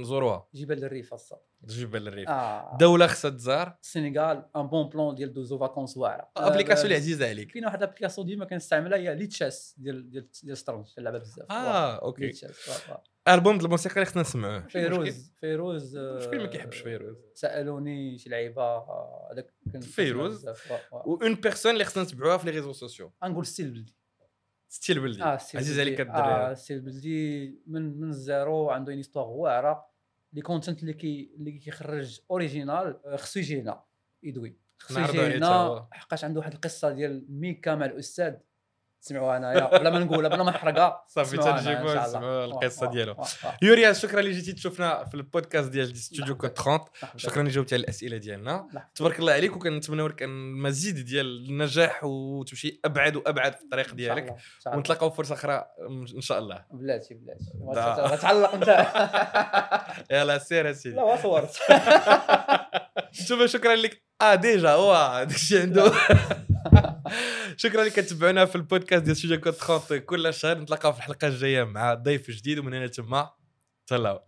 نزوروها. 0.00 0.48
جبال 0.54 0.84
الريف 0.84 1.14
الصاد 1.14 1.38
جبل 1.64 2.08
الريف. 2.08 2.28
آه. 2.28 2.76
دولة 2.80 3.06
خصها 3.06 3.30
تزار. 3.30 3.76
السنغال 3.82 4.44
un 4.56 4.66
bon 4.66 4.88
plan 4.88 5.14
ديال 5.14 5.32
دوزو 5.32 5.58
vacances 5.58 5.96
واعرة. 5.96 6.28
application 6.36 6.84
اللي 6.84 6.94
آه، 6.94 6.98
عزيزه 6.98 7.28
عليك. 7.28 7.52
كاين 7.52 7.64
واحد 7.64 7.82
ال 7.82 7.86
application 7.86 8.26
ديما 8.26 8.44
كنستعملها 8.44 8.98
هي 8.98 9.14
le 9.14 9.26
chess 9.26 9.74
ديال 9.78 10.10
ديال 10.10 10.28
ديال 10.42 10.56
شطرنج 10.56 10.86
كنلعبها 10.96 11.18
بزاف. 11.18 11.50
آه 11.50 11.94
أوكي. 11.94 12.32
ألبوم 13.28 13.54
ديال 13.54 13.64
الموسيقى 13.64 13.94
اللي 13.94 14.06
خصنا 14.06 14.22
نسمعوه. 14.22 14.66
فيروز 14.66 15.32
فيروز 15.40 15.96
آه، 15.96 16.20
شكون 16.20 16.38
ما 16.38 16.46
كيحبش 16.46 16.78
فيروز. 16.78 17.16
سألوني 17.34 18.18
شي 18.18 18.30
لعيبة 18.30 18.62
آه، 18.62 19.28
هذاك 19.32 19.54
فيروز؟ 19.80 20.48
آه، 20.48 20.54
آه. 20.92 21.02
une 21.06 21.34
personne 21.34 21.72
اللي 21.72 21.84
خصنا 21.84 22.02
نتبعوها 22.02 22.36
في 22.36 22.46
les 22.46 22.50
réseaux 22.50 22.72
sociaux 22.72 23.12
غنقول 23.24 23.46
ستيل 23.46 23.70
بلدي. 23.70 23.94
ستيل 24.74 25.00
بلدي. 25.00 25.22
آه 25.22 25.36
ستيل 25.36 25.60
عزيز. 25.60 25.80
عليك 25.80 26.00
آه 26.00 26.02
الدراري 26.02 26.54
ستيل 26.54 26.80
بلدي 26.80 27.58
من 27.66 28.00
من 28.00 28.08
ال 28.08 28.20
zéro 28.20 28.70
عنده 28.70 28.92
une 28.92 28.98
histoire 28.98 29.26
واعرة. 29.26 29.86
le 30.32 30.42
content 30.42 30.82
اللي 30.82 30.92
كي 30.92 31.30
اللي 31.36 31.52
كيخرج 31.52 32.20
original 32.30 33.00
آه، 33.06 33.16
خصو 33.16 33.40
يجي 33.40 33.60
هنا 33.60 33.82
يدوي. 34.22 34.56
خصو 34.78 35.00
يجي 35.00 35.36
هنا. 35.36 35.88
حقاش 35.92 36.24
عنده 36.24 36.40
واحد 36.40 36.52
القصة 36.52 36.90
ديال 36.90 37.26
ميكا 37.28 37.74
مع 37.74 37.86
الاستاذ 37.86 38.34
سمعوها 39.04 39.36
انايا 39.36 39.78
بلا 39.78 39.90
ما 39.90 39.98
نقولها 39.98 40.28
بلا 40.30 40.42
ما 40.42 40.50
نحرقها 40.50 41.04
صافي 41.14 41.36
تنجيبوا. 41.36 41.94
نسمعوا 42.06 42.44
القصة 42.44 42.86
آه، 42.86 42.88
آه، 42.88 42.92
ديالو 42.92 43.12
آه، 43.12 43.24
آه. 43.44 43.56
يورياس 43.62 43.92
شكرا 43.92 44.20
اللي 44.20 44.30
جيتي 44.30 44.52
تشوفنا 44.52 45.04
في 45.04 45.14
البودكاست 45.14 45.68
ديال 45.68 45.96
ستوديو. 45.96 46.36
كود 46.36 46.50
30 46.50 46.72
مرحبا. 46.72 47.18
شكرا 47.18 47.40
اللي 47.40 47.50
جاوبتي 47.52 47.74
على 47.74 47.82
الأسئلة 47.84 48.16
ديالنا. 48.16 48.68
تبارك 48.94 49.18
الله 49.18 49.32
عليك 49.32 49.56
وكنتمنوا 49.56 50.08
لك 50.08 50.22
المزيد 50.22 51.04
ديال 51.04 51.26
النجاح 51.50 52.04
وتمشي 52.04 52.80
أبعد 52.84 53.16
وأبعد 53.16 53.52
في 53.54 53.62
الطريق 53.62 53.94
ديالك. 53.94 54.36
ونتلاقاو 54.66 55.10
فرصة 55.10 55.34
أخرى 55.34 55.64
إن 56.16 56.20
شاء 56.20 56.38
الله 56.38 56.64
بلاتي 56.70 57.14
بلاتي. 57.14 57.44
غتعلق 58.14 58.54
أنت 58.54 58.86
يلا 60.10 60.38
سير 60.38 60.70
اسيدي 60.70 60.96
لا 60.96 61.16
صورت 61.16 61.50
شوف 63.12 63.42
شكرا 63.44 63.74
لك 63.74 64.02
آه 64.22 64.34
déjà 64.34 64.70
هو 64.70 65.24
داكشي 65.28 65.60
عنده 65.60 65.92
شكرا 67.56 67.84
لك 67.84 67.92
كتبعونا 67.92 68.44
في 68.44 68.56
البودكاست 68.56 69.02
ديال 69.04 69.16
ستوديو 69.16 69.40
كود 69.40 69.52
30 69.52 69.98
كل 69.98 70.34
شهر. 70.34 70.58
نتلاقاو 70.58 70.92
في 70.92 70.98
الحلقة 70.98 71.28
الجاية 71.28 71.64
مع 71.64 71.94
ضيف 71.94 72.30
جديد 72.30 72.58
ومن 72.58 72.74
هنا 72.74 72.86
تما 72.86 73.30
تهلاو. 73.86 74.20